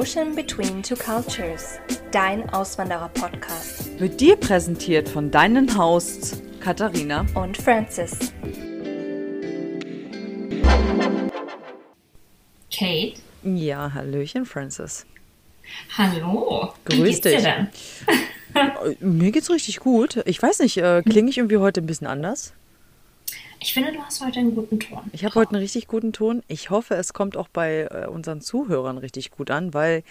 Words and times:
Ocean 0.00 0.34
Between 0.34 0.82
Two 0.82 0.96
Cultures, 0.96 1.78
dein 2.10 2.48
Auswanderer-Podcast. 2.48 4.00
Wird 4.00 4.18
dir 4.18 4.36
präsentiert 4.36 5.06
von 5.06 5.30
deinen 5.30 5.76
Hosts 5.76 6.40
Katharina 6.58 7.26
und 7.34 7.58
Francis. 7.58 8.32
Kate. 12.72 13.20
Ja, 13.42 13.92
Hallöchen, 13.92 14.46
Francis. 14.46 15.04
Hallo. 15.98 16.72
Grüß 16.86 16.96
Wie 16.96 17.02
geht's 17.02 17.20
dich. 17.20 17.36
Dir 17.36 17.42
denn? 17.42 17.68
Äh, 18.54 19.04
Mir 19.04 19.32
geht's 19.32 19.50
richtig 19.50 19.80
gut. 19.80 20.22
Ich 20.24 20.42
weiß 20.42 20.60
nicht, 20.60 20.78
äh, 20.78 21.02
klinge 21.02 21.28
ich 21.28 21.36
irgendwie 21.36 21.58
heute 21.58 21.82
ein 21.82 21.86
bisschen 21.86 22.06
anders? 22.06 22.54
Ich 23.62 23.74
finde, 23.74 23.92
du 23.92 24.02
hast 24.02 24.24
heute 24.24 24.40
einen 24.40 24.54
guten 24.54 24.80
Ton. 24.80 25.02
Ich 25.12 25.22
habe 25.22 25.34
heute 25.34 25.50
einen 25.50 25.60
richtig 25.60 25.86
guten 25.86 26.14
Ton. 26.14 26.42
Ich 26.48 26.70
hoffe, 26.70 26.94
es 26.94 27.12
kommt 27.12 27.36
auch 27.36 27.48
bei 27.48 27.88
äh, 27.90 28.06
unseren 28.06 28.40
Zuhörern 28.40 28.96
richtig 28.96 29.30
gut 29.30 29.50
an, 29.50 29.74
weil 29.74 30.02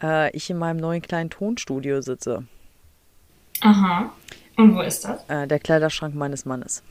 äh, 0.00 0.30
ich 0.34 0.48
in 0.48 0.58
meinem 0.58 0.76
neuen 0.76 1.02
kleinen 1.02 1.28
Tonstudio 1.28 2.02
sitze. 2.02 2.44
Aha. 3.60 4.12
Und 4.56 4.76
wo 4.76 4.80
ist 4.80 5.04
das? 5.04 5.24
Äh, 5.28 5.48
der 5.48 5.58
Kleiderschrank 5.58 6.14
meines 6.14 6.44
Mannes. 6.44 6.84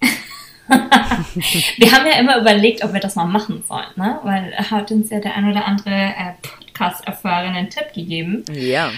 Wir 0.00 1.92
haben 1.92 2.06
ja 2.06 2.18
immer 2.18 2.40
überlegt, 2.40 2.82
ob 2.82 2.94
wir 2.94 3.00
das 3.00 3.16
mal 3.16 3.26
machen 3.26 3.62
sollen, 3.68 3.88
ne? 3.96 4.18
Weil 4.22 4.56
hat 4.56 4.90
uns 4.90 5.10
ja 5.10 5.20
der 5.20 5.36
ein 5.36 5.50
oder 5.50 5.66
andere 5.66 5.90
äh, 5.90 6.32
Podcast-Erfahrene 6.40 7.58
einen 7.58 7.70
Tipp 7.70 7.92
gegeben. 7.92 8.44
Ja. 8.50 8.90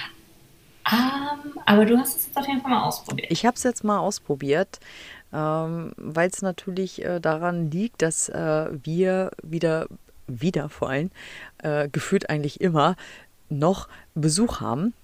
Ähm, 0.91 1.59
aber 1.65 1.85
du 1.85 1.99
hast 1.99 2.19
es 2.19 2.27
jetzt 2.27 2.37
auf 2.37 2.47
jeden 2.47 2.61
Fall 2.61 2.71
mal 2.71 2.83
ausprobiert. 2.85 3.31
Ich 3.31 3.45
habe 3.45 3.57
es 3.57 3.63
jetzt 3.63 3.83
mal 3.83 3.99
ausprobiert, 3.99 4.79
ähm, 5.35 5.93
weil 5.97 6.31
es 6.31 6.43
natürlich 6.43 7.05
äh, 7.05 7.21
daran 7.21 7.71
liegt, 7.71 8.03
dass 8.03 8.29
äh, 8.29 8.69
wir 8.83 9.33
wieder, 9.43 9.87
wieder 10.27 10.69
vor 10.69 10.91
allem, 10.91 11.11
äh, 11.63 11.89
gefühlt 11.89 12.31
eigentlich 12.31 12.61
immer 12.61 12.97
noch 13.49 13.89
Besuch 14.15 14.61
haben. 14.61 14.95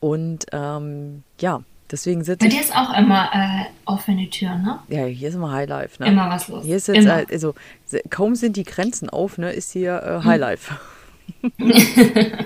Und 0.00 0.46
ähm, 0.52 1.22
ja, 1.40 1.62
deswegen 1.90 2.24
sitze 2.24 2.38
Bei 2.40 2.46
ich. 2.46 2.54
dir 2.54 2.60
ist 2.60 2.74
auch 2.76 2.98
immer 2.98 3.30
äh, 3.32 3.64
offene 3.86 4.28
Tür, 4.28 4.56
ne? 4.56 4.80
Ja, 4.88 5.04
hier 5.04 5.28
ist 5.28 5.36
immer 5.36 5.52
Highlife, 5.52 6.02
ne? 6.02 6.08
Immer 6.08 6.28
was 6.28 6.48
los. 6.48 6.64
Hier 6.64 6.76
ist 6.76 6.88
jetzt, 6.88 7.06
äh, 7.06 7.26
also 7.30 7.54
kaum 8.10 8.34
sind 8.34 8.56
die 8.56 8.64
Grenzen 8.64 9.08
auf, 9.08 9.38
ne, 9.38 9.52
ist 9.52 9.72
hier 9.72 10.02
äh, 10.02 10.24
Highlife. 10.24 10.78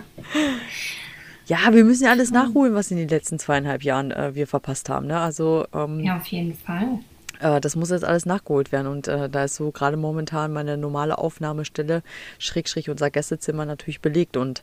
ja, 1.49 1.73
wir 1.73 1.85
müssen 1.85 2.05
ja 2.05 2.11
alles 2.11 2.31
nachholen, 2.31 2.75
was 2.75 2.91
in 2.91 2.99
den 2.99 3.09
letzten 3.09 3.39
zweieinhalb 3.39 3.83
Jahren 3.83 4.11
äh, 4.11 4.35
wir 4.35 4.47
verpasst 4.47 4.89
haben, 4.89 5.07
ne? 5.07 5.19
Also 5.19 5.67
ähm, 5.75 6.01
Ja, 6.01 6.19
auf 6.19 6.27
jeden 6.27 6.55
Fall. 6.55 7.01
Äh, 7.41 7.61
das 7.61 7.77
muss 7.77 7.91
jetzt 7.91 8.05
alles 8.05 8.27
nachgeholt 8.27 8.73
werden 8.73 8.87
und 8.87 9.09
äh, 9.09 9.29
da 9.29 9.45
ist 9.45 9.57
so 9.57 9.71
gerade 9.71 9.97
momentan 9.97 10.53
meine 10.53 10.77
normale 10.77 11.19
Aufnahmestelle, 11.19 12.03
schräg, 12.39 12.69
schräg 12.69 12.89
unser 12.89 13.11
Gästezimmer 13.11 13.65
natürlich 13.65 14.01
belegt 14.01 14.37
und 14.37 14.63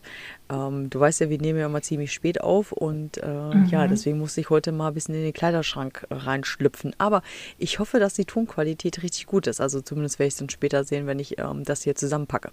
ähm, 0.50 0.90
du 0.90 1.00
weißt 1.00 1.20
ja, 1.20 1.30
wir 1.30 1.38
nehmen 1.38 1.58
ja 1.58 1.66
immer 1.66 1.82
ziemlich 1.82 2.12
spät 2.12 2.40
auf 2.40 2.72
und 2.72 3.18
äh, 3.18 3.26
Mhm. 3.46 3.66
ja, 3.66 3.86
deswegen 3.86 4.18
musste 4.18 4.40
ich 4.40 4.50
heute 4.50 4.72
mal 4.72 4.88
ein 4.88 4.94
bisschen 4.94 5.14
in 5.14 5.22
den 5.22 5.32
Kleiderschrank 5.32 6.06
reinschlüpfen. 6.10 6.94
Aber 6.98 7.22
ich 7.58 7.78
hoffe, 7.78 7.98
dass 8.00 8.14
die 8.14 8.24
Tonqualität 8.24 9.02
richtig 9.02 9.26
gut 9.26 9.46
ist. 9.46 9.60
Also 9.60 9.80
zumindest 9.80 10.18
werde 10.18 10.28
ich 10.28 10.34
es 10.34 10.38
dann 10.38 10.50
später 10.50 10.84
sehen, 10.84 11.06
wenn 11.06 11.18
ich 11.18 11.38
ähm, 11.38 11.64
das 11.64 11.82
hier 11.82 11.94
zusammenpacke. 11.94 12.50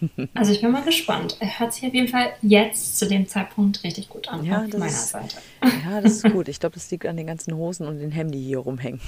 Also 0.34 0.52
ich 0.52 0.60
bin 0.60 0.70
mal 0.72 0.82
gespannt. 0.84 1.36
Hört 1.40 1.72
sich 1.72 1.86
auf 1.86 1.94
jeden 1.94 2.08
Fall 2.08 2.28
jetzt 2.42 2.98
zu 2.98 3.06
dem 3.06 3.26
Zeitpunkt 3.28 3.82
richtig 3.84 4.08
gut 4.08 4.28
an. 4.28 4.44
Ja, 4.44 4.58
auf 4.62 4.70
das 4.70 4.80
meiner 4.80 4.92
ist- 4.92 5.08
Seite. 5.10 5.36
Ja, 5.84 6.00
das 6.00 6.12
ist 6.24 6.24
gut. 6.32 6.48
Ich 6.48 6.60
glaube, 6.60 6.74
das 6.74 6.90
liegt 6.90 7.06
an 7.06 7.16
den 7.16 7.26
ganzen 7.26 7.54
Hosen 7.56 7.86
und 7.86 7.98
den 7.98 8.10
Hemden, 8.10 8.32
die 8.32 8.42
hier 8.42 8.58
rumhängen. 8.58 9.00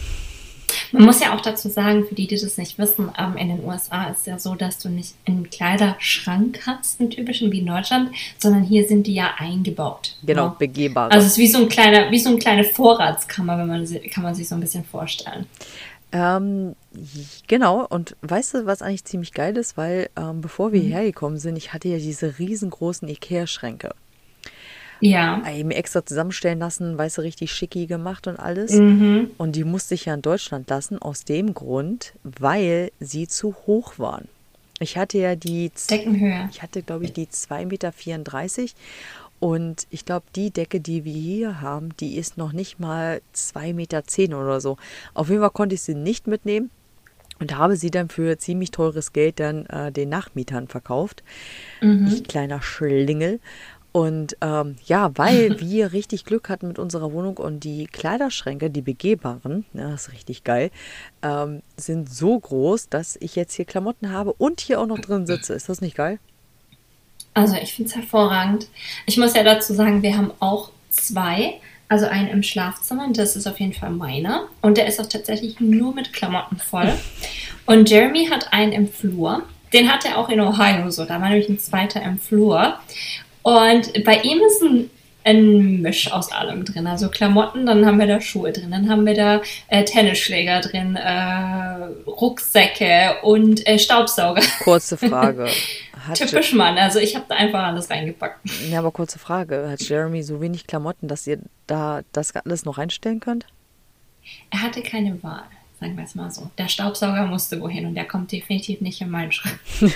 Man 0.92 1.04
muss 1.04 1.20
ja 1.20 1.34
auch 1.34 1.40
dazu 1.40 1.68
sagen, 1.68 2.04
für 2.06 2.14
die, 2.14 2.26
die 2.26 2.38
das 2.38 2.56
nicht 2.58 2.78
wissen, 2.78 3.10
ähm, 3.18 3.36
in 3.36 3.48
den 3.48 3.64
USA 3.64 4.08
ist 4.10 4.20
es 4.20 4.26
ja 4.26 4.38
so, 4.38 4.54
dass 4.54 4.78
du 4.78 4.88
nicht 4.88 5.14
einen 5.26 5.48
Kleiderschrank 5.50 6.60
hast, 6.66 7.00
einen 7.00 7.10
typischen 7.10 7.50
wie 7.52 7.60
in 7.60 7.66
Deutschland, 7.66 8.10
sondern 8.38 8.62
hier 8.62 8.86
sind 8.86 9.06
die 9.06 9.14
ja 9.14 9.34
eingebaut. 9.38 10.16
Genau, 10.25 10.44
Ja. 10.46 10.56
begehbar. 10.58 11.10
Also 11.10 11.26
es 11.26 11.32
ist 11.32 11.38
wie 11.38 11.48
so 11.48 11.58
ein 11.58 11.69
kleiner, 11.69 12.10
wie 12.10 12.19
so 12.19 12.28
eine 12.30 12.38
kleine 12.38 12.64
Vorratskammer, 12.64 13.58
wenn 13.58 13.69
man 13.69 13.86
kann 14.10 14.22
man 14.22 14.34
sich 14.34 14.48
so 14.48 14.54
ein 14.54 14.60
bisschen 14.60 14.84
vorstellen. 14.84 15.46
Ähm, 16.12 16.76
genau, 17.48 17.84
und 17.86 18.16
weißt 18.22 18.54
du, 18.54 18.66
was 18.66 18.80
eigentlich 18.80 19.04
ziemlich 19.04 19.32
geil 19.32 19.56
ist? 19.56 19.76
Weil 19.76 20.08
ähm, 20.16 20.41
bevor 20.41 20.69
Mhm. 20.69 20.72
wir 20.72 20.80
hierher 20.80 21.04
gekommen 21.04 21.38
sind, 21.38 21.56
ich 21.56 21.72
hatte 21.72 21.88
ja 21.88 21.98
diese 21.98 22.38
riesengroßen 22.38 23.08
Ikea-Schränke. 23.08 23.94
Ja. 25.00 25.42
Eben 25.50 25.70
extra 25.70 26.04
zusammenstellen 26.04 26.58
lassen, 26.58 26.96
weißt 26.96 27.18
du, 27.18 27.22
richtig 27.22 27.52
schicki 27.52 27.86
gemacht 27.86 28.26
und 28.26 28.38
alles. 28.38 28.72
Mhm. 28.72 29.30
Und 29.38 29.56
die 29.56 29.64
musste 29.64 29.94
ich 29.94 30.06
ja 30.06 30.14
in 30.14 30.22
Deutschland 30.22 30.68
lassen, 30.70 31.00
aus 31.00 31.24
dem 31.24 31.54
Grund, 31.54 32.14
weil 32.22 32.90
sie 33.00 33.28
zu 33.28 33.54
hoch 33.66 33.98
waren. 33.98 34.28
Ich 34.78 34.98
hatte 34.98 35.18
ja 35.18 35.36
die, 35.36 35.70
Deckenhöhe. 35.90 36.48
ich 36.50 36.62
hatte 36.62 36.82
glaube 36.82 37.04
ich 37.04 37.12
die 37.14 37.26
2,34 37.26 37.64
Meter 37.64 37.92
und 39.38 39.86
ich 39.90 40.04
glaube, 40.04 40.26
die 40.34 40.50
Decke, 40.50 40.80
die 40.80 41.04
wir 41.04 41.12
hier 41.12 41.60
haben, 41.60 41.90
die 41.98 42.16
ist 42.16 42.38
noch 42.38 42.52
nicht 42.52 42.80
mal 42.80 43.20
2,10 43.34 43.74
Meter 43.74 44.02
oder 44.38 44.60
so. 44.60 44.76
Auf 45.14 45.28
jeden 45.28 45.40
Fall 45.40 45.50
konnte 45.50 45.74
ich 45.74 45.82
sie 45.82 45.94
nicht 45.94 46.26
mitnehmen 46.26 46.70
und 47.38 47.56
habe 47.56 47.76
sie 47.76 47.90
dann 47.90 48.08
für 48.08 48.38
ziemlich 48.38 48.70
teures 48.70 49.12
Geld 49.12 49.40
dann 49.40 49.66
äh, 49.66 49.92
den 49.92 50.08
Nachmietern 50.08 50.68
verkauft. 50.68 51.22
Ich 52.08 52.24
kleiner 52.24 52.62
Schlingel. 52.62 53.40
Und 53.96 54.36
ähm, 54.42 54.76
ja, 54.84 55.10
weil 55.16 55.58
wir 55.60 55.94
richtig 55.94 56.26
Glück 56.26 56.50
hatten 56.50 56.68
mit 56.68 56.78
unserer 56.78 57.14
Wohnung 57.14 57.38
und 57.38 57.60
die 57.64 57.86
Kleiderschränke, 57.86 58.68
die 58.68 58.82
begehbaren, 58.82 59.64
ja, 59.72 59.88
das 59.88 60.08
ist 60.08 60.12
richtig 60.12 60.44
geil, 60.44 60.70
ähm, 61.22 61.62
sind 61.78 62.12
so 62.12 62.38
groß, 62.38 62.90
dass 62.90 63.16
ich 63.20 63.36
jetzt 63.36 63.54
hier 63.54 63.64
Klamotten 63.64 64.12
habe 64.12 64.34
und 64.34 64.60
hier 64.60 64.82
auch 64.82 64.86
noch 64.86 64.98
drin 64.98 65.26
sitze. 65.26 65.54
Ist 65.54 65.70
das 65.70 65.80
nicht 65.80 65.96
geil? 65.96 66.18
Also 67.32 67.56
ich 67.56 67.72
finde 67.72 67.88
es 67.88 67.96
hervorragend. 67.96 68.68
Ich 69.06 69.16
muss 69.16 69.32
ja 69.32 69.42
dazu 69.42 69.72
sagen, 69.72 70.02
wir 70.02 70.14
haben 70.14 70.30
auch 70.40 70.72
zwei. 70.90 71.54
Also 71.88 72.04
einen 72.04 72.28
im 72.28 72.42
Schlafzimmer, 72.42 73.06
und 73.06 73.16
das 73.16 73.34
ist 73.34 73.46
auf 73.46 73.58
jeden 73.60 73.72
Fall 73.72 73.90
meiner. 73.90 74.48
Und 74.60 74.76
der 74.76 74.88
ist 74.88 75.00
auch 75.00 75.06
tatsächlich 75.06 75.58
nur 75.58 75.94
mit 75.94 76.12
Klamotten 76.12 76.58
voll. 76.58 76.92
Und 77.64 77.88
Jeremy 77.88 78.26
hat 78.26 78.52
einen 78.52 78.72
im 78.72 78.88
Flur. 78.88 79.44
Den 79.72 79.90
hat 79.90 80.04
er 80.04 80.18
auch 80.18 80.28
in 80.28 80.40
Ohio 80.40 80.90
so. 80.90 81.04
Da 81.04 81.20
war 81.20 81.28
nämlich 81.30 81.48
ein 81.48 81.58
zweiter 81.58 82.02
im 82.02 82.18
Flur. 82.18 82.78
Und 83.46 84.02
bei 84.02 84.16
ihm 84.22 84.40
ist 84.40 84.60
ein, 84.60 84.90
ein 85.22 85.80
Misch 85.80 86.10
aus 86.10 86.32
allem 86.32 86.64
drin. 86.64 86.88
Also 86.88 87.08
Klamotten, 87.08 87.64
dann 87.64 87.86
haben 87.86 88.00
wir 88.00 88.08
da 88.08 88.20
Schuhe 88.20 88.50
drin, 88.50 88.72
dann 88.72 88.88
haben 88.88 89.06
wir 89.06 89.14
da 89.14 89.40
äh, 89.68 89.84
Tennisschläger 89.84 90.62
drin, 90.62 90.96
äh, 90.96 91.84
Rucksäcke 92.10 93.18
und 93.22 93.64
äh, 93.68 93.78
Staubsauger. 93.78 94.42
Kurze 94.64 94.96
Frage. 94.96 95.46
Typisch 96.14 96.54
Mann. 96.54 96.76
Also 96.76 96.98
ich 96.98 97.14
habe 97.14 97.26
da 97.28 97.36
einfach 97.36 97.62
alles 97.62 97.88
reingepackt. 97.88 98.40
ja, 98.68 98.80
aber 98.80 98.90
kurze 98.90 99.20
Frage. 99.20 99.68
Hat 99.70 99.80
Jeremy 99.80 100.24
so 100.24 100.40
wenig 100.40 100.66
Klamotten, 100.66 101.06
dass 101.06 101.24
ihr 101.28 101.38
da 101.68 102.00
das 102.10 102.34
alles 102.34 102.64
noch 102.64 102.78
reinstellen 102.78 103.20
könnt? 103.20 103.46
Er 104.50 104.62
hatte 104.62 104.82
keine 104.82 105.22
Wahl, 105.22 105.44
sagen 105.78 105.96
wir 105.96 106.02
es 106.02 106.16
mal 106.16 106.32
so. 106.32 106.50
Der 106.58 106.66
Staubsauger 106.66 107.26
musste 107.26 107.60
wohin 107.60 107.86
und 107.86 107.94
der 107.94 108.06
kommt 108.06 108.32
definitiv 108.32 108.80
nicht 108.80 109.00
in 109.00 109.10
meinen 109.10 109.30
Schrank. 109.30 109.60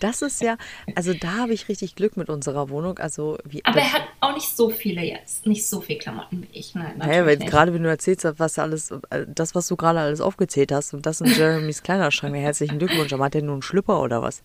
Das 0.00 0.22
ist 0.22 0.42
ja, 0.42 0.56
also 0.94 1.14
da 1.14 1.34
habe 1.38 1.52
ich 1.54 1.68
richtig 1.68 1.94
Glück 1.94 2.16
mit 2.16 2.28
unserer 2.28 2.68
Wohnung. 2.68 2.98
Also 2.98 3.38
wie 3.44 3.64
Aber 3.64 3.80
er 3.80 3.92
hat 3.92 4.02
auch 4.20 4.34
nicht 4.34 4.54
so 4.54 4.68
viele 4.70 5.02
jetzt. 5.02 5.46
Nicht 5.46 5.66
so 5.66 5.80
viel 5.80 5.98
Klamotten 5.98 6.42
wie 6.42 6.58
ich. 6.58 6.74
Nein, 6.74 6.98
Naja, 6.98 7.24
weil 7.24 7.36
gerade 7.38 7.72
wenn 7.72 7.82
du 7.82 7.88
erzählst, 7.88 8.26
was 8.38 8.58
alles, 8.58 8.90
äh, 9.10 9.26
das, 9.26 9.54
was 9.54 9.68
du 9.68 9.76
gerade 9.76 10.00
alles 10.00 10.20
aufgezählt 10.20 10.72
hast, 10.72 10.94
und 10.94 11.06
das 11.06 11.20
in 11.20 11.32
Jeremys 11.32 11.82
Kleiderschrank, 11.82 12.34
herzlichen 12.34 12.78
Glückwunsch. 12.78 13.12
Aber 13.12 13.24
hat 13.24 13.34
der 13.34 13.42
nur 13.42 13.54
einen 13.54 13.62
Schlüpper 13.62 14.00
oder 14.02 14.22
was? 14.22 14.42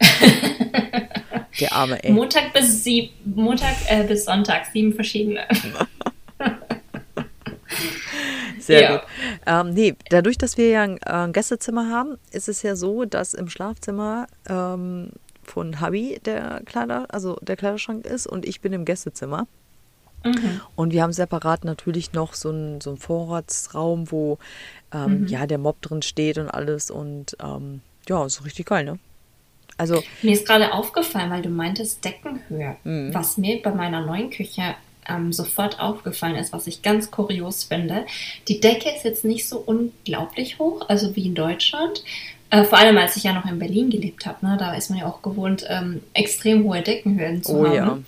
Der 1.60 1.72
arme, 1.74 2.02
ey. 2.02 2.10
Montag 2.10 2.54
bis 2.54 2.82
sieb, 2.82 3.12
Montag 3.24 3.76
äh, 3.86 4.04
bis 4.04 4.24
Sonntag 4.24 4.64
sieben 4.72 4.94
verschiedene. 4.94 5.46
Sehr 8.62 8.82
ja. 8.82 8.96
gut. 8.96 9.06
Ähm, 9.46 9.74
nee, 9.74 9.94
dadurch, 10.10 10.38
dass 10.38 10.56
wir 10.56 10.68
ja 10.68 10.82
ein, 10.82 10.98
äh, 10.98 11.10
ein 11.10 11.32
Gästezimmer 11.32 11.88
haben, 11.90 12.18
ist 12.30 12.48
es 12.48 12.62
ja 12.62 12.76
so, 12.76 13.04
dass 13.04 13.34
im 13.34 13.48
Schlafzimmer 13.48 14.26
ähm, 14.48 15.10
von 15.42 15.80
Hubby 15.80 16.20
der 16.24 16.62
Kleider, 16.64 17.06
also 17.08 17.36
der 17.42 17.56
Kleiderschrank 17.56 18.06
ist 18.06 18.26
und 18.26 18.46
ich 18.46 18.60
bin 18.60 18.72
im 18.72 18.84
Gästezimmer. 18.84 19.46
Mhm. 20.24 20.60
Und 20.76 20.92
wir 20.92 21.02
haben 21.02 21.12
separat 21.12 21.64
natürlich 21.64 22.12
noch 22.12 22.34
so 22.34 22.50
einen, 22.50 22.80
so 22.80 22.90
einen 22.90 22.98
Vorratsraum, 22.98 24.10
wo 24.12 24.38
ähm, 24.92 25.26
ja 25.26 25.46
der 25.46 25.58
Mob 25.58 25.80
drin 25.82 26.02
steht 26.02 26.38
und 26.38 26.48
alles. 26.48 26.90
Und 26.90 27.36
ähm, 27.42 27.80
ja, 28.08 28.24
ist 28.24 28.44
richtig 28.44 28.66
geil, 28.66 28.84
ne? 28.84 28.98
Also, 29.78 30.02
Mir 30.20 30.32
ist 30.32 30.46
gerade 30.46 30.72
aufgefallen, 30.72 31.30
weil 31.30 31.42
du 31.42 31.48
meintest 31.48 32.04
Deckenhöhe. 32.04 32.76
Mhm. 32.84 33.12
Was 33.14 33.38
mir 33.38 33.60
bei 33.62 33.72
meiner 33.72 34.04
neuen 34.04 34.30
Küche 34.30 34.76
ähm, 35.08 35.32
sofort 35.32 35.80
aufgefallen 35.80 36.36
ist, 36.36 36.52
was 36.52 36.66
ich 36.66 36.82
ganz 36.82 37.10
kurios 37.10 37.64
finde. 37.64 38.06
Die 38.48 38.60
Decke 38.60 38.90
ist 38.90 39.04
jetzt 39.04 39.24
nicht 39.24 39.48
so 39.48 39.58
unglaublich 39.58 40.58
hoch, 40.58 40.88
also 40.88 41.16
wie 41.16 41.26
in 41.26 41.34
Deutschland. 41.34 42.02
Äh, 42.50 42.64
vor 42.64 42.78
allem, 42.78 42.98
als 42.98 43.16
ich 43.16 43.24
ja 43.24 43.32
noch 43.32 43.46
in 43.46 43.58
Berlin 43.58 43.90
gelebt 43.90 44.26
habe. 44.26 44.46
Ne? 44.46 44.56
Da 44.58 44.74
ist 44.74 44.90
man 44.90 44.98
ja 44.98 45.06
auch 45.06 45.22
gewohnt, 45.22 45.64
ähm, 45.68 46.02
extrem 46.12 46.64
hohe 46.64 46.82
Deckenhöhen 46.82 47.42
zu 47.42 47.52
oh 47.60 47.66
haben. 47.66 47.74
ja. 47.74 47.98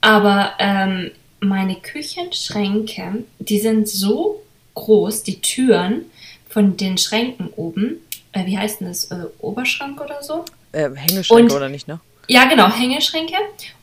Aber 0.00 0.52
ähm, 0.58 1.10
meine 1.40 1.76
Küchenschränke, 1.76 3.24
die 3.38 3.58
sind 3.58 3.88
so 3.88 4.42
groß, 4.74 5.22
die 5.24 5.40
Türen 5.40 6.06
von 6.48 6.76
den 6.76 6.96
Schränken 6.96 7.50
oben, 7.56 7.96
äh, 8.32 8.46
wie 8.46 8.56
heißt 8.58 8.80
denn 8.80 8.88
das, 8.88 9.04
äh, 9.10 9.24
Oberschrank 9.40 10.00
oder 10.00 10.22
so? 10.22 10.44
äh, 10.72 10.90
Hängeschränke 10.94 11.44
Und- 11.44 11.52
oder 11.52 11.68
nicht, 11.68 11.88
ne? 11.88 12.00
Ja, 12.28 12.46
genau, 12.46 12.68
Hängeschränke. 12.68 13.34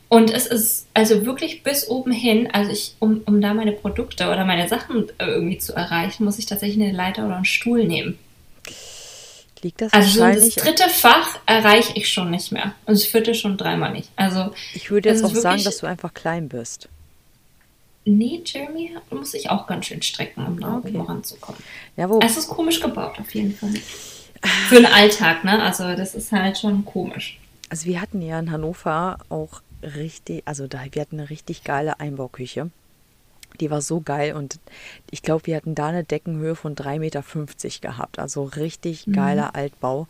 Und 0.08 0.30
es 0.30 0.46
ist 0.46 0.86
also 0.94 1.26
wirklich 1.26 1.62
bis 1.62 1.88
oben 1.88 2.12
hin, 2.12 2.48
also 2.52 2.70
ich, 2.70 2.94
um, 3.00 3.22
um 3.26 3.40
da 3.40 3.52
meine 3.54 3.72
Produkte 3.72 4.24
oder 4.28 4.44
meine 4.44 4.68
Sachen 4.68 5.08
äh, 5.18 5.24
irgendwie 5.26 5.58
zu 5.58 5.74
erreichen, 5.74 6.24
muss 6.24 6.38
ich 6.38 6.46
tatsächlich 6.46 6.82
eine 6.82 6.92
Leiter 6.96 7.26
oder 7.26 7.36
einen 7.36 7.44
Stuhl 7.44 7.84
nehmen. 7.84 8.18
Liegt 9.62 9.80
das 9.80 9.92
Also 9.94 10.08
so 10.10 10.18
das 10.20 10.26
wahrscheinlich. 10.28 10.54
dritte 10.56 10.88
Fach 10.90 11.38
erreiche 11.46 11.92
ich 11.96 12.12
schon 12.12 12.30
nicht 12.30 12.52
mehr. 12.52 12.74
Und 12.84 12.94
das 12.98 13.04
vierte 13.04 13.34
schon 13.34 13.56
dreimal 13.56 13.92
nicht. 13.92 14.10
Also, 14.14 14.52
ich 14.74 14.90
würde 14.90 15.08
jetzt 15.08 15.24
auch 15.24 15.34
sagen, 15.34 15.64
dass 15.64 15.78
du 15.78 15.86
einfach 15.86 16.12
klein 16.12 16.48
bist. 16.50 16.88
nee, 18.04 18.42
Jeremy 18.44 18.94
muss 19.10 19.32
ich 19.32 19.48
auch 19.48 19.66
ganz 19.66 19.86
schön 19.86 20.02
strecken, 20.02 20.46
um 20.46 20.60
da 20.60 20.76
Okay. 20.76 21.00
ranzukommen. 21.00 21.58
Ja, 21.96 22.10
wo, 22.10 22.20
Es 22.20 22.36
ist 22.36 22.48
komisch 22.48 22.78
gebaut, 22.80 23.18
auf 23.18 23.34
jeden 23.34 23.54
Fall. 23.56 23.72
Für 24.68 24.74
den 24.74 24.84
Alltag, 24.86 25.42
ne? 25.44 25.62
Also, 25.62 25.94
das 25.96 26.14
ist 26.14 26.30
halt 26.30 26.58
schon 26.58 26.84
komisch. 26.84 27.38
also 27.70 27.86
wir 27.86 28.02
hatten 28.02 28.20
ja 28.20 28.38
in 28.38 28.50
Hannover 28.50 29.16
auch 29.30 29.62
richtig, 29.84 30.42
also 30.46 30.66
da, 30.66 30.80
wir 30.90 31.02
hatten 31.02 31.18
eine 31.18 31.30
richtig 31.30 31.64
geile 31.64 32.00
Einbauküche. 32.00 32.70
Die 33.60 33.70
war 33.70 33.82
so 33.82 34.00
geil 34.00 34.34
und 34.34 34.58
ich 35.12 35.22
glaube, 35.22 35.46
wir 35.46 35.54
hatten 35.54 35.76
da 35.76 35.86
eine 35.86 36.02
Deckenhöhe 36.02 36.56
von 36.56 36.74
3,50 36.74 36.98
Meter 36.98 37.22
gehabt. 37.80 38.18
Also 38.18 38.42
richtig 38.42 39.06
geiler 39.12 39.54
Altbau. 39.54 40.08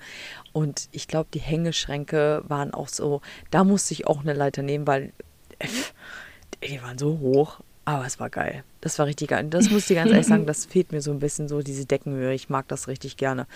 Und 0.54 0.88
ich 0.92 1.08
glaube, 1.08 1.28
die 1.34 1.40
Hängeschränke 1.40 2.42
waren 2.48 2.72
auch 2.72 2.88
so, 2.88 3.20
da 3.50 3.62
musste 3.62 3.92
ich 3.92 4.06
auch 4.06 4.20
eine 4.20 4.32
Leiter 4.32 4.62
nehmen, 4.62 4.86
weil 4.86 5.12
die 6.66 6.80
waren 6.82 6.96
so 6.96 7.18
hoch. 7.18 7.60
Aber 7.84 8.06
es 8.06 8.18
war 8.18 8.30
geil. 8.30 8.64
Das 8.80 8.98
war 8.98 9.04
richtig 9.04 9.28
geil. 9.28 9.46
Das 9.50 9.68
muss 9.68 9.90
ich 9.90 9.96
ganz 9.96 10.10
ehrlich 10.10 10.26
sagen, 10.28 10.46
das 10.46 10.64
fehlt 10.64 10.92
mir 10.92 11.02
so 11.02 11.10
ein 11.10 11.18
bisschen 11.18 11.48
so, 11.48 11.60
diese 11.60 11.84
Deckenhöhe. 11.84 12.32
Ich 12.32 12.48
mag 12.48 12.66
das 12.68 12.88
richtig 12.88 13.18
gerne. 13.18 13.46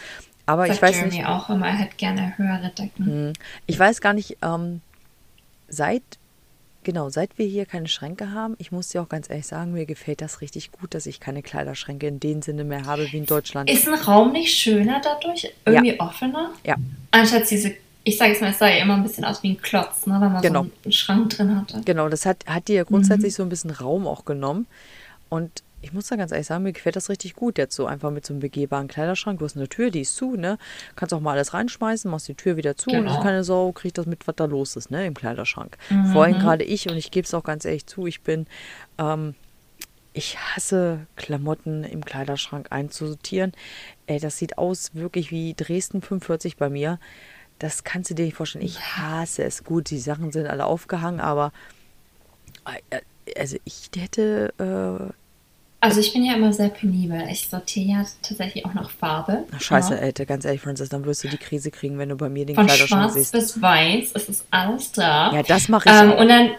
Aber 0.44 0.66
ich 0.66 0.72
Sagt 0.72 0.82
weiß 0.82 0.96
Jeremy 0.96 1.16
nicht. 1.16 1.26
auch 1.26 1.50
immer, 1.50 1.66
er 1.66 1.76
hätte 1.76 1.96
gerne 1.96 2.36
höhere 2.36 2.70
Decken. 2.70 3.06
Hm. 3.06 3.32
Ich 3.66 3.78
weiß 3.78 4.00
gar 4.00 4.14
nicht, 4.14 4.38
ähm, 4.42 4.80
seit, 5.68 6.02
genau, 6.84 7.08
seit 7.10 7.38
wir 7.38 7.46
hier 7.46 7.66
keine 7.66 7.88
Schränke 7.88 8.32
haben, 8.32 8.54
ich 8.58 8.72
muss 8.72 8.88
dir 8.88 9.02
auch 9.02 9.08
ganz 9.08 9.28
ehrlich 9.30 9.46
sagen, 9.46 9.72
mir 9.72 9.86
gefällt 9.86 10.20
das 10.20 10.40
richtig 10.40 10.72
gut, 10.72 10.94
dass 10.94 11.06
ich 11.06 11.20
keine 11.20 11.42
Kleiderschränke 11.42 12.06
in 12.06 12.20
dem 12.20 12.42
Sinne 12.42 12.64
mehr 12.64 12.84
habe 12.86 13.06
wie 13.12 13.18
in 13.18 13.26
Deutschland. 13.26 13.70
Ist 13.70 13.88
ein 13.88 13.94
Raum 13.94 14.32
nicht 14.32 14.54
schöner 14.56 15.00
dadurch? 15.02 15.52
Irgendwie 15.64 15.98
offener? 16.00 16.50
Ja, 16.64 16.76
Anstatt 17.10 17.50
diese, 17.50 17.74
ich 18.04 18.16
sage 18.18 18.32
jetzt 18.32 18.40
mal, 18.42 18.50
es 18.50 18.58
sah 18.58 18.68
ja 18.68 18.82
immer 18.82 18.94
ein 18.94 19.02
bisschen 19.02 19.24
aus 19.24 19.42
wie 19.42 19.50
ein 19.50 19.60
Klotz, 19.60 20.06
ne, 20.06 20.14
wenn 20.20 20.32
man 20.32 20.42
Genau. 20.42 20.64
so 20.64 20.70
einen 20.84 20.92
Schrank 20.92 21.30
drin 21.30 21.56
hatte. 21.56 21.80
genau, 21.84 22.08
das 22.08 22.24
hat, 22.26 22.44
hat 22.46 22.68
dir 22.68 22.84
grundsätzlich 22.84 23.34
so 23.34 23.42
ein 23.42 23.48
bisschen 23.48 23.70
Raum 23.70 24.06
auch 24.06 24.24
genommen. 24.24 24.66
Und 25.28 25.62
ich 25.80 25.92
muss 25.92 26.08
da 26.08 26.16
ganz 26.16 26.32
ehrlich 26.32 26.46
sagen, 26.46 26.64
mir 26.64 26.72
gefällt 26.72 26.96
das 26.96 27.08
richtig 27.08 27.34
gut 27.34 27.56
jetzt 27.58 27.74
so 27.76 27.86
einfach 27.86 28.10
mit 28.10 28.26
so 28.26 28.32
einem 28.32 28.40
begehbaren 28.40 28.88
Kleiderschrank. 28.88 29.38
Du 29.38 29.44
hast 29.44 29.56
eine 29.56 29.68
Tür, 29.68 29.90
die 29.90 30.00
ist 30.00 30.16
zu, 30.16 30.34
ne? 30.36 30.58
Kannst 30.96 31.14
auch 31.14 31.20
mal 31.20 31.32
alles 31.32 31.54
reinschmeißen, 31.54 32.10
machst 32.10 32.26
die 32.28 32.34
Tür 32.34 32.56
wieder 32.56 32.76
zu 32.76 32.90
und 32.90 32.96
Genau. 32.96 33.14
ist 33.16 33.22
keine 33.22 33.44
Sau, 33.44 33.70
kriegt 33.72 33.96
das 33.98 34.06
mit, 34.06 34.26
was 34.26 34.34
da 34.36 34.46
los 34.46 34.74
ist, 34.76 34.90
ne? 34.90 35.06
Im 35.06 35.14
Kleiderschrank. 35.14 35.76
Vorhin 36.12 36.38
gerade 36.40 36.64
ich 36.64 36.88
und 36.88 36.96
ich 36.96 37.10
gebe 37.10 37.24
es 37.26 37.32
auch 37.34 37.44
ganz 37.44 37.64
ehrlich 37.64 37.86
zu, 37.86 38.06
ich 38.06 38.22
bin, 38.22 38.46
ähm, 38.98 39.34
ich 40.14 40.36
hasse 40.38 41.06
Klamotten 41.14 41.84
im 41.84 42.04
Kleiderschrank 42.04 42.68
einzusortieren. 42.70 43.52
Ey, 44.06 44.18
das 44.18 44.36
sieht 44.38 44.58
aus 44.58 44.94
wirklich 44.96 45.30
wie 45.30 45.54
Dresden 45.54 46.02
45 46.02 46.56
bei 46.56 46.68
mir. 46.70 46.98
Das 47.60 47.84
kannst 47.84 48.10
du 48.10 48.14
dir 48.14 48.24
nicht 48.24 48.36
vorstellen. 48.36 48.64
Ich 48.64 48.80
hasse 48.80 49.44
es. 49.44 49.62
Gut, 49.62 49.90
die 49.90 49.98
Sachen 49.98 50.32
sind 50.32 50.46
alle 50.48 50.64
aufgehangen, 50.66 51.20
aber 51.20 51.52
äh, 52.90 53.00
also 53.38 53.58
ich 53.64 53.90
hätte 53.96 54.52
äh, 54.58 55.12
Also 55.80 56.00
ich 56.00 56.12
bin 56.12 56.24
ja 56.24 56.34
immer 56.34 56.52
sehr 56.52 56.70
penibel. 56.70 57.22
Ich 57.30 57.48
sortiere 57.48 57.86
ja 58.00 58.04
tatsächlich 58.22 58.66
auch 58.66 58.74
nach 58.74 58.90
Farbe. 58.90 59.44
Ach, 59.54 59.60
Scheiße, 59.60 59.94
Ja. 59.94 60.00
Alter, 60.00 60.26
ganz 60.26 60.44
ehrlich, 60.44 60.60
Francis, 60.60 60.88
dann 60.88 61.04
wirst 61.04 61.22
du 61.22 61.28
die 61.28 61.36
Krise 61.36 61.70
kriegen, 61.70 61.98
wenn 61.98 62.08
du 62.08 62.16
bei 62.16 62.28
mir 62.28 62.44
den 62.46 62.56
Von 62.56 62.66
Kleiderschrank 62.66 63.02
schwarz 63.12 63.14
siehst. 63.14 63.32
bis 63.32 63.62
weiß, 63.62 64.10
es 64.14 64.28
ist 64.28 64.44
alles 64.50 64.90
da. 64.90 65.32
Ja, 65.32 65.42
das 65.44 65.68
mache 65.68 65.88
ich 65.88 65.94
Ähm, 65.94 66.12
auch. 66.12 66.20
und 66.20 66.28
dann, 66.28 66.50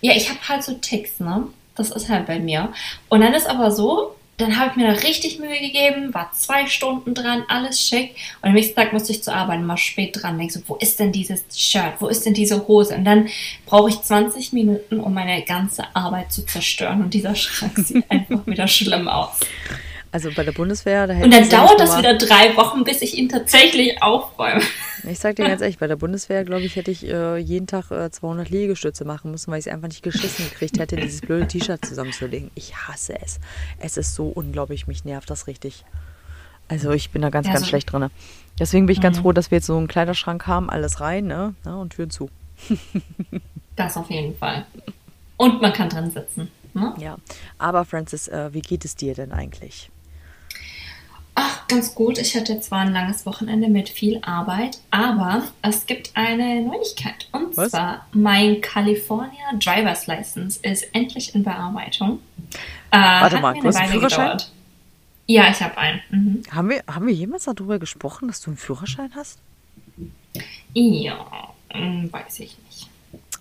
ja, 0.00 0.12
ich 0.16 0.28
habe 0.28 0.40
halt 0.48 0.64
so 0.64 0.74
Ticks, 0.74 1.20
ne? 1.20 1.44
Das 1.76 1.90
ist 1.90 2.08
halt 2.08 2.26
bei 2.26 2.38
mir. 2.40 2.72
Und 3.08 3.20
dann 3.20 3.32
ist 3.34 3.48
aber 3.48 3.70
so, 3.70 4.16
dann 4.36 4.58
habe 4.58 4.70
ich 4.70 4.76
mir 4.76 4.92
da 4.92 5.00
richtig 5.00 5.38
Mühe 5.38 5.60
gegeben, 5.60 6.12
war 6.12 6.32
zwei 6.32 6.66
Stunden 6.66 7.14
dran, 7.14 7.44
alles 7.48 7.80
schick. 7.80 8.16
Und 8.42 8.48
am 8.48 8.54
nächsten 8.54 8.74
Tag 8.74 8.92
musste 8.92 9.12
ich 9.12 9.22
zur 9.22 9.34
Arbeit, 9.34 9.60
mal 9.60 9.76
spät 9.76 10.20
dran. 10.20 10.38
Denk 10.38 10.50
so, 10.50 10.60
wo 10.66 10.74
ist 10.76 10.98
denn 10.98 11.12
dieses 11.12 11.44
Shirt? 11.54 11.94
Wo 12.00 12.08
ist 12.08 12.26
denn 12.26 12.34
diese 12.34 12.66
Hose? 12.66 12.96
Und 12.96 13.04
dann 13.04 13.28
brauche 13.66 13.90
ich 13.90 14.02
20 14.02 14.52
Minuten, 14.52 14.98
um 15.00 15.14
meine 15.14 15.42
ganze 15.42 15.84
Arbeit 15.94 16.32
zu 16.32 16.44
zerstören. 16.44 17.02
Und 17.02 17.14
dieser 17.14 17.36
Schrank 17.36 17.78
sieht 17.78 18.04
einfach 18.10 18.46
wieder 18.46 18.66
schlimm 18.66 19.08
aus. 19.08 19.38
Also 20.14 20.30
bei 20.32 20.44
der 20.44 20.52
Bundeswehr, 20.52 21.08
da 21.08 21.12
hätte 21.12 21.24
Und 21.24 21.32
dann 21.34 21.48
dauert 21.50 21.80
das 21.80 21.98
wieder 21.98 22.16
drei 22.16 22.56
Wochen, 22.56 22.84
bis 22.84 23.02
ich 23.02 23.18
ihn 23.18 23.28
tatsächlich 23.28 24.00
aufräume. 24.00 24.60
Ich 25.10 25.18
sag 25.18 25.34
dir 25.34 25.44
ganz 25.44 25.60
ehrlich, 25.60 25.78
bei 25.78 25.88
der 25.88 25.96
Bundeswehr, 25.96 26.44
glaube 26.44 26.62
ich, 26.62 26.76
hätte 26.76 26.92
ich 26.92 27.04
äh, 27.04 27.36
jeden 27.38 27.66
Tag 27.66 27.90
äh, 27.90 28.08
200 28.12 28.48
Liegestütze 28.48 29.04
machen 29.04 29.32
müssen, 29.32 29.50
weil 29.50 29.58
ich 29.58 29.66
es 29.66 29.72
einfach 29.72 29.88
nicht 29.88 30.04
geschissen 30.04 30.48
gekriegt 30.48 30.78
hätte, 30.78 30.94
dieses 30.94 31.20
blöde 31.20 31.48
T-Shirt 31.48 31.84
zusammenzulegen. 31.84 32.52
Ich 32.54 32.76
hasse 32.76 33.20
es. 33.20 33.40
Es 33.80 33.96
ist 33.96 34.14
so 34.14 34.28
unglaublich, 34.28 34.86
mich 34.86 35.04
nervt 35.04 35.28
das 35.30 35.48
richtig. 35.48 35.84
Also 36.68 36.92
ich 36.92 37.10
bin 37.10 37.20
da 37.20 37.30
ganz, 37.30 37.48
Ja, 37.48 37.54
ganz 37.54 37.64
so- 37.64 37.70
schlecht 37.70 37.92
drin. 37.92 38.08
Deswegen 38.60 38.86
bin 38.86 38.94
ich 38.94 39.02
ganz 39.02 39.16
Mhm. 39.18 39.22
froh, 39.22 39.32
dass 39.32 39.50
wir 39.50 39.58
jetzt 39.58 39.66
so 39.66 39.76
einen 39.76 39.88
Kleiderschrank 39.88 40.46
haben, 40.46 40.70
alles 40.70 41.00
rein, 41.00 41.26
ne? 41.26 41.54
Ja, 41.64 41.74
und 41.74 41.90
Türen 41.92 42.10
zu. 42.10 42.30
Das 43.76 43.96
auf 43.96 44.08
jeden 44.10 44.36
Fall. 44.38 44.64
Und 45.36 45.60
man 45.60 45.72
kann 45.72 45.88
drin 45.88 46.08
sitzen. 46.12 46.48
Ne? 46.74 46.94
Ja. 46.98 47.16
Aber 47.58 47.84
Francis, 47.84 48.28
äh, 48.28 48.50
wie 48.54 48.60
geht 48.62 48.84
es 48.84 48.94
dir 48.94 49.14
denn 49.14 49.32
eigentlich? 49.32 49.90
Ganz 51.74 51.94
gut. 51.96 52.18
Ich 52.18 52.36
hatte 52.36 52.60
zwar 52.60 52.80
ein 52.82 52.92
langes 52.92 53.26
Wochenende 53.26 53.68
mit 53.68 53.88
viel 53.88 54.20
Arbeit, 54.22 54.78
aber 54.92 55.42
es 55.60 55.86
gibt 55.86 56.12
eine 56.14 56.62
Neuigkeit. 56.62 57.28
Und 57.32 57.56
Was? 57.56 57.70
zwar, 57.70 58.06
mein 58.12 58.60
California 58.60 59.52
Driver's 59.58 60.06
License 60.06 60.60
ist 60.62 60.86
endlich 60.92 61.34
in 61.34 61.42
Bearbeitung. 61.42 62.20
Äh, 62.92 62.96
Warte 62.96 63.40
mal, 63.40 63.54
du 63.54 63.64
hast 63.64 63.74
eine 63.74 63.84
einen 63.84 63.92
Führerschein? 63.92 64.24
gedauert. 64.24 64.52
Ja, 65.26 65.50
ich 65.50 65.60
habe 65.60 65.76
einen. 65.76 66.00
Mhm. 66.10 66.42
Haben 66.52 66.70
wir, 66.70 66.84
haben 66.86 67.06
wir 67.08 67.14
jemals 67.14 67.44
darüber 67.44 67.80
gesprochen, 67.80 68.28
dass 68.28 68.40
du 68.40 68.50
einen 68.50 68.56
Führerschein 68.56 69.10
hast? 69.16 69.40
Ja, 70.74 71.54
hm, 71.70 72.12
weiß 72.12 72.38
ich 72.40 72.56
nicht. 72.68 72.88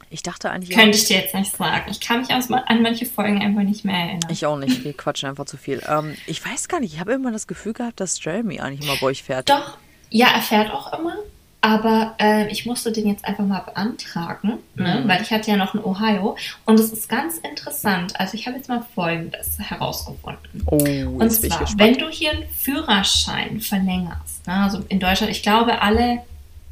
Ich 0.10 0.24
dachte 0.24 0.50
eigentlich. 0.50 0.78
Könnte 0.78 0.98
ich 0.98 1.06
dir 1.06 1.18
jetzt 1.18 1.36
nicht 1.36 1.56
sagen. 1.56 1.90
Ich 1.90 2.00
kann 2.00 2.22
mich 2.22 2.30
an 2.32 2.82
manche 2.82 3.06
Folgen 3.06 3.42
einfach 3.42 3.64
nicht 3.64 3.86
mehr 3.86 3.96
erinnern. 3.96 4.30
Ich 4.30 4.46
auch 4.46 4.58
nicht, 4.58 4.84
wir 4.84 4.94
quatschen 4.94 5.30
einfach 5.30 5.46
zu 5.46 5.58
viel. 5.58 5.82
Ähm, 5.88 6.16
ich 6.28 6.46
weiß 6.46 6.68
gar 6.68 6.80
nicht, 6.80 6.94
ich 6.94 7.00
habe 7.00 7.14
immer 7.14 7.32
das 7.32 7.48
Gefühl 7.48 7.74
gehabt, 7.74 8.00
dass 8.00 8.24
Jeremy 8.24 8.60
eigentlich 8.60 8.88
immer 8.88 8.98
bei 9.00 9.08
euch 9.08 9.24
fährt. 9.24 9.50
Doch, 9.50 9.78
ja, 10.10 10.28
er 10.34 10.42
fährt 10.42 10.72
auch 10.72 10.98
immer. 10.98 11.16
Aber 11.64 12.16
äh, 12.20 12.52
ich 12.52 12.66
musste 12.66 12.92
den 12.92 13.08
jetzt 13.08 13.24
einfach 13.24 13.46
mal 13.46 13.62
beantragen, 13.62 14.60
ne? 14.76 15.04
Mhm. 15.04 15.08
weil 15.08 15.22
ich 15.22 15.32
hatte 15.32 15.50
ja 15.50 15.56
noch 15.56 15.74
in 15.74 15.82
Ohio. 15.82 16.36
Und 16.66 16.78
es 16.78 16.92
ist 16.92 17.08
ganz 17.08 17.38
interessant. 17.38 18.20
Also 18.20 18.34
ich 18.36 18.46
habe 18.48 18.58
jetzt 18.58 18.68
mal 18.68 18.86
Folgendes 18.94 19.58
herausgefunden. 19.60 20.62
Oh, 20.66 20.76
Und 20.76 21.30
zwar, 21.30 21.66
wenn 21.78 21.94
du 21.94 22.10
hier 22.10 22.32
einen 22.32 22.50
Führerschein 22.50 23.62
verlängerst, 23.62 24.46
ne? 24.46 24.56
also 24.56 24.84
in 24.90 25.00
Deutschland, 25.00 25.32
ich 25.32 25.42
glaube 25.42 25.82
alle, 25.82 26.24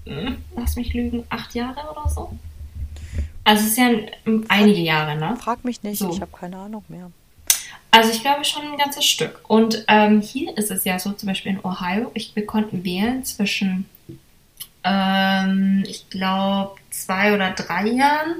hm, 0.05 0.39
lass 0.57 0.75
mich 0.75 0.93
lügen, 0.93 1.23
acht 1.29 1.55
Jahre 1.55 1.79
oder 1.89 2.09
so. 2.09 2.38
Also 3.43 3.63
es 3.63 3.71
ist 3.71 3.77
ja 3.77 3.88
ein, 3.88 4.45
einige 4.50 4.81
Jahre, 4.81 5.15
ne? 5.17 5.36
Frag 5.38 5.63
mich 5.65 5.81
nicht, 5.83 6.00
So. 6.00 6.12
ich 6.12 6.21
habe 6.21 6.31
keine 6.38 6.57
Ahnung 6.57 6.83
mehr. 6.88 7.12
Also 7.91 8.12
ich 8.12 8.21
glaube 8.21 8.45
schon 8.45 8.63
ein 8.63 8.77
ganzes 8.77 9.05
Stück. 9.05 9.41
Und 9.50 9.83
ähm, 9.89 10.21
hier 10.21 10.57
ist 10.57 10.71
es 10.71 10.86
ja 10.86 10.98
so, 10.98 11.12
zum 11.12 11.27
Beispiel 11.27 11.53
in 11.53 11.65
Ohio, 11.65 12.12
ich, 12.13 12.36
wir 12.36 12.45
konnten 12.45 12.86
wählen 12.86 13.25
zwischen, 13.25 13.86
ähm, 14.86 15.83
ich 15.86 16.10
glaube, 16.10 16.75
zwei 16.89 17.33
oder 17.33 17.51
drei 17.51 17.88
Jahren. 17.88 18.36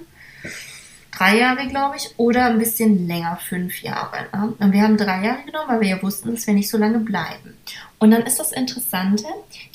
Drei 1.12 1.38
Jahre, 1.40 1.68
glaube 1.68 1.98
ich, 1.98 2.10
oder 2.16 2.46
ein 2.46 2.58
bisschen 2.58 3.06
länger, 3.06 3.36
fünf 3.36 3.82
Jahre. 3.82 4.28
Ne? 4.34 4.54
Und 4.58 4.72
wir 4.72 4.82
haben 4.82 4.96
drei 4.96 5.26
Jahre 5.26 5.44
genommen, 5.44 5.68
weil 5.68 5.82
wir 5.82 5.90
ja 5.90 6.02
wussten, 6.02 6.34
dass 6.34 6.48
wir 6.48 6.54
nicht 6.54 6.70
so 6.70 6.78
lange 6.78 7.00
bleiben. 7.00 7.58
Und 8.00 8.12
dann 8.12 8.22
ist 8.22 8.40
das 8.40 8.54
Interessante, 8.54 9.26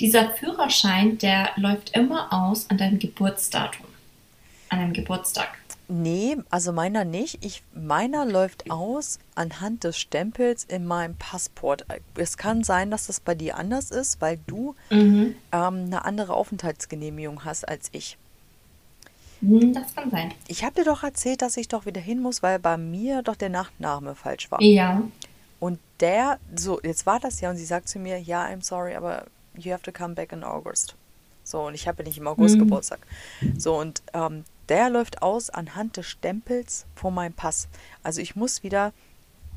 dieser 0.01 0.31
Führerschein, 0.31 1.19
der 1.19 1.51
läuft 1.57 1.95
immer 1.95 2.33
aus 2.33 2.71
an 2.71 2.79
deinem 2.79 2.99
Geburtsdatum. 2.99 3.87
An 4.69 4.79
deinem 4.81 4.93
Geburtstag. 4.93 5.49
Nee, 5.89 6.37
also 6.51 6.73
meiner 6.73 7.05
nicht. 7.05 7.45
Ich, 7.45 7.63
meiner 7.73 8.25
läuft 8.25 8.71
aus 8.71 9.21
anhand 9.37 9.85
des 9.85 9.97
Stempels 9.97 10.65
in 10.65 10.85
meinem 10.85 11.15
Passport. 11.17 11.87
Es 12.17 12.37
kann 12.37 12.65
sein, 12.65 12.91
dass 12.91 13.07
das 13.07 13.21
bei 13.21 13.37
dir 13.37 13.57
anders 13.57 13.93
ist, 13.93 14.21
weil 14.21 14.39
du 14.49 14.75
Mhm. 14.91 15.37
ähm, 15.53 15.85
eine 15.87 16.05
andere 16.05 16.35
Aufenthaltsgenehmigung 16.35 17.45
hast 17.45 17.69
als 17.69 17.89
ich. 17.93 18.19
Hm, 19.41 19.73
Das 19.75 19.95
kann 19.95 20.11
sein. 20.11 20.33
Ich 20.49 20.65
habe 20.65 20.75
dir 20.75 20.85
doch 20.85 21.05
erzählt, 21.05 21.41
dass 21.43 21.57
ich 21.57 21.69
doch 21.69 21.87
wieder 21.87 22.01
hin 22.01 22.21
muss, 22.21 22.43
weil 22.43 22.59
bei 22.59 22.77
mir 22.77 23.23
doch 23.23 23.37
der 23.37 23.51
Nachname 23.51 24.15
falsch 24.17 24.51
war. 24.51 24.61
Ja. 24.63 25.03
Und 25.61 25.79
der, 26.01 26.39
so, 26.55 26.81
jetzt 26.83 27.07
war 27.07 27.21
das 27.21 27.41
ja 27.41 27.51
und 27.51 27.57
sie 27.57 27.65
sagt 27.65 27.89
zu 27.89 27.99
mir, 28.01 28.21
ja, 28.21 28.45
I'm 28.45 28.65
sorry, 28.65 28.95
aber 28.97 29.25
you 29.57 29.73
have 29.73 29.83
to 29.83 29.93
come 29.93 30.15
back 30.15 30.33
in 30.33 30.43
August. 30.43 30.95
So, 31.45 31.67
und 31.67 31.75
ich 31.75 31.87
habe 31.87 32.03
ja 32.03 32.09
nicht 32.09 32.19
im 32.19 32.27
August 32.27 32.57
Mhm. 32.57 32.61
Geburtstag. 32.61 32.99
So, 33.57 33.79
und 33.79 34.03
ähm, 34.15 34.45
der 34.69 34.91
läuft 34.91 35.23
aus 35.23 35.51
anhand 35.51 35.97
des 35.97 36.07
Stempels 36.07 36.87
von 36.95 37.15
meinem 37.15 37.33
Pass. 37.35 37.69
Also 38.03 38.21
ich 38.21 38.37
muss 38.37 38.63
wieder 38.63 38.93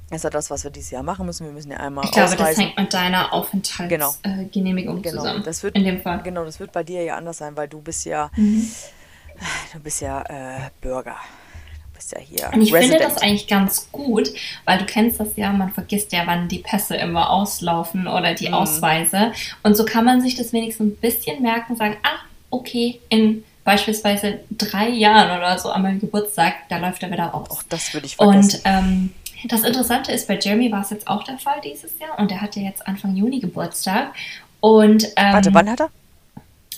Das 0.09 0.17
ist 0.17 0.23
ja 0.23 0.29
das, 0.31 0.49
was 0.49 0.63
wir 0.63 0.71
dieses 0.71 0.89
Jahr 0.91 1.03
machen 1.03 1.25
müssen. 1.27 1.45
Wir 1.45 1.53
müssen 1.53 1.69
ja 1.71 1.77
einmal 1.77 2.03
Ich 2.05 2.11
glaube, 2.11 2.29
das 2.31 2.39
ausreisen. 2.39 2.63
hängt 2.65 2.77
mit 2.79 2.93
deiner 2.93 3.31
Aufenthaltsgenehmigung 3.31 5.01
Genau, 5.01 5.17
zusammen. 5.21 5.43
das 5.43 5.63
wird, 5.63 5.75
in 5.75 5.83
dem 5.83 6.01
Fall. 6.01 6.21
Genau, 6.23 6.45
das 6.45 6.59
wird 6.59 6.71
bei 6.71 6.83
dir 6.83 7.03
ja 7.03 7.15
anders 7.17 7.37
sein, 7.37 7.55
weil 7.57 7.67
du 7.67 7.81
bist 7.81 8.05
ja, 8.05 8.31
Mhm. 8.35 8.67
du 9.73 9.79
bist 9.79 10.01
ja 10.01 10.21
äh, 10.23 10.69
Bürger. 10.81 11.15
Du 11.91 11.95
bist 11.95 12.11
ja 12.11 12.19
hier 12.19 12.49
Und 12.53 12.61
ich 12.61 12.71
finde 12.71 12.95
Resident. 12.95 13.03
das 13.15 13.21
eigentlich 13.21 13.47
ganz 13.47 13.91
gut, 13.91 14.31
weil 14.65 14.79
du 14.79 14.85
kennst 14.85 15.19
das 15.19 15.35
ja, 15.35 15.51
man 15.51 15.71
vergisst 15.71 16.11
ja, 16.11 16.23
wann 16.25 16.47
die 16.47 16.59
Pässe 16.59 16.95
immer 16.95 17.29
auslaufen 17.29 18.07
oder 18.07 18.33
die 18.33 18.47
Mhm. 18.47 18.53
Ausweise. 18.55 19.31
Und 19.63 19.75
so 19.75 19.85
kann 19.85 20.05
man 20.05 20.21
sich 20.21 20.35
das 20.35 20.53
wenigstens 20.53 20.87
ein 20.93 20.95
bisschen 20.97 21.41
merken, 21.41 21.75
sagen, 21.75 21.97
ah, 22.03 22.19
okay, 22.49 22.99
in 23.09 23.43
beispielsweise 23.69 24.39
drei 24.49 24.89
Jahren 24.89 25.37
oder 25.37 25.59
so 25.59 25.69
an 25.69 25.83
meinem 25.83 25.99
Geburtstag, 25.99 26.55
da 26.69 26.79
läuft 26.79 27.03
er 27.03 27.11
wieder 27.11 27.35
aus. 27.35 27.51
Auch 27.51 27.61
das 27.69 27.93
würde 27.93 28.07
ich 28.07 28.15
vergessen. 28.15 28.55
Und 28.55 28.61
ähm, 28.65 29.13
das 29.45 29.61
Interessante 29.61 30.11
ist, 30.11 30.27
bei 30.27 30.39
Jeremy 30.39 30.71
war 30.71 30.81
es 30.81 30.89
jetzt 30.89 31.07
auch 31.07 31.23
der 31.23 31.37
Fall 31.37 31.61
dieses 31.63 31.99
Jahr 31.99 32.17
und 32.17 32.31
er 32.31 32.41
hatte 32.41 32.59
jetzt 32.59 32.87
Anfang 32.87 33.15
Juni 33.15 33.39
Geburtstag. 33.39 34.15
Und 34.59 35.03
ähm, 35.15 35.33
Warte, 35.33 35.53
wann 35.53 35.69
hat 35.69 35.81
er? 35.81 35.89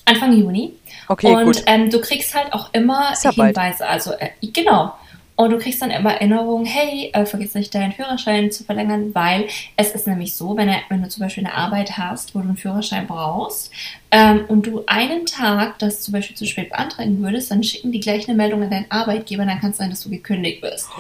Anfang 0.04 0.34
Juni. 0.34 0.74
Okay, 1.08 1.34
und 1.34 1.46
gut. 1.46 1.64
Ähm, 1.66 1.90
du 1.90 2.02
kriegst 2.02 2.36
halt 2.36 2.52
auch 2.52 2.74
immer 2.74 3.14
ja 3.24 3.32
bald. 3.32 3.56
Hinweise, 3.56 3.88
also 3.88 4.12
äh, 4.12 4.32
genau. 4.42 4.94
Und 5.42 5.50
du 5.50 5.58
kriegst 5.58 5.82
dann 5.82 5.90
immer 5.90 6.14
Erinnerungen, 6.14 6.68
hey, 6.68 7.10
äh, 7.14 7.26
vergiss 7.26 7.56
nicht, 7.56 7.74
deinen 7.74 7.94
Führerschein 7.94 8.52
zu 8.52 8.64
verlängern, 8.64 9.10
weil 9.16 9.48
es 9.76 9.90
ist 9.90 10.06
nämlich 10.06 10.36
so, 10.36 10.56
wenn, 10.56 10.72
wenn 10.90 11.02
du 11.02 11.10
zum 11.10 11.24
Beispiel 11.24 11.44
eine 11.44 11.56
Arbeit 11.56 11.98
hast, 11.98 12.36
wo 12.36 12.40
du 12.40 12.50
einen 12.50 12.58
Führerschein 12.58 13.08
brauchst 13.08 13.72
ähm, 14.12 14.46
und 14.50 14.68
du 14.68 14.84
einen 14.86 15.26
Tag 15.26 15.80
das 15.80 16.02
zum 16.02 16.12
Beispiel 16.12 16.36
zu 16.36 16.46
spät 16.46 16.70
beantragen 16.70 17.24
würdest, 17.24 17.50
dann 17.50 17.64
schicken 17.64 17.92
die 17.92 18.00
gleich 18.00 18.30
eine 18.30 18.38
Meldung 18.38 18.62
an 18.62 18.70
deinen 18.70 18.92
Arbeitgeber, 18.92 19.44
dann 19.44 19.60
kann 19.60 19.72
es 19.72 19.78
sein, 19.78 19.90
dass 19.90 20.02
du 20.02 20.12
gekündigt 20.12 20.62
wirst. 20.62 20.88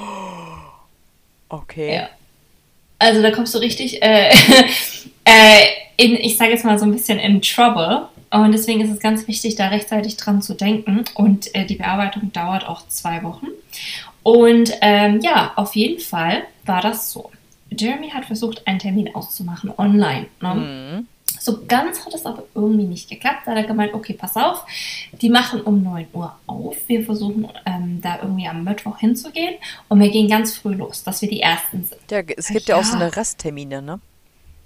Okay. 1.53 1.95
Ja. 1.95 2.09
Also 2.97 3.21
da 3.21 3.29
kommst 3.29 3.53
du 3.53 3.57
richtig 3.57 4.01
äh, 4.01 4.29
äh, 5.25 5.65
in, 5.97 6.15
ich 6.15 6.37
sage 6.37 6.51
jetzt 6.51 6.63
mal 6.63 6.79
so 6.79 6.85
ein 6.85 6.93
bisschen 6.93 7.19
in 7.19 7.41
Trouble. 7.41 8.07
Und 8.29 8.53
deswegen 8.53 8.79
ist 8.79 8.89
es 8.89 9.01
ganz 9.01 9.27
wichtig, 9.27 9.55
da 9.55 9.67
rechtzeitig 9.67 10.15
dran 10.15 10.41
zu 10.41 10.53
denken. 10.53 11.03
Und 11.15 11.53
äh, 11.53 11.65
die 11.65 11.75
Bearbeitung 11.75 12.31
dauert 12.31 12.65
auch 12.65 12.87
zwei 12.87 13.21
Wochen. 13.23 13.47
Und 14.23 14.71
ähm, 14.81 15.19
ja, 15.21 15.53
auf 15.55 15.75
jeden 15.75 15.99
Fall 15.99 16.43
war 16.65 16.81
das 16.81 17.11
so. 17.11 17.31
Jeremy 17.69 18.09
hat 18.09 18.25
versucht, 18.25 18.67
einen 18.67 18.79
Termin 18.79 19.15
auszumachen 19.15 19.71
online. 19.77 20.27
Ne? 20.41 20.55
Mhm. 20.55 21.07
So 21.39 21.65
ganz 21.65 22.05
hat 22.05 22.13
es 22.13 22.25
aber 22.25 22.43
irgendwie 22.53 22.83
nicht 22.83 23.09
geklappt. 23.09 23.43
Da 23.45 23.51
hat 23.51 23.57
er 23.57 23.63
gemeint, 23.63 23.93
okay, 23.95 24.13
pass 24.13 24.35
auf, 24.35 24.63
die 25.13 25.29
machen 25.29 25.61
um 25.61 25.81
9 25.81 26.07
Uhr 26.13 26.35
auf. 26.45 26.75
Wir 26.87 27.03
versuchen 27.03 27.47
ähm, 27.65 27.99
da 28.01 28.19
irgendwie 28.21 28.47
am 28.47 28.63
Mittwoch 28.63 28.99
hinzugehen 28.99 29.55
und 29.87 29.99
wir 29.99 30.09
gehen 30.11 30.27
ganz 30.29 30.55
früh 30.55 30.75
los, 30.75 31.03
dass 31.03 31.21
wir 31.21 31.29
die 31.29 31.41
Ersten 31.41 31.83
sind. 31.83 31.99
Ja, 32.11 32.19
es 32.37 32.47
gibt 32.49 32.67
ja, 32.67 32.75
auch 32.75 32.83
so 32.83 32.95
Ja. 32.97 33.01
eine 33.05 33.15
Resttermine, 33.15 33.81
ne? 33.81 33.99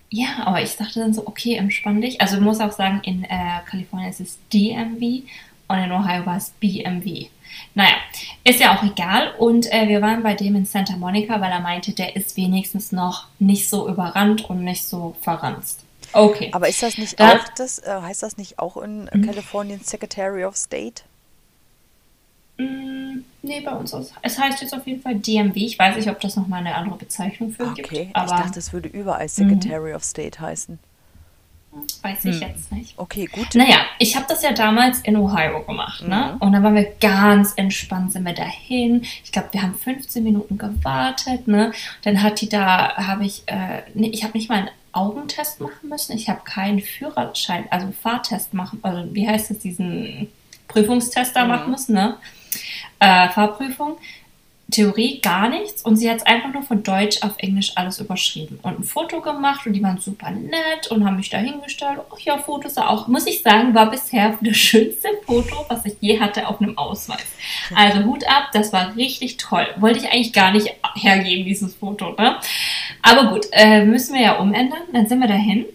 Ja, 0.10 0.28
aber 0.46 0.62
ich 0.62 0.76
dachte 0.76 1.00
dann 1.00 1.14
so, 1.14 1.26
okay, 1.28 1.56
entspann 1.56 2.02
dich. 2.02 2.20
Also 2.20 2.36
ich 2.38 2.42
muss 2.42 2.60
auch 2.60 2.72
sagen, 2.72 3.02
in 3.06 3.24
äh, 3.24 3.30
Kalifornien 3.70 4.10
ist 4.10 4.20
es 4.20 4.38
DMV 4.52 5.24
und 5.68 5.78
in 5.78 5.92
Ohio 5.92 6.26
war 6.26 6.38
es 6.38 6.50
BMV. 6.60 7.28
Naja, 7.74 7.96
ist 8.44 8.60
ja 8.60 8.76
auch 8.78 8.84
egal. 8.84 9.34
Und 9.38 9.72
äh, 9.72 9.88
wir 9.88 10.02
waren 10.02 10.24
bei 10.24 10.34
dem 10.34 10.56
in 10.56 10.66
Santa 10.66 10.96
Monica, 10.98 11.40
weil 11.42 11.52
er 11.52 11.60
meinte, 11.60 11.92
der 11.94 12.16
ist 12.16 12.38
wenigstens 12.38 12.92
noch 12.92 13.28
nicht 13.40 13.70
so 13.70 13.88
überrannt 13.90 14.50
und 14.50 14.64
nicht 14.64 14.86
so 14.86 15.16
verranzt. 15.22 15.82
Okay. 16.14 16.50
Aber 16.54 16.70
ist 16.70 16.82
das 16.82 16.98
nicht 16.98 17.20
Da- 17.20 17.34
auch 17.34 17.48
das, 17.58 17.80
äh, 17.80 17.90
heißt 18.02 18.24
das 18.24 18.38
nicht 18.38 18.60
auch 18.60 18.78
in 18.78 19.10
Mhm. 19.14 19.26
Kalifornien 19.26 19.82
Secretary 19.84 20.46
of 20.46 20.56
State? 20.56 21.04
Mm, 22.58 23.20
nee, 23.42 23.60
bei 23.60 23.72
uns 23.74 23.92
ist 23.94 24.14
es 24.22 24.40
heißt 24.40 24.62
jetzt 24.62 24.74
auf 24.74 24.88
jeden 24.88 25.02
Fall 25.02 25.16
DMV. 25.16 25.56
Ich 25.58 25.78
weiß 25.78 25.98
nicht, 25.98 26.10
ob 26.10 26.22
das 26.22 26.38
nochmal 26.38 26.62
eine 26.62 26.74
andere 26.76 26.98
Bezeichnung 26.98 27.52
für 27.52 27.74
gibt. 27.74 27.88
Okay, 27.90 28.08
ich 28.08 28.14
dachte, 28.32 28.60
es 28.60 28.72
würde 28.72 28.88
überall 28.88 29.28
Secretary 29.28 29.94
of 29.94 30.04
State 30.06 30.40
heißen. 30.40 30.80
Weiß 32.02 32.26
ich 32.26 32.36
Hm. 32.42 32.50
jetzt 32.50 32.72
nicht. 32.72 32.94
Okay, 32.98 33.26
gut. 33.26 33.54
Naja, 33.56 33.78
ich 34.00 34.16
habe 34.16 34.26
das 34.30 34.42
ja 34.44 34.54
damals 34.54 35.00
in 35.02 35.16
Ohio 35.18 35.64
gemacht, 35.64 36.08
ne? 36.08 36.32
Mhm. 36.34 36.38
Und 36.42 36.54
dann 36.54 36.64
waren 36.64 36.76
wir 36.76 36.92
ganz 37.02 37.54
entspannt, 37.56 38.12
sind 38.14 38.26
wir 38.26 38.34
dahin. 38.34 39.02
Ich 39.24 39.32
glaube, 39.32 39.50
wir 39.52 39.62
haben 39.62 39.76
15 39.76 40.24
Minuten 40.24 40.58
gewartet, 40.58 41.48
ne? 41.48 41.72
Dann 42.04 42.22
hat 42.22 42.42
die 42.42 42.50
da, 42.50 42.96
habe 42.96 43.26
ich, 43.26 43.44
äh, 43.48 43.84
nee, 43.94 44.10
ich 44.10 44.24
habe 44.24 44.38
nicht 44.38 44.50
mal 44.50 44.60
einen 44.60 44.70
Augentest 44.92 45.60
machen 45.60 45.90
müssen. 45.90 46.16
Ich 46.16 46.30
habe 46.30 46.42
keinen 46.46 46.80
Führerschein, 46.80 47.66
also 47.70 47.92
Fahrtest 48.02 48.54
machen, 48.54 48.80
also 48.82 49.14
wie 49.14 49.28
heißt 49.28 49.52
es, 49.52 49.60
diesen 49.60 50.28
Prüfungstest 50.68 51.36
da 51.36 51.44
Mhm. 51.44 51.50
machen 51.50 51.72
müssen, 51.72 51.94
ne? 51.96 52.18
Äh, 53.00 53.30
Fahrprüfung. 53.30 53.98
Theorie 54.72 55.22
gar 55.22 55.48
nichts 55.50 55.84
und 55.84 55.96
sie 55.96 56.10
hat 56.10 56.18
es 56.18 56.26
einfach 56.26 56.52
nur 56.52 56.64
von 56.64 56.82
Deutsch 56.82 57.22
auf 57.22 57.34
Englisch 57.38 57.74
alles 57.76 58.00
überschrieben 58.00 58.60
und 58.64 58.80
ein 58.80 58.84
Foto 58.84 59.22
gemacht 59.22 59.68
und 59.68 59.74
die 59.74 59.84
waren 59.84 60.00
super 60.00 60.32
nett 60.32 60.88
und 60.90 61.06
haben 61.06 61.18
mich 61.18 61.30
da 61.30 61.38
hingestellt. 61.38 62.00
Ach 62.12 62.20
ja, 62.20 62.40
Fotos 62.40 62.78
auch, 62.78 63.08
muss 63.08 63.28
ich 63.28 63.44
sagen, 63.44 63.76
war 63.76 63.92
bisher 63.92 64.38
das 64.42 64.58
schönste 64.58 65.10
Foto, 65.26 65.66
was 65.70 65.86
ich 65.86 65.96
je 66.00 66.20
hatte 66.20 66.48
auf 66.48 66.60
einem 66.60 66.78
Ausweis. 66.80 67.26
Also 67.76 68.04
Hut 68.06 68.28
ab, 68.28 68.50
das 68.54 68.74
war 68.74 68.96
richtig 68.96 69.38
toll. 69.38 69.68
Wollte 69.78 70.00
ich 70.00 70.12
eigentlich 70.12 70.34
gar 70.34 70.52
nicht 70.52 70.74
hergeben, 70.96 71.46
dieses 71.46 71.76
Foto, 71.76 72.16
ne? 72.18 72.38
Aber 73.04 73.30
gut, 73.30 73.46
äh, 73.52 73.86
müssen 73.86 74.16
wir 74.16 74.22
ja 74.22 74.40
umändern. 74.40 74.82
Dann 74.92 75.08
sind 75.08 75.20
wir 75.20 75.28
dahin. 75.28 75.66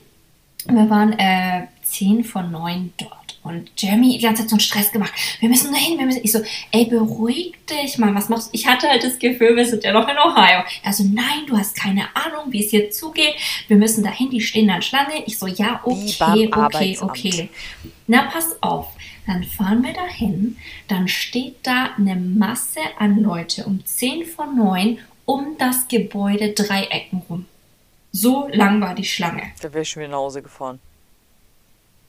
Wir 0.66 0.90
waren 0.90 1.16
äh, 1.18 1.68
10 1.85 2.25
von 2.25 2.50
9 2.50 2.92
dort. 2.99 3.20
Und 3.42 3.70
Jeremy 3.76 4.18
die 4.18 4.23
ganze 4.23 4.42
Zeit 4.42 4.50
so 4.50 4.56
einen 4.56 4.61
Stress 4.61 4.92
gemacht. 4.92 5.12
Wir 5.40 5.49
müssen 5.49 5.73
dahin, 5.73 5.99
wir 5.99 6.04
müssen. 6.04 6.20
Ich 6.23 6.32
so, 6.32 6.40
ey, 6.73 6.85
beruhig 6.85 7.54
dich 7.70 7.97
mal, 7.97 8.14
was 8.14 8.28
machst 8.28 8.49
du? 8.49 8.50
Ich 8.52 8.66
hatte 8.66 8.88
halt 8.88 9.02
das 9.02 9.18
Gefühl, 9.18 9.56
wir 9.56 9.64
sind 9.64 9.82
ja 9.82 9.92
noch 9.92 10.06
in 10.09 10.16
Ohio. 10.18 10.62
Er 10.82 10.92
so, 10.92 11.04
nein, 11.04 11.47
du 11.47 11.56
hast 11.56 11.75
keine 11.75 12.04
Ahnung, 12.14 12.52
wie 12.52 12.62
es 12.62 12.70
hier 12.70 12.90
zugeht. 12.90 13.35
Wir 13.68 13.78
müssen 13.78 14.04
dahin, 14.04 14.30
die 14.30 14.42
stehen 14.42 14.68
dann 14.68 14.82
Schlange. 14.82 15.25
Ich 15.25 15.38
so, 15.38 15.47
ja, 15.47 15.80
okay, 15.85 16.50
okay, 16.52 16.99
okay. 17.00 17.49
Na, 18.06 18.23
pass 18.25 18.62
auf. 18.62 18.88
Dann 19.26 19.44
fahren 19.44 19.85
wir 19.85 19.94
dahin. 19.94 20.59
Dann 20.88 21.09
steht 21.09 21.56
da 21.62 21.90
eine 21.97 22.16
Masse 22.16 22.80
an 22.99 23.23
Leute 23.23 23.64
um 23.64 23.85
10 23.85 24.26
von 24.26 24.56
9 24.56 24.99
um 25.25 25.56
das 25.59 25.88
Gebäude 25.88 26.52
Dreiecken 26.52 27.23
rum. 27.28 27.47
So 28.12 28.49
lang 28.49 28.80
war 28.80 28.94
die 28.94 29.04
Schlange. 29.04 29.42
Da 29.62 29.73
wäre 29.73 29.82
ich 29.82 29.88
schon 29.88 30.02
wieder 30.02 30.11
nach 30.11 30.18
Hause 30.18 30.42
gefahren. 30.42 30.80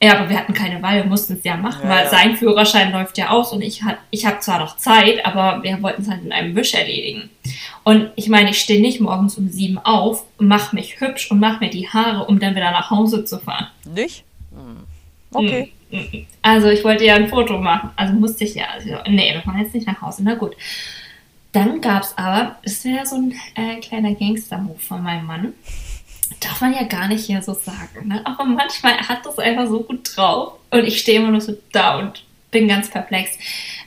Ja, 0.03 0.17
aber 0.17 0.29
wir 0.29 0.38
hatten 0.38 0.53
keine 0.53 0.81
Wahl, 0.81 0.96
wir 0.98 1.05
mussten 1.05 1.34
es 1.34 1.43
ja 1.43 1.55
machen, 1.58 1.81
Ja, 1.84 1.89
weil 1.89 2.03
ja. 2.05 2.10
sein 2.10 2.36
Führerschein 2.36 2.91
läuft 2.91 3.17
ja 3.20 3.29
aus 3.29 3.51
und 3.53 3.62
ich, 3.62 3.84
hat- 3.84 4.00
ich 4.10 4.25
habe 4.25 4.39
zwar 4.39 4.58
noch 4.60 4.77
Zeit, 4.77 5.24
aber 5.25 5.62
wir 5.62 5.81
wollten 5.84 6.01
es 6.01 6.10
halt 6.10 6.24
in 6.24 6.31
einem 6.31 6.55
Wisch 6.55 6.74
erledigen. 6.74 7.29
Und 7.84 8.10
ich 8.15 8.27
meine, 8.27 8.50
ich 8.50 8.60
stehe 8.60 8.81
nicht 8.81 9.00
morgens 9.00 9.38
um 9.38 9.48
sieben 9.50 9.77
auf, 9.77 10.24
mache 10.39 10.75
mich 10.75 11.00
hübsch 11.00 11.29
und 11.29 11.39
mache 11.39 11.63
mir 11.63 11.70
die 11.70 11.88
Haare, 11.88 12.25
um 12.25 12.39
dann 12.39 12.55
wieder 12.55 12.72
nach 12.72 12.89
Hause 12.89 13.25
zu 13.25 13.38
fahren. 13.39 13.67
Nicht? 13.86 14.24
Hm. 14.51 14.84
Okay. 15.34 15.72
Mm, 15.91 15.96
mm, 15.98 16.00
mm. 16.17 16.25
Also 16.41 16.70
ich 16.70 16.84
wollte 16.84 17.05
ja 17.05 17.13
ein 17.15 17.29
Foto 17.29 17.60
machen, 17.60 17.91
also 17.96 18.13
musste 18.13 18.43
ich 18.43 18.55
ja. 18.55 18.65
Also, 18.74 18.89
nee, 19.08 19.34
wir 19.34 19.41
fahren 19.43 19.62
jetzt 19.62 19.75
nicht 19.75 19.86
nach 19.86 20.01
Hause, 20.01 20.24
na 20.25 20.34
gut. 20.34 20.55
Dann 21.51 21.79
gab 21.81 22.03
es 22.03 22.17
aber, 22.17 22.55
das 22.63 22.84
wäre 22.86 23.05
so 23.05 23.17
ein 23.17 23.34
äh, 23.55 23.79
kleiner 23.81 24.15
Gangster-Move 24.15 24.79
von 24.79 25.03
meinem 25.03 25.25
Mann. 25.27 25.53
Darf 26.39 26.61
man 26.61 26.73
ja 26.73 26.83
gar 26.83 27.07
nicht 27.07 27.25
hier 27.25 27.41
so 27.41 27.53
sagen. 27.53 28.07
Ne? 28.07 28.21
Aber 28.25 28.45
manchmal 28.45 28.97
hat 28.97 29.25
das 29.25 29.38
einfach 29.38 29.67
so 29.67 29.81
gut 29.81 30.15
drauf. 30.15 30.53
Und 30.69 30.85
ich 30.85 31.00
stehe 31.00 31.19
immer 31.19 31.31
nur 31.31 31.41
so 31.41 31.57
da 31.71 32.00
und 32.00 32.23
bin 32.51 32.67
ganz 32.67 32.89
perplex. 32.89 33.31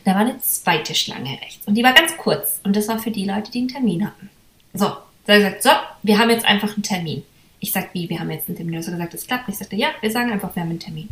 Da 0.04 0.12
war 0.12 0.20
eine 0.20 0.38
zweite 0.38 0.94
Schlange 0.94 1.38
rechts. 1.40 1.66
Und 1.66 1.74
die 1.74 1.82
war 1.82 1.92
ganz 1.92 2.16
kurz. 2.16 2.60
Und 2.64 2.76
das 2.76 2.88
war 2.88 2.98
für 2.98 3.10
die 3.10 3.24
Leute, 3.24 3.50
die 3.50 3.58
einen 3.58 3.68
Termin 3.68 4.06
hatten. 4.06 4.30
So, 4.72 4.86
da 5.26 5.34
hat 5.34 5.40
gesagt, 5.40 5.62
so, 5.62 5.70
wir 6.02 6.18
haben 6.18 6.30
jetzt 6.30 6.44
einfach 6.44 6.74
einen 6.74 6.82
Termin. 6.82 7.22
Ich 7.60 7.72
sag, 7.72 7.94
wie, 7.94 8.08
wir 8.08 8.20
haben 8.20 8.30
jetzt 8.30 8.48
einen 8.48 8.56
Termin. 8.56 8.74
Er 8.74 8.80
hat 8.80 8.86
gesagt, 8.86 9.14
das 9.14 9.26
klappt. 9.26 9.48
Ich 9.48 9.58
sagte, 9.58 9.76
ja, 9.76 9.88
wir 10.00 10.10
sagen 10.10 10.30
einfach, 10.30 10.54
wir 10.54 10.62
haben 10.62 10.70
einen 10.70 10.80
Termin. 10.80 11.08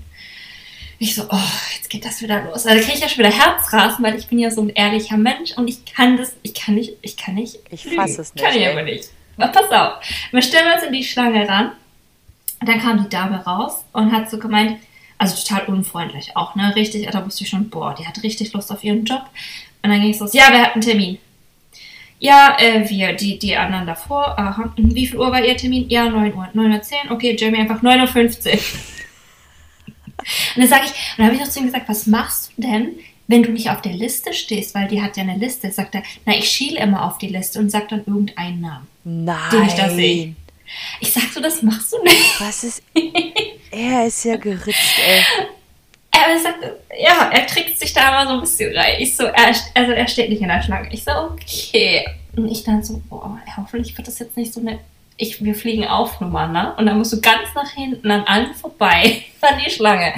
Ich 0.99 1.15
so, 1.15 1.25
oh, 1.31 1.39
jetzt 1.75 1.91
geht 1.91 2.05
das 2.05 2.23
wieder 2.23 2.45
los. 2.45 2.67
Also 2.67 2.69
da 2.69 2.75
kriege 2.77 2.93
ich 2.95 3.01
ja 3.01 3.09
schon 3.09 3.25
wieder 3.25 3.37
Herzrasen, 3.37 4.05
weil 4.05 4.17
ich 4.17 4.29
bin 4.29 4.39
ja 4.39 4.51
so 4.51 4.63
ein 4.63 4.69
ehrlicher 4.69 5.17
Mensch 5.17 5.53
und 5.57 5.67
ich 5.67 5.85
kann 5.85 6.17
das, 6.17 6.35
ich 6.43 6.55
kann 6.55 6.75
nicht, 6.75 6.93
ich 7.03 7.17
kann 7.17 7.35
nicht. 7.35 7.59
Ich 7.71 7.85
lügen. 7.85 7.97
fass 7.97 8.19
es 8.19 8.35
nicht, 8.35 8.45
Kann 8.45 8.57
ich 8.57 8.69
aber 8.69 8.83
nicht. 8.83 9.09
Aber 9.37 9.49
pass 9.49 9.71
auf. 9.71 10.05
Wir 10.31 10.43
stellen 10.43 10.73
uns 10.75 10.83
in 10.83 10.93
die 10.93 11.05
Schlange 11.05 11.49
ran. 11.49 11.73
Dann 12.65 12.81
kam 12.81 13.03
die 13.03 13.09
Dame 13.09 13.45
raus 13.45 13.85
und 13.93 14.13
hat 14.13 14.31
so 14.31 14.39
gemeint, 14.39 14.79
also 15.19 15.37
total 15.41 15.67
unfreundlich 15.67 16.37
auch, 16.37 16.55
ne? 16.55 16.75
Richtig, 16.77 17.09
da 17.11 17.25
wusste 17.25 17.45
ich 17.45 17.51
schon, 17.51 17.71
boah, 17.71 17.95
die 17.95 18.07
hat 18.07 18.23
richtig 18.23 18.53
Lust 18.53 18.71
auf 18.71 18.85
ihren 18.85 19.05
Job. 19.05 19.25
Und 19.83 19.91
dann 19.91 20.01
ging 20.01 20.11
es 20.11 20.21
los, 20.21 20.33
ja, 20.33 20.45
wer 20.51 20.63
hat 20.63 20.75
einen 20.75 20.83
Termin? 20.83 21.19
Ja, 22.19 22.57
äh, 22.61 22.89
wir, 22.89 23.15
die, 23.15 23.39
die 23.39 23.57
anderen 23.57 23.85
davor. 23.85 24.39
Aha. 24.39 24.73
Und 24.77 24.95
Wie 24.95 25.09
viel 25.09 25.19
Uhr 25.19 25.33
war 25.33 25.45
Ihr 25.45 25.57
Termin? 25.57 25.89
Ja, 25.89 26.09
9 26.09 26.35
Uhr. 26.35 26.49
9.10 26.55 27.07
Uhr. 27.07 27.11
Okay, 27.11 27.37
Jamie 27.37 27.59
einfach 27.59 27.83
9.50 27.83 28.47
Uhr. 28.47 28.61
Und 30.55 30.63
dann 30.63 30.69
sage 30.69 30.85
ich, 30.85 30.91
und 30.91 31.19
dann 31.19 31.27
habe 31.27 31.35
ich 31.35 31.41
noch 31.41 31.49
zu 31.49 31.59
ihm 31.59 31.67
gesagt, 31.67 31.89
was 31.89 32.07
machst 32.07 32.53
du 32.57 32.63
denn, 32.63 32.97
wenn 33.27 33.43
du 33.43 33.51
nicht 33.51 33.71
auf 33.71 33.81
der 33.83 33.93
Liste 33.93 34.33
stehst, 34.33 34.75
weil 34.75 34.89
die 34.89 35.01
hat 35.01 35.17
ja 35.17 35.23
eine 35.23 35.37
Liste. 35.37 35.71
Sagt 35.71 35.95
er, 35.95 36.03
na, 36.25 36.37
ich 36.37 36.49
schiele 36.49 36.81
immer 36.81 37.05
auf 37.05 37.19
die 37.19 37.29
Liste 37.29 37.59
und 37.59 37.71
sag 37.71 37.89
dann 37.89 38.03
irgendeinen 38.07 38.61
Namen. 38.61 38.89
Nein. 39.05 39.51
Den 39.51 39.63
ich 39.65 39.75
da 39.75 39.89
sehe. 39.89 40.35
Ich 41.01 41.13
sag 41.13 41.25
so, 41.33 41.41
das 41.41 41.63
machst 41.63 41.93
du 41.93 42.03
nicht. 42.03 42.41
Was 42.41 42.65
ist. 42.65 42.83
er 43.71 44.07
ist 44.07 44.25
ja 44.25 44.37
geritzt, 44.37 44.99
ey. 45.07 45.49
Er 46.15 46.39
sagt, 46.39 46.59
ja, 46.99 47.31
er 47.33 47.47
trickst 47.47 47.81
sich 47.81 47.93
da 47.93 48.09
immer 48.09 48.29
so 48.29 48.35
ein 48.35 48.41
bisschen 48.41 48.77
rein. 48.77 48.97
Ich 48.99 49.17
so, 49.17 49.25
er, 49.25 49.55
also 49.75 49.93
er 49.93 50.07
steht 50.07 50.29
nicht 50.29 50.43
in 50.43 50.49
der 50.49 50.63
Schlange. 50.63 50.93
Ich 50.93 51.05
so, 51.05 51.11
okay. 51.11 52.07
Und 52.37 52.51
ich 52.51 52.65
dann 52.65 52.83
so, 52.83 53.01
boah, 53.09 53.41
hoffentlich 53.57 53.97
wird 53.97 54.09
das 54.09 54.19
jetzt 54.19 54.37
nicht 54.37 54.53
so 54.53 54.61
eine 54.61 54.79
ich, 55.17 55.43
wir 55.43 55.55
fliegen 55.55 55.87
auf 55.87 56.21
Nummer, 56.21 56.49
ne? 56.49 56.75
Und 56.77 56.87
dann 56.87 56.99
musst 56.99 57.13
du 57.13 57.21
ganz 57.21 57.55
nach 57.55 57.71
hinten 57.71 58.11
an 58.11 58.25
allen 58.25 58.55
vorbei 58.55 59.25
an 59.41 59.61
die 59.65 59.71
Schlange. 59.71 60.15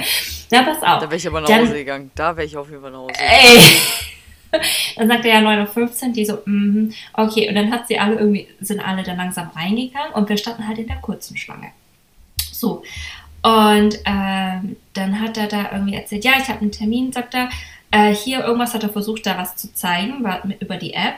Na, 0.51 0.63
pass 0.63 0.81
auf. 0.81 0.99
Da 0.99 1.01
wäre 1.01 1.15
ich 1.15 1.27
aber 1.27 1.41
nach 1.41 1.49
Hause 1.49 1.73
gegangen. 1.73 2.11
Da 2.15 2.35
wäre 2.35 2.45
ich 2.45 2.55
auf 2.55 2.69
jeden 2.69 2.81
Fall 2.81 2.91
nach 2.91 2.99
Hause 2.99 3.13
gegangen. 3.13 3.31
Ey! 3.31 4.59
Dann 4.95 5.07
sagt 5.07 5.25
er 5.25 5.41
ja 5.41 5.47
9.15 5.47 6.07
Uhr, 6.07 6.13
die 6.13 6.25
so, 6.25 6.37
mhm, 6.45 6.93
okay. 7.13 7.49
Und 7.49 7.55
dann 7.55 7.71
hat 7.71 7.89
sie 7.89 7.99
alle 7.99 8.15
irgendwie, 8.15 8.47
sind 8.61 8.79
alle 8.79 9.03
dann 9.03 9.17
langsam 9.17 9.49
reingegangen 9.49 10.13
und 10.13 10.29
wir 10.29 10.37
standen 10.37 10.65
halt 10.65 10.77
in 10.77 10.87
der 10.87 10.95
kurzen 10.97 11.35
Schlange. 11.35 11.71
So. 12.53 12.81
Und 13.41 13.99
ähm, 14.05 14.77
dann 14.93 15.19
hat 15.19 15.37
er 15.37 15.47
da 15.47 15.71
irgendwie 15.73 15.95
erzählt, 15.95 16.23
ja, 16.23 16.33
ich 16.41 16.47
habe 16.47 16.61
einen 16.61 16.71
Termin, 16.71 17.11
sagt 17.11 17.33
er. 17.33 17.49
Äh, 17.91 18.15
hier 18.15 18.43
irgendwas 18.43 18.73
hat 18.73 18.83
er 18.83 18.89
versucht, 18.89 19.25
da 19.25 19.37
was 19.37 19.55
zu 19.55 19.73
zeigen, 19.73 20.23
war 20.23 20.41
über 20.59 20.77
die 20.77 20.93
App. 20.93 21.15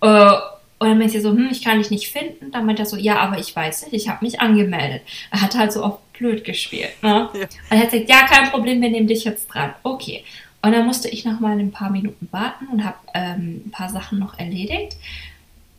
Äh, 0.00 0.38
und 0.78 0.88
dann 0.88 0.98
meinte 0.98 1.14
sie 1.14 1.20
so, 1.20 1.30
hm, 1.30 1.48
ich 1.50 1.62
kann 1.62 1.78
dich 1.78 1.90
nicht 1.90 2.08
finden. 2.08 2.50
Dann 2.50 2.66
meinte 2.66 2.82
er 2.82 2.86
so, 2.86 2.96
ja, 2.96 3.18
aber 3.18 3.38
ich 3.38 3.54
weiß 3.54 3.84
nicht, 3.84 3.94
ich 3.94 4.08
habe 4.08 4.24
mich 4.24 4.40
angemeldet. 4.40 5.02
Er 5.30 5.40
hat 5.40 5.56
halt 5.56 5.72
so 5.72 5.82
oft 5.82 6.12
blöd 6.12 6.44
gespielt. 6.44 7.02
Ne? 7.02 7.30
Ja. 7.32 7.40
Und 7.40 7.50
er 7.70 7.78
hat 7.78 7.90
gesagt, 7.90 8.10
ja, 8.10 8.26
kein 8.26 8.50
Problem, 8.50 8.80
wir 8.82 8.90
nehmen 8.90 9.06
dich 9.06 9.24
jetzt 9.24 9.46
dran. 9.46 9.72
Okay. 9.82 10.24
Und 10.60 10.72
dann 10.72 10.86
musste 10.86 11.08
ich 11.08 11.24
noch 11.24 11.40
mal 11.40 11.58
ein 11.58 11.70
paar 11.70 11.90
Minuten 11.90 12.28
warten 12.30 12.66
und 12.66 12.84
habe 12.84 12.96
ähm, 13.14 13.62
ein 13.66 13.70
paar 13.70 13.88
Sachen 13.88 14.18
noch 14.18 14.38
erledigt. 14.38 14.96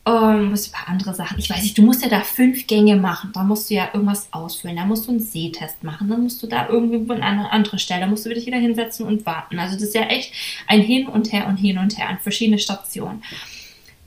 Und 0.02 0.48
musste 0.48 0.70
ein 0.70 0.72
paar 0.72 0.88
andere 0.88 1.14
Sachen. 1.14 1.38
Ich 1.38 1.50
weiß 1.50 1.62
nicht, 1.62 1.76
du 1.76 1.82
musst 1.82 2.02
ja 2.02 2.08
da 2.08 2.22
fünf 2.22 2.66
Gänge 2.66 2.96
machen. 2.96 3.30
Da 3.34 3.44
musst 3.44 3.68
du 3.68 3.74
ja 3.74 3.90
irgendwas 3.92 4.32
ausfüllen. 4.32 4.78
Da 4.78 4.86
musst 4.86 5.06
du 5.06 5.10
einen 5.10 5.20
Sehtest 5.20 5.84
machen. 5.84 6.08
Dann 6.08 6.22
musst 6.22 6.42
du 6.42 6.46
da 6.46 6.68
irgendwo 6.68 7.12
an 7.12 7.20
eine 7.20 7.52
andere 7.52 7.78
Stelle. 7.78 8.00
Da 8.00 8.06
musst 8.06 8.24
du 8.24 8.30
dich 8.30 8.46
wieder 8.46 8.56
hinsetzen 8.56 9.06
und 9.06 9.26
warten. 9.26 9.58
Also 9.58 9.74
das 9.74 9.84
ist 9.84 9.94
ja 9.94 10.02
echt 10.02 10.32
ein 10.66 10.80
Hin 10.80 11.06
und 11.06 11.30
Her 11.32 11.46
und 11.46 11.58
Hin 11.58 11.76
und 11.76 11.98
Her 11.98 12.08
an 12.08 12.18
verschiedene 12.20 12.58
Stationen. 12.58 13.22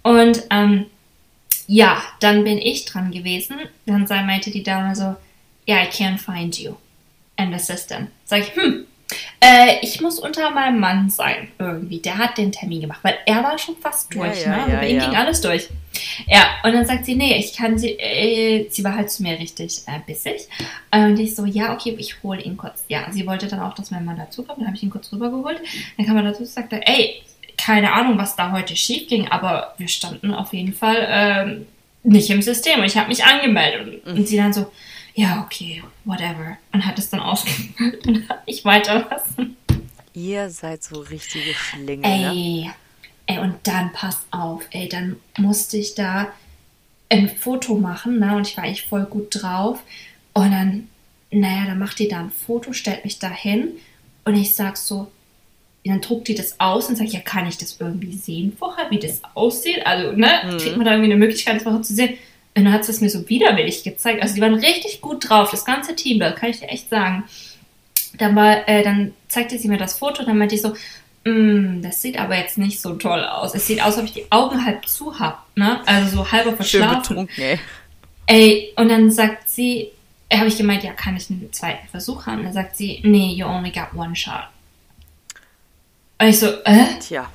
Und 0.04 0.44
ähm, 0.50 0.86
ja, 1.68 2.02
dann 2.20 2.44
bin 2.44 2.58
ich 2.58 2.86
dran 2.86 3.12
gewesen. 3.12 3.58
Dann 3.86 4.06
meinte 4.08 4.52
die 4.52 4.64
Dame 4.64 4.96
so, 4.96 5.16
ja, 5.66 5.84
I 5.84 5.88
can't 5.88 6.18
find 6.18 6.60
you. 6.60 6.76
And 7.38 7.54
assistant. 7.56 8.10
Sag 8.26 8.42
ich, 8.42 8.56
hm, 8.56 8.86
äh, 9.40 9.78
ich 9.82 10.02
muss 10.02 10.20
unter 10.20 10.52
meinem 10.52 10.80
Mann 10.80 11.10
sein, 11.10 11.50
irgendwie. 11.58 12.00
Der 12.00 12.18
hat 12.18 12.38
den 12.38 12.52
Termin 12.52 12.82
gemacht, 12.82 13.00
weil 13.02 13.18
er 13.26 13.44
war 13.44 13.58
schon 13.58 13.76
fast 13.78 14.14
durch, 14.14 14.44
ja, 14.44 14.66
ne? 14.66 14.74
Ja, 14.74 14.80
bei 14.80 14.90
ihm 14.90 15.00
ging 15.00 15.16
alles 15.16 15.42
durch. 15.42 15.70
Ja, 16.28 16.46
und 16.64 16.74
dann 16.74 16.86
sagt 16.86 17.06
sie, 17.06 17.16
nee, 17.16 17.38
ich 17.38 17.54
kann 17.54 17.78
sie, 17.78 17.92
äh, 18.00 18.68
sie 18.70 18.84
war 18.84 18.96
halt 18.96 19.10
zu 19.10 19.24
mir 19.24 19.38
richtig 19.40 19.82
äh, 19.88 20.00
bissig. 20.06 20.48
Und 20.92 21.20
ich 21.20 21.36
so, 21.36 21.46
ja, 21.46 21.74
okay, 21.74 21.96
ich 21.98 22.22
hole 22.24 22.42
ihn 22.42 22.58
kurz. 22.58 22.84
Ja, 22.88 23.12
sie 23.12 23.26
wollte 23.26 23.48
dann 23.48 23.60
auch, 23.60 23.74
dass 23.74 23.92
mein 23.92 24.06
Mann 24.06 24.18
dazukommt, 24.18 24.60
dann 24.60 24.68
habe 24.68 24.78
ich 24.78 24.84
ihn 24.84 24.90
kurz 24.90 25.12
rübergeholt. 25.12 25.62
Dann 25.98 26.06
kam 26.06 26.18
er 26.18 26.24
dazu 26.24 26.42
und 26.42 26.50
sagte, 26.50 26.82
ey, 26.86 27.22
keine 27.62 27.94
Ahnung, 27.94 28.18
was 28.18 28.36
da 28.36 28.52
heute 28.52 28.76
schief 28.76 29.08
ging, 29.08 29.28
aber 29.28 29.76
wir 29.78 29.88
standen 29.88 30.34
auf 30.34 30.52
jeden 30.54 30.74
Fall 30.74 31.08
ähm, 31.10 31.68
nicht 32.04 32.30
im 32.32 32.42
System 32.42 32.80
und 32.80 32.86
ich 32.86 32.98
habe 32.98 33.08
mich 33.08 33.24
angemeldet. 33.24 34.04
Und, 34.06 34.18
und 34.18 34.28
sie 34.28 34.38
dann 34.38 34.52
so, 34.52 34.72
ja, 35.14 35.44
okay, 35.46 35.84
whatever. 36.04 36.58
Und 36.74 36.86
hat 36.86 36.98
es 36.98 37.10
dann 37.10 37.20
ausgefüllt 37.20 38.06
und 38.08 38.28
hat 38.28 38.48
mich 38.48 38.66
weiterlassen. 38.66 39.58
Ihr 40.14 40.50
seid 40.50 40.84
so 40.84 41.02
richtige 41.02 41.54
Schlingel, 41.54 42.10
ne? 42.10 42.32
Ey, 42.32 42.72
ey, 43.28 43.38
und 43.38 43.56
dann 43.64 43.94
pass 43.94 44.26
auf, 44.32 44.64
ey, 44.72 44.90
dann 44.90 45.18
musste 45.38 45.78
ich 45.78 45.94
da 45.94 46.28
ein 47.10 47.30
Foto 47.30 47.76
machen, 47.76 48.20
ne, 48.20 48.36
und 48.36 48.48
ich 48.48 48.58
war 48.58 48.64
eigentlich 48.64 48.88
voll 48.88 49.06
gut 49.06 49.42
drauf. 49.42 49.80
Und 50.34 50.52
dann, 50.52 50.90
naja, 51.30 51.66
dann 51.68 51.80
macht 51.80 52.00
die 52.00 52.08
da 52.08 52.22
ein 52.22 52.32
Foto, 52.32 52.74
stellt 52.74 53.04
mich 53.04 53.20
da 53.20 53.30
hin 53.30 53.74
und 54.26 54.36
ich 54.36 54.56
sag 54.56 54.78
so, 54.78 55.12
dann 55.86 56.02
druckt 56.02 56.28
die 56.28 56.36
das 56.36 56.60
aus 56.60 56.90
und 56.90 56.96
sagt, 56.98 57.10
ja, 57.12 57.20
kann 57.22 57.48
ich 57.48 57.58
das 57.58 57.78
irgendwie 57.80 58.14
sehen 58.14 58.56
vorher, 58.58 58.90
wie 58.92 59.00
das 59.00 59.22
aussieht? 59.34 59.86
Also, 59.86 60.12
ne, 60.12 60.58
kriegt 60.60 60.78
man 60.78 60.86
da 60.86 60.92
irgendwie 60.92 61.12
eine 61.12 61.20
Möglichkeit, 61.20 61.56
das 61.56 61.64
vorher 61.64 61.82
zu 61.82 61.94
sehen? 61.96 62.18
Und 62.56 62.66
dann 62.66 62.74
hat 62.74 62.86
sie 62.86 62.92
es 62.92 63.02
mir 63.02 63.10
so 63.10 63.28
widerwillig 63.30 63.84
gezeigt. 63.84 64.22
Also, 64.22 64.36
die 64.36 64.42
waren 64.42 64.54
richtig 64.54 65.02
gut 65.02 65.28
drauf, 65.30 65.50
das 65.52 65.66
ganze 65.66 65.96
Team, 65.96 66.20
da 66.20 66.32
kann 66.32 66.50
ich 66.50 66.60
dir 66.60 66.70
echt 66.70 66.90
sagen. 66.90 67.24
Dann, 68.18 68.36
war, 68.36 68.68
äh, 68.68 68.84
dann 68.84 69.14
zeigte 69.30 69.58
sie 69.58 69.70
mir 69.70 69.78
das 69.78 69.98
Foto, 69.98 70.24
dann 70.24 70.38
meinte 70.38 70.54
ich 70.56 70.62
so, 70.62 70.74
"Mm, 71.24 71.82
das 71.82 72.02
sieht 72.02 72.20
aber 72.20 72.38
jetzt 72.38 72.58
nicht 72.58 72.82
so 72.82 72.94
toll 72.96 73.24
aus. 73.24 73.56
Es 73.56 73.66
sieht 73.68 73.80
aus, 73.82 73.94
als 73.96 74.00
ob 74.00 74.06
ich 74.06 74.14
die 74.14 74.32
Augen 74.32 74.66
halb 74.66 74.86
zu 74.88 75.18
hab, 75.18 75.46
ne? 75.56 75.80
Also 75.88 76.18
so 76.18 76.32
halber 76.32 76.50
Schön 76.50 76.56
verschlafen. 76.58 77.02
betrunken, 77.02 77.44
ey. 77.44 77.60
Ey, 78.28 78.74
und 78.76 78.90
dann 78.90 79.10
sagt 79.12 79.50
sie, 79.50 79.88
äh, 80.30 80.38
habe 80.38 80.48
ich 80.48 80.58
gemeint, 80.58 80.84
ja, 80.84 80.92
kann 80.94 81.16
ich 81.18 81.30
einen 81.30 81.52
zweiten 81.54 81.88
Versuch 81.88 82.26
haben? 82.26 82.44
Dann 82.44 82.54
sagt 82.54 82.76
sie, 82.78 83.00
nee, 83.04 83.34
you 83.34 83.46
only 83.46 83.72
got 83.72 83.94
one 83.96 84.16
shot. 84.16 84.44
Und 86.22 86.28
ich 86.28 86.40
so, 86.40 86.48
äh? 86.66 87.00
Tja. 87.00 87.28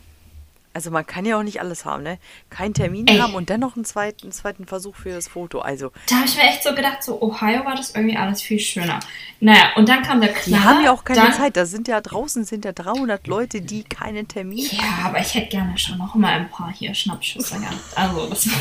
Also 0.72 0.90
man 0.90 1.06
kann 1.06 1.24
ja 1.24 1.38
auch 1.38 1.42
nicht 1.42 1.58
alles 1.58 1.84
haben, 1.86 2.02
ne? 2.02 2.18
Keinen 2.50 2.74
Termin 2.74 3.06
Ey. 3.08 3.18
haben 3.18 3.34
und 3.34 3.48
dann 3.48 3.60
noch 3.60 3.76
einen 3.76 3.86
zweiten, 3.86 4.30
zweiten 4.30 4.66
Versuch 4.66 4.94
für 4.94 5.08
das 5.10 5.26
Foto. 5.26 5.60
Also, 5.60 5.90
Da 6.08 6.16
habe 6.16 6.26
ich 6.26 6.36
mir 6.36 6.42
echt 6.42 6.62
so 6.62 6.74
gedacht, 6.74 7.02
so 7.02 7.20
Ohio 7.20 7.64
war 7.64 7.74
das 7.74 7.94
irgendwie 7.94 8.16
alles 8.16 8.42
viel 8.42 8.60
schöner. 8.60 9.00
Naja, 9.40 9.70
und 9.76 9.88
dann 9.88 10.02
kam 10.02 10.20
der 10.20 10.34
die 10.34 10.50
Knaller. 10.50 10.64
haben 10.64 10.84
ja 10.84 10.92
auch 10.92 11.02
keine 11.02 11.20
dann, 11.20 11.32
Zeit. 11.32 11.56
Da 11.56 11.64
sind 11.64 11.88
ja 11.88 12.00
draußen 12.02 12.44
sind 12.44 12.66
ja 12.66 12.72
300 12.72 13.26
Leute, 13.26 13.62
die 13.62 13.84
keinen 13.84 14.28
Termin 14.28 14.68
Ja, 14.70 15.06
aber 15.06 15.18
ich 15.18 15.34
hätte 15.34 15.48
gerne 15.48 15.76
schon 15.78 15.96
noch 15.96 16.14
mal 16.14 16.34
ein 16.34 16.50
paar 16.50 16.70
hier 16.72 16.94
Schnappschüsse 16.94 17.58
gehabt. 17.58 17.76
Also, 17.94 18.28
das 18.28 18.44
ein 18.44 18.52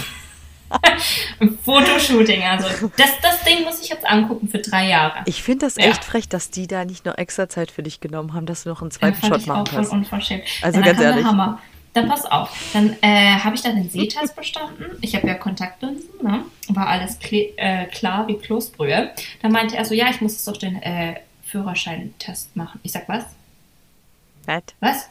Fotoshooting, 1.64 2.44
also 2.44 2.68
das, 2.98 3.12
das 3.22 3.44
Ding 3.44 3.64
muss 3.64 3.82
ich 3.82 3.90
jetzt 3.90 4.06
angucken 4.06 4.48
für 4.48 4.60
drei 4.60 4.88
Jahre. 4.90 5.20
Ich 5.26 5.44
finde 5.44 5.66
das 5.66 5.76
Ja. 5.76 5.86
echt 5.86 6.04
frech, 6.04 6.28
dass 6.30 6.50
die 6.50 6.68
da 6.68 6.86
nicht 6.86 7.06
noch 7.06 7.18
extra 7.18 7.48
Zeit 7.50 7.72
für 7.72 7.84
dich 7.84 8.00
genommen 8.00 8.34
haben, 8.34 8.46
dass 8.46 8.64
du 8.64 8.70
noch 8.70 8.82
einen 8.82 8.92
zweiten 8.92 9.22
Shot 9.26 9.42
ich 9.42 9.48
machen 9.48 9.66
kannst. 9.66 9.92
unverschämt. 9.92 10.44
Also 10.62 10.80
Ja, 10.80 10.86
ganz 10.86 11.00
ehrlich. 11.02 11.26
Hammer. 11.26 11.60
Dann 11.94 12.10
pass 12.10 12.26
auf. 12.26 12.50
Dann 12.74 12.94
äh, 13.02 13.36
habe 13.40 13.56
ich 13.56 13.62
dann 13.62 13.76
den 13.78 13.90
Sehtest 13.90 14.36
bestanden. 14.36 14.98
Ich 15.00 15.16
habe 15.16 15.28
ja 15.28 15.36
Kontaktlinsen, 15.36 16.10
ne? 16.22 16.44
War 16.68 16.88
alles 16.88 17.20
kle 17.20 17.54
äh, 17.56 17.86
klar 17.86 18.28
wie 18.28 18.36
Kloßbrühe. 18.38 19.12
Dann 19.42 19.52
meinte 19.54 19.78
er 19.78 19.86
so, 19.86 19.94
ja, 19.94 20.10
ich 20.10 20.20
muss 20.20 20.34
jetzt 20.34 20.46
doch 20.48 20.58
den 20.58 20.82
äh, 20.82 21.16
Führerscheintest 21.46 22.54
machen. 22.58 22.82
Ich 22.84 22.92
sag, 22.92 23.08
was? 23.08 23.24
Nett. 24.46 24.74
Was? 24.82 25.08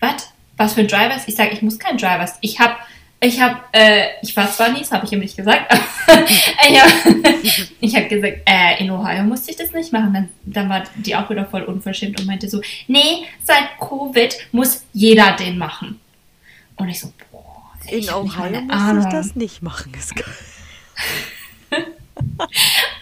Was? 0.00 0.32
Was 0.56 0.72
für 0.72 0.80
ein 0.80 0.88
Drivers? 0.88 1.28
Ich 1.28 1.34
sag, 1.36 1.52
ich 1.52 1.60
muss 1.60 1.78
kein 1.78 1.98
Drivers. 1.98 2.38
Ich 2.40 2.58
hab, 2.60 2.78
ich 3.26 3.40
hab, 3.40 3.68
äh, 3.72 4.06
ich 4.22 4.36
war 4.36 4.50
zwar 4.50 4.70
nie, 4.70 4.80
das 4.80 4.92
habe 4.92 5.04
ich 5.04 5.12
ihm 5.12 5.20
nicht 5.20 5.36
gesagt, 5.36 5.70
aber 5.70 5.82
ich 6.26 6.80
hab, 6.80 6.88
ich 7.80 7.96
hab 7.96 8.08
gesagt, 8.08 8.38
äh, 8.46 8.82
in 8.82 8.90
Ohio 8.90 9.24
musste 9.24 9.50
ich 9.50 9.56
das 9.56 9.72
nicht 9.72 9.92
machen. 9.92 10.12
Dann, 10.12 10.28
dann 10.44 10.68
war 10.68 10.84
die 10.94 11.14
auch 11.14 11.28
wieder 11.28 11.46
voll 11.46 11.62
unverschämt 11.62 12.20
und 12.20 12.26
meinte 12.26 12.48
so, 12.48 12.60
nee, 12.86 13.26
seit 13.42 13.78
Covid 13.80 14.36
muss 14.52 14.84
jeder 14.92 15.32
den 15.32 15.58
machen. 15.58 16.00
Und 16.76 16.88
ich 16.88 17.00
so, 17.00 17.12
boah, 17.30 17.72
In 17.88 17.98
ich 17.98 18.12
Ohio 18.12 18.60
muss 18.62 19.04
ich 19.04 19.10
das 19.10 19.36
nicht 19.36 19.62
machen. 19.62 19.92
Ist 19.94 20.14
geil. 20.14 20.24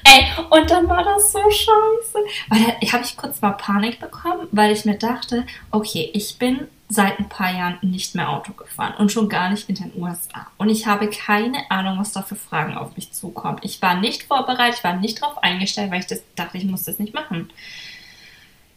Ey, 0.04 0.26
und 0.50 0.70
dann 0.70 0.88
war 0.88 1.02
das 1.02 1.32
so 1.32 1.38
scheiße. 1.38 2.18
Weil 2.48 2.76
da 2.80 2.92
habe 2.92 3.04
ich 3.04 3.16
kurz 3.16 3.40
mal 3.40 3.52
Panik 3.52 4.00
bekommen, 4.00 4.48
weil 4.52 4.72
ich 4.72 4.84
mir 4.84 4.96
dachte, 4.96 5.44
okay, 5.70 6.10
ich 6.12 6.38
bin 6.38 6.68
seit 6.88 7.18
ein 7.18 7.28
paar 7.28 7.52
Jahren 7.52 7.78
nicht 7.82 8.14
mehr 8.14 8.30
Auto 8.30 8.52
gefahren 8.52 8.94
und 8.98 9.10
schon 9.10 9.28
gar 9.28 9.50
nicht 9.50 9.68
in 9.68 9.74
den 9.74 9.92
USA. 9.96 10.46
Und 10.58 10.68
ich 10.68 10.86
habe 10.86 11.08
keine 11.08 11.70
Ahnung, 11.70 11.98
was 11.98 12.12
da 12.12 12.22
für 12.22 12.36
Fragen 12.36 12.76
auf 12.76 12.96
mich 12.96 13.12
zukommt. 13.12 13.64
Ich 13.64 13.80
war 13.80 13.98
nicht 13.98 14.24
vorbereitet, 14.24 14.78
ich 14.78 14.84
war 14.84 14.96
nicht 14.96 15.20
drauf 15.20 15.42
eingestellt, 15.42 15.90
weil 15.90 16.00
ich 16.00 16.06
das 16.06 16.22
dachte, 16.36 16.58
ich 16.58 16.64
muss 16.64 16.84
das 16.84 16.98
nicht 16.98 17.14
machen. 17.14 17.50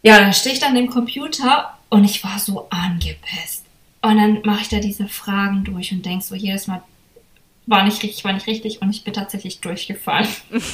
Ja, 0.02 0.20
dann 0.20 0.34
stehe 0.34 0.54
ich 0.54 0.62
dann 0.62 0.76
dem 0.76 0.90
Computer 0.90 1.78
und 1.90 2.06
ich 2.06 2.24
war 2.24 2.40
so 2.40 2.68
angepisst. 2.70 3.66
Und 4.02 4.18
dann 4.18 4.42
mache 4.44 4.62
ich 4.62 4.70
da 4.70 4.80
diese 4.80 5.08
Fragen 5.08 5.64
durch 5.64 5.92
und 5.92 6.06
denk 6.06 6.24
so 6.24 6.36
jedes 6.36 6.68
Mal, 6.68 6.82
war 7.66 7.84
nicht 7.84 8.02
richtig, 8.02 8.24
war 8.24 8.32
nicht 8.32 8.48
richtig 8.48 8.82
und 8.82 8.90
ich 8.90 9.04
bin 9.04 9.14
tatsächlich 9.14 9.60
durchgefallen. 9.60 10.28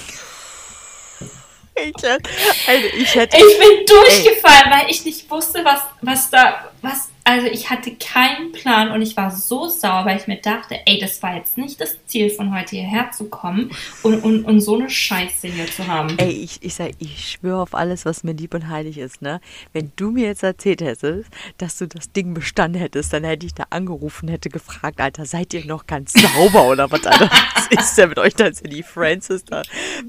Ich 1.76 2.04
hätte, 2.04 2.30
also 2.68 2.88
ich 2.96 3.16
hätte 3.16 3.38
Ich 3.38 3.60
bin 3.60 3.86
durchgefallen, 3.88 4.72
weil 4.72 4.92
ich 4.92 5.04
nicht 5.06 5.30
wusste, 5.30 5.66
was, 5.66 5.82
was 6.02 6.30
da, 6.30 6.70
was, 6.82 7.10
also 7.26 7.48
ich 7.48 7.70
hatte 7.70 7.96
keinen 7.96 8.52
Plan 8.52 8.92
und 8.92 9.02
ich 9.02 9.16
war 9.16 9.32
so 9.32 9.70
sauer, 9.70 10.06
weil 10.06 10.18
ich 10.18 10.28
mir 10.28 10.42
dachte, 10.42 10.80
ey, 10.86 11.00
das 11.00 11.24
war 11.24 11.36
jetzt 11.36 11.58
nicht 11.58 11.80
das 11.80 11.98
Ziel 12.06 12.30
von 12.30 12.54
heute 12.54 12.76
hierher 12.76 13.12
zu 13.12 13.30
kommen 13.30 13.72
und, 14.02 14.24
und, 14.24 14.44
und 14.44 14.60
so 14.60 14.76
eine 14.76 14.90
Scheiße 14.90 15.48
hier 15.48 15.68
zu 15.68 15.88
haben. 15.88 16.18
Ey, 16.18 16.32
ich, 16.32 16.62
ich 16.62 16.76
sag, 16.76 16.92
ich 17.00 17.32
schwöre 17.32 17.62
auf 17.62 17.76
alles, 17.76 18.06
was 18.06 18.24
mir 18.24 18.34
lieb 18.34 18.54
und 18.54 18.68
heilig 18.68 18.98
ist, 18.98 19.22
ne? 19.22 19.40
Wenn 19.72 19.92
du 19.96 20.12
mir 20.12 20.28
jetzt 20.28 20.44
erzählt 20.44 20.82
hättest, 20.82 21.30
dass 21.58 21.78
du 21.78 21.88
das 21.88 22.12
Ding 22.12 22.34
bestanden 22.34 22.80
hättest, 22.80 23.14
dann 23.14 23.24
hätte 23.24 23.46
ich 23.46 23.54
da 23.54 23.68
angerufen, 23.70 24.28
hätte 24.28 24.50
gefragt, 24.50 25.00
Alter, 25.00 25.26
seid 25.26 25.54
ihr 25.54 25.66
noch 25.66 25.88
ganz 25.88 26.14
sauber 26.36 26.68
oder 26.68 26.92
was, 26.92 27.06
Alter? 27.06 27.30
Was 27.56 27.68
ist 27.68 27.98
denn 27.98 28.10
mit 28.10 28.20
euch, 28.20 28.36
dass 28.36 28.62
ihr 28.62 28.70
die 28.70 28.84
Francis 28.84 29.46
da, 29.46 29.62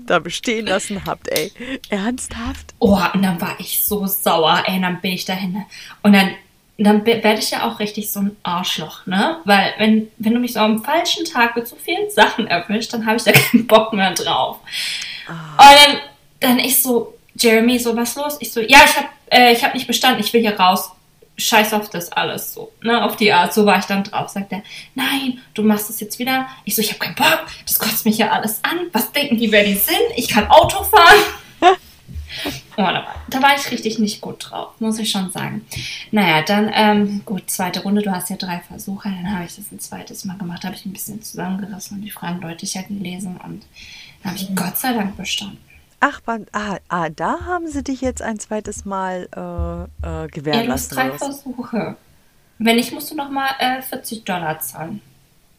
da 0.06 0.18
bestehen 0.18 0.66
lassen 0.66 1.02
habt, 1.06 1.28
ey? 1.28 1.52
Ernsthaft? 1.90 2.74
Oh, 2.80 2.98
und 3.12 3.22
dann 3.22 3.40
war 3.40 3.54
ich 3.60 3.82
so 3.82 4.06
sauer, 4.06 4.64
ey, 4.66 4.76
und 4.76 4.82
dann 4.82 5.00
bin 5.00 5.12
ich 5.12 5.24
dahin. 5.24 5.64
Und 6.02 6.12
dann, 6.12 6.34
dann 6.76 7.06
werde 7.06 7.38
ich 7.38 7.50
ja 7.52 7.68
auch 7.68 7.78
richtig 7.78 8.10
so 8.10 8.20
ein 8.20 8.36
Arschloch, 8.42 9.06
ne? 9.06 9.38
Weil, 9.44 9.74
wenn, 9.78 10.10
wenn 10.18 10.34
du 10.34 10.40
mich 10.40 10.54
so 10.54 10.60
am 10.60 10.82
falschen 10.82 11.24
Tag 11.24 11.54
mit 11.54 11.68
so 11.68 11.76
vielen 11.76 12.10
Sachen 12.10 12.48
erwischt, 12.48 12.92
dann 12.92 13.06
habe 13.06 13.16
ich 13.16 13.22
da 13.22 13.32
keinen 13.32 13.66
Bock 13.66 13.92
mehr 13.92 14.12
drauf. 14.12 14.58
Und 15.28 15.58
dann, 15.58 16.00
dann 16.40 16.58
ich 16.58 16.82
so, 16.82 17.14
Jeremy, 17.36 17.78
so, 17.78 17.96
was 17.96 18.16
los? 18.16 18.36
Ich 18.40 18.52
so, 18.52 18.60
ja, 18.60 18.78
ich 18.84 18.96
habe 18.96 19.08
äh, 19.30 19.52
ich 19.52 19.64
hab 19.64 19.74
nicht 19.74 19.86
bestanden, 19.86 20.20
ich 20.20 20.32
will 20.32 20.40
hier 20.40 20.58
raus. 20.58 20.90
scheiß 21.36 21.72
auf 21.74 21.90
das 21.90 22.12
alles 22.12 22.54
so, 22.54 22.70
ne, 22.82 23.02
auf 23.02 23.16
die 23.16 23.32
Art, 23.32 23.52
so 23.52 23.66
war 23.66 23.78
ich 23.78 23.86
dann 23.86 24.04
drauf, 24.04 24.28
sagt 24.28 24.52
er, 24.52 24.62
nein, 24.94 25.40
du 25.54 25.64
machst 25.64 25.88
das 25.88 25.98
jetzt 25.98 26.20
wieder. 26.20 26.46
Ich 26.64 26.76
so, 26.76 26.82
ich 26.82 26.90
habe 26.90 27.00
keinen 27.00 27.16
Bock, 27.16 27.46
das 27.66 27.78
kotzt 27.78 28.04
mich 28.04 28.18
ja 28.18 28.30
alles 28.30 28.60
an, 28.62 28.86
was 28.92 29.10
denken 29.10 29.36
die, 29.38 29.50
wer 29.50 29.64
die 29.64 29.74
sind? 29.74 29.96
Ich 30.14 30.28
kann 30.28 30.46
Auto 30.48 30.84
fahren. 30.84 31.20
Oh, 32.76 32.82
da, 33.28 33.42
war, 33.42 33.54
ich 33.56 33.70
richtig 33.70 33.98
nicht 33.98 34.20
gut 34.20 34.50
drauf, 34.50 34.72
muss 34.80 34.98
ich 34.98 35.10
schon 35.10 35.30
sagen. 35.30 35.64
Naja, 36.10 36.42
dann, 36.42 36.70
ähm, 36.74 37.22
gut, 37.24 37.50
zweite 37.50 37.82
Runde, 37.82 38.02
du 38.02 38.10
hast 38.10 38.30
ja 38.30 38.36
drei 38.36 38.60
Versuche, 38.60 39.08
dann 39.08 39.32
habe 39.32 39.44
ich 39.44 39.56
das 39.56 39.70
ein 39.70 39.78
zweites 39.80 40.24
Mal 40.24 40.36
gemacht, 40.38 40.64
habe 40.64 40.74
ich 40.74 40.84
ein 40.84 40.92
bisschen 40.92 41.22
zusammengerissen 41.22 41.98
und 41.98 42.02
die 42.02 42.10
Fragen 42.10 42.40
deutlicher 42.40 42.82
gelesen 42.82 43.38
und 43.44 43.64
habe 44.24 44.36
ich 44.36 44.54
Gott 44.54 44.76
sei 44.76 44.92
Dank 44.92 45.16
bestanden. 45.16 45.58
Ach, 46.00 46.20
ah, 46.52 46.76
ah, 46.88 47.08
da 47.08 47.46
haben 47.46 47.66
sie 47.68 47.82
dich 47.82 48.00
jetzt 48.02 48.20
ein 48.20 48.38
zweites 48.38 48.84
Mal 48.84 49.28
äh, 49.34 50.24
äh, 50.24 50.28
gewähren 50.28 50.60
Ja, 50.60 50.66
du 50.66 50.72
hast 50.72 50.92
lassen. 50.94 51.10
drei? 51.10 51.18
Versuche. 51.18 51.96
Wenn 52.58 52.76
nicht, 52.76 52.92
musst 52.92 53.10
du 53.10 53.14
nochmal 53.14 53.50
äh, 53.58 53.80
40 53.80 54.24
Dollar 54.24 54.60
zahlen. 54.60 55.00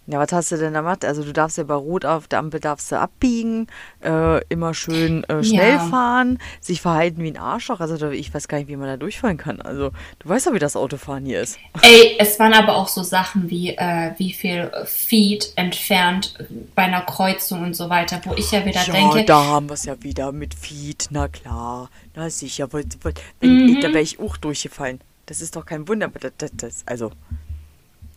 Ja, 0.08 0.20
was 0.20 0.32
hast 0.32 0.52
du 0.52 0.58
denn 0.58 0.74
da 0.74 0.82
gemacht? 0.82 1.04
Also 1.04 1.24
du 1.24 1.34
darfst 1.34 1.58
ja 1.58 1.64
bei 1.64 1.74
Rot 1.74 2.06
auf 2.06 2.28
der 2.28 2.40
Ampel 2.40 2.60
darfst 2.60 2.92
du 2.92 3.00
abbiegen, 3.00 3.68
äh, 4.04 4.44
immer 4.50 4.76
schön 4.76 5.24
äh, 5.24 5.44
schnell 5.44 5.74
Ja. 5.76 5.80
fahren, 5.80 6.38
sich 6.62 6.80
verhalten 6.80 7.24
wie 7.24 7.32
ein 7.32 7.38
Arschloch. 7.38 7.80
Also 7.80 8.10
ich 8.12 8.32
weiß 8.32 8.48
gar 8.48 8.60
nicht, 8.60 8.68
wie 8.68 8.76
man 8.76 8.88
da 8.88 8.98
durchfahren 8.98 9.38
kann. 9.38 9.62
Also 9.62 9.90
du 10.20 10.30
weißt 10.30 10.46
ja, 10.46 10.54
wie 10.54 10.60
das 10.60 10.76
Autofahren 10.76 11.26
hier 11.26 11.42
ist. 11.42 11.58
Ey, 11.82 12.18
es 12.20 12.38
waren 12.40 12.54
aber 12.54 12.76
auch 12.76 12.88
so 12.88 13.02
Sachen 13.02 13.50
wie, 13.50 13.70
äh, 13.76 14.12
wie 14.18 14.32
viel 14.32 14.72
Feet 14.86 15.52
entfernt 15.56 16.36
bei 16.76 16.84
einer 16.84 17.02
Kreuzung 17.02 17.64
und 17.64 17.76
so 17.76 17.90
weiter, 17.90 18.22
wo 18.26 18.36
ich 18.36 18.52
ja 18.52 18.64
wieder 18.64 18.84
ja, 18.84 18.94
denke, 18.94 19.26
da 19.26 19.44
haben 19.44 19.70
wir 19.70 19.74
es 19.74 19.86
ja 19.86 20.02
wieder 20.04 20.32
mit 20.32 20.54
Feed, 20.54 21.08
na 21.10 21.28
klar. 21.28 21.90
Na 22.16 22.30
sicher, 22.30 22.72
weil, 22.72 22.86
weil, 23.02 23.14
wenn, 23.40 23.68
ich, 23.70 23.80
da 23.80 23.88
wäre 23.90 24.02
ich 24.02 24.20
auch 24.20 24.38
durchgefallen. 24.38 25.02
Das 25.26 25.42
ist 25.42 25.56
doch 25.56 25.66
kein 25.66 25.88
Wunder. 25.88 26.06
aber 26.06 26.20
Das, 26.20 26.32
das, 26.38 26.52
das, 26.56 26.84
also, 26.86 27.12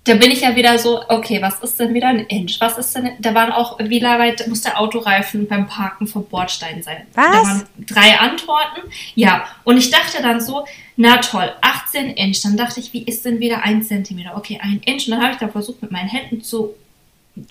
da 0.08 0.14
bin 0.14 0.30
ich 0.30 0.40
ja 0.40 0.56
wieder 0.56 0.78
so, 0.78 1.02
okay, 1.08 1.42
was 1.42 1.60
ist 1.60 1.78
denn 1.78 1.92
wieder 1.92 2.08
ein 2.08 2.20
Inch? 2.26 2.56
Was 2.60 2.78
ist 2.78 2.94
denn, 2.94 3.10
da 3.18 3.34
waren 3.34 3.52
auch, 3.52 3.78
wie 3.78 4.00
weit 4.02 4.46
muss 4.48 4.62
der 4.62 4.80
Autoreifen 4.80 5.46
beim 5.46 5.66
Parken 5.66 6.06
vom 6.06 6.24
Bordstein 6.24 6.82
sein? 6.82 7.06
Da 7.14 7.22
Was? 7.22 7.46
waren 7.46 7.66
drei 7.86 8.18
Antworten. 8.18 8.80
Ja, 9.14 9.46
und 9.64 9.76
ich 9.76 9.90
dachte 9.90 10.22
dann 10.22 10.40
so, 10.40 10.64
na 10.96 11.18
toll, 11.18 11.52
18 11.60 12.10
Inch. 12.10 12.40
Dann 12.42 12.56
dachte 12.56 12.80
ich, 12.80 12.92
wie 12.92 13.02
ist 13.02 13.24
denn 13.24 13.38
wieder 13.38 13.62
ein 13.62 13.82
Zentimeter? 13.82 14.36
Okay, 14.36 14.58
ein 14.62 14.80
Inch. 14.84 15.06
Und 15.06 15.12
dann 15.12 15.22
habe 15.22 15.32
ich 15.34 15.38
da 15.38 15.48
versucht, 15.48 15.82
mit 15.82 15.90
meinen 15.90 16.08
Händen 16.08 16.42
zu 16.42 16.74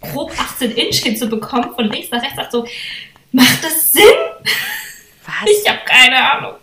grob 0.01 0.31
18 0.37 0.71
Inch 0.71 0.97
hinzubekommen, 0.97 1.75
von 1.75 1.85
links 1.85 2.09
nach 2.11 2.21
rechts. 2.21 2.35
Dachte 2.35 2.51
so, 2.51 2.67
macht 3.31 3.63
das 3.63 3.93
Sinn? 3.93 4.03
was? 5.25 5.49
Ich 5.49 5.69
habe 5.69 5.79
keine 5.85 6.31
Ahnung. 6.31 6.53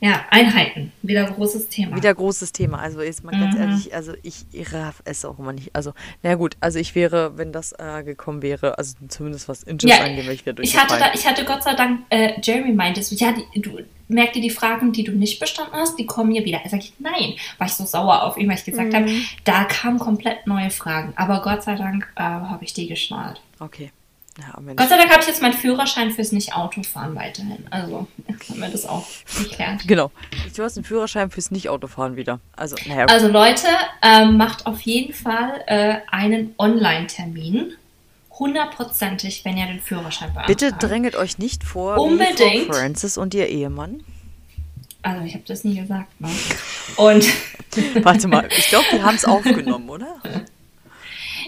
Ja, 0.00 0.24
Einheiten, 0.30 0.92
wieder 1.02 1.24
großes 1.24 1.68
Thema. 1.68 1.96
Wieder 1.96 2.14
großes 2.14 2.52
Thema. 2.52 2.78
Also 2.80 3.00
jetzt 3.00 3.24
mal 3.24 3.30
ganz 3.32 3.54
Mhm. 3.54 3.60
ehrlich, 3.60 3.94
also 3.94 4.12
ich, 4.22 4.44
raff 4.72 5.02
es 5.04 5.24
auch 5.24 5.38
immer 5.38 5.52
nicht. 5.52 5.74
Also, 5.74 5.92
na 6.22 6.34
gut, 6.34 6.56
also 6.60 6.78
ich 6.78 6.94
wäre, 6.94 7.38
wenn 7.38 7.50
das 7.52 7.72
äh, 7.78 8.02
gekommen 8.04 8.42
wäre, 8.42 8.76
also 8.78 8.94
zumindest 9.08 9.48
was 9.48 9.62
Inches 9.62 9.90
Ja, 9.90 10.04
angeht, 10.04 10.24
wäre 10.24 10.34
ich 10.34 10.44
wieder 10.44 10.62
Ich 10.62 10.76
hatte, 10.76 10.98
da, 10.98 11.12
ich 11.14 11.26
hatte 11.26 11.44
Gott 11.44 11.62
sei 11.62 11.74
Dank, 11.74 12.00
äh, 12.10 12.38
Jeremy 12.42 12.72
meinte 12.72 13.02
so, 13.02 13.14
ja, 13.16 13.32
die, 13.32 13.60
du 13.60 13.78
merk 14.08 14.34
dir 14.34 14.42
die 14.42 14.50
Fragen, 14.50 14.92
die 14.92 15.02
du 15.02 15.12
nicht 15.12 15.40
bestanden 15.40 15.74
hast, 15.74 15.98
die 15.98 16.06
kommen 16.06 16.30
hier 16.30 16.44
wieder. 16.44 16.60
Er 16.62 16.70
sagt, 16.70 16.92
nein, 16.98 17.34
war 17.58 17.66
ich 17.66 17.72
so 17.72 17.84
sauer 17.84 18.22
auf 18.22 18.36
ihn, 18.36 18.48
weil 18.48 18.56
ich 18.56 18.64
gesagt 18.64 18.92
habe, 18.94 19.10
da 19.44 19.64
kamen 19.64 19.98
komplett 19.98 20.46
neue 20.46 20.70
Fragen. 20.70 21.12
Aber 21.16 21.40
Gott 21.42 21.62
sei 21.62 21.74
Dank 21.74 22.06
äh, 22.16 22.20
habe 22.22 22.64
ich 22.64 22.72
die 22.74 22.86
geschnallt. 22.86 23.40
Okay. 23.58 23.90
Ja. 24.38 24.54
Gott 24.74 24.88
sei 24.88 24.98
Dank 24.98 25.10
habe 25.10 25.20
ich 25.22 25.28
jetzt 25.28 25.40
meinen 25.40 25.54
Führerschein 25.54 26.10
fürs 26.10 26.30
Nicht-Autofahren 26.32 27.14
weiterhin. 27.14 27.66
Also, 27.70 28.06
jetzt 28.28 28.50
haben 28.50 28.60
wir 28.60 28.68
das 28.68 28.84
auch 28.84 29.06
geklärt. 29.38 29.86
Genau. 29.86 30.10
Du 30.54 30.62
hast 30.62 30.76
einen 30.76 30.84
Führerschein 30.84 31.30
fürs 31.30 31.50
Nicht-Autofahren 31.50 32.16
wieder. 32.16 32.40
Also, 32.54 32.76
naja, 32.86 33.06
Also 33.06 33.28
Leute, 33.28 33.66
ähm, 34.02 34.36
macht 34.36 34.66
auf 34.66 34.80
jeden 34.82 35.14
Fall 35.14 35.62
äh, 35.66 35.96
einen 36.10 36.54
Online-Termin. 36.58 37.72
Hundertprozentig, 38.38 39.44
wenn 39.46 39.56
ihr 39.56 39.66
den 39.66 39.80
Führerschein 39.80 40.34
beantragt. 40.34 40.48
bitte 40.48 40.72
dränget 40.72 41.16
euch 41.16 41.38
nicht 41.38 41.64
vor 41.64 41.96
Unbedingt. 41.98 42.66
Frau 42.66 42.74
Francis 42.74 43.16
und 43.16 43.32
ihr 43.32 43.48
Ehemann. 43.48 44.00
Also 45.00 45.24
ich 45.24 45.32
habe 45.34 45.44
das 45.46 45.64
nie 45.64 45.76
gesagt, 45.80 46.20
ne? 46.20 46.28
Und 46.96 47.26
Warte 48.04 48.28
mal, 48.28 48.48
ich 48.50 48.68
glaube, 48.68 48.86
die 48.92 49.02
haben 49.02 49.14
es 49.16 49.24
aufgenommen, 49.24 49.88
oder? 49.88 50.16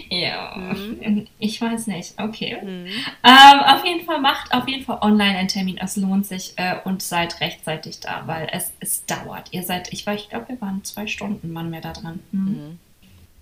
ja, 0.09 0.55
Mhm. 0.57 1.27
ich 1.39 1.61
weiß 1.61 1.87
nicht. 1.87 2.13
Okay. 2.19 2.57
Ähm, 2.63 3.59
auf 3.65 3.85
jeden 3.85 4.05
Fall 4.05 4.19
macht 4.21 4.53
auf 4.53 4.67
jeden 4.67 4.83
Fall 4.83 4.99
online 5.01 5.37
einen 5.37 5.47
Termin. 5.47 5.77
Es 5.77 5.95
lohnt 5.95 6.25
sich 6.25 6.53
äh, 6.57 6.77
und 6.83 7.01
seid 7.01 7.39
rechtzeitig 7.41 7.99
da, 7.99 8.23
weil 8.25 8.49
es, 8.51 8.71
es 8.79 9.05
dauert. 9.05 9.49
Ihr 9.51 9.63
seid, 9.63 9.93
ich 9.93 10.05
war, 10.07 10.15
ich 10.15 10.29
glaube, 10.29 10.49
wir 10.49 10.61
waren 10.61 10.83
zwei 10.83 11.07
Stunden, 11.07 11.53
waren 11.53 11.71
wir 11.71 11.81
da 11.81 11.93
dran. 11.93 12.19
Hm. 12.31 12.79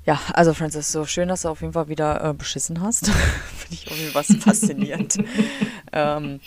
Ja, 0.06 0.20
also 0.34 0.54
Francis, 0.54 0.92
so 0.92 1.06
schön, 1.06 1.28
dass 1.28 1.42
du 1.42 1.50
auf 1.50 1.62
jeden 1.62 1.74
Fall 1.74 1.90
wieder 1.90 2.24
äh, 2.24 2.34
beschissen 2.34 2.82
hast. 2.82 3.08
Finde 3.12 3.74
ich 3.74 3.88
irgendwie 3.88 4.16
was 4.16 4.28
faszinierend. 4.40 5.18
ähm, 5.92 6.40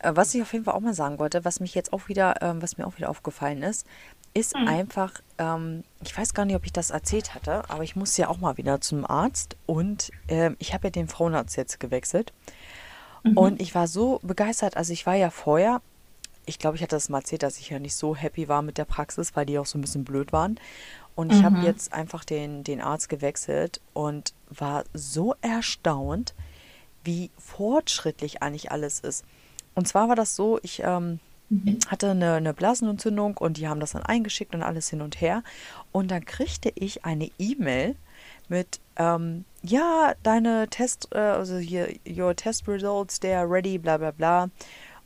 äh, 0.00 0.12
was 0.14 0.34
ich 0.34 0.42
auf 0.42 0.52
jeden 0.52 0.64
Fall 0.64 0.74
auch 0.74 0.80
mal 0.80 0.94
sagen 0.94 1.18
wollte, 1.18 1.44
was 1.44 1.60
mich 1.60 1.74
jetzt 1.74 1.92
auch 1.92 2.08
wieder, 2.08 2.42
ähm, 2.42 2.60
was 2.62 2.78
mir 2.78 2.86
auch 2.86 2.96
wieder 2.96 3.10
aufgefallen 3.10 3.62
ist, 3.62 3.86
ist 4.32 4.54
einfach, 4.54 5.14
ähm, 5.38 5.82
ich 6.02 6.16
weiß 6.16 6.34
gar 6.34 6.44
nicht, 6.44 6.56
ob 6.56 6.64
ich 6.64 6.72
das 6.72 6.90
erzählt 6.90 7.34
hatte, 7.34 7.68
aber 7.68 7.82
ich 7.82 7.96
muss 7.96 8.16
ja 8.16 8.28
auch 8.28 8.38
mal 8.38 8.56
wieder 8.56 8.80
zum 8.80 9.04
Arzt 9.04 9.56
und 9.66 10.10
ähm, 10.28 10.56
ich 10.58 10.72
habe 10.72 10.86
ja 10.86 10.90
den 10.90 11.08
Frauenarzt 11.08 11.56
jetzt 11.56 11.80
gewechselt. 11.80 12.32
Und 13.34 13.60
ich 13.60 13.74
war 13.74 13.86
so 13.86 14.18
begeistert, 14.22 14.76
also 14.76 14.92
ich 14.92 15.04
war 15.04 15.14
ja 15.14 15.30
vorher, 15.30 15.82
ich 16.46 16.58
glaube, 16.58 16.76
ich 16.76 16.82
hatte 16.82 16.96
das 16.96 17.08
mal 17.08 17.18
erzählt, 17.18 17.42
dass 17.42 17.58
ich 17.58 17.68
ja 17.68 17.78
nicht 17.78 17.94
so 17.94 18.16
happy 18.16 18.48
war 18.48 18.62
mit 18.62 18.78
der 18.78 18.86
Praxis, 18.86 19.36
weil 19.36 19.46
die 19.46 19.58
auch 19.58 19.66
so 19.66 19.76
ein 19.76 19.82
bisschen 19.82 20.04
blöd 20.04 20.32
waren. 20.32 20.58
Und 21.16 21.32
ich 21.32 21.42
habe 21.42 21.58
jetzt 21.58 21.92
einfach 21.92 22.24
den, 22.24 22.64
den 22.64 22.80
Arzt 22.80 23.10
gewechselt 23.10 23.82
und 23.92 24.32
war 24.48 24.84
so 24.94 25.34
erstaunt, 25.42 26.34
wie 27.04 27.30
fortschrittlich 27.36 28.42
eigentlich 28.42 28.72
alles 28.72 29.00
ist. 29.00 29.24
Und 29.74 29.86
zwar 29.86 30.08
war 30.08 30.16
das 30.16 30.34
so, 30.34 30.58
ich 30.62 30.82
ähm, 30.82 31.20
hatte 31.88 32.10
eine, 32.10 32.34
eine 32.34 32.54
Blasenentzündung 32.54 33.36
und 33.36 33.56
die 33.56 33.68
haben 33.68 33.80
das 33.80 33.92
dann 33.92 34.04
eingeschickt 34.04 34.54
und 34.54 34.62
alles 34.62 34.88
hin 34.88 35.02
und 35.02 35.20
her. 35.20 35.42
Und 35.90 36.10
dann 36.10 36.24
kriegte 36.24 36.70
ich 36.74 37.04
eine 37.04 37.30
E-Mail 37.38 37.96
mit, 38.48 38.80
ähm, 38.96 39.44
ja, 39.62 40.14
deine 40.22 40.68
Test, 40.68 41.08
äh, 41.12 41.18
also 41.18 41.56
hier, 41.56 41.88
your 42.06 42.36
test 42.36 42.68
results, 42.68 43.18
they 43.18 43.34
are 43.34 43.50
ready, 43.50 43.78
bla 43.78 43.96
bla 43.96 44.12
bla. 44.12 44.50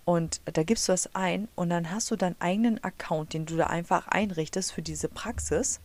Und 0.04 0.42
da 0.44 0.62
gibst 0.62 0.88
du 0.88 0.92
das 0.92 1.14
ein 1.14 1.48
und 1.54 1.70
dann 1.70 1.90
hast 1.90 2.10
du 2.10 2.16
deinen 2.16 2.36
eigenen 2.38 2.82
Account, 2.84 3.32
den 3.32 3.46
du 3.46 3.56
da 3.56 3.68
einfach 3.68 4.08
einrichtest 4.08 4.72
für 4.72 4.82
diese 4.82 5.08
Praxis. 5.08 5.80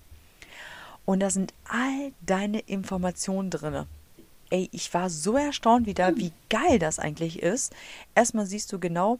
Und 1.05 1.21
da 1.21 1.29
sind 1.29 1.53
all 1.69 2.11
deine 2.21 2.59
Informationen 2.59 3.49
drin. 3.49 3.85
Ey, 4.49 4.67
ich 4.73 4.93
war 4.93 5.09
so 5.09 5.37
erstaunt 5.37 5.85
wieder, 5.85 6.17
wie 6.17 6.33
geil 6.49 6.79
das 6.79 6.99
eigentlich 6.99 7.41
ist. 7.41 7.73
Erstmal 8.13 8.45
siehst 8.45 8.73
du 8.73 8.79
genau 8.79 9.19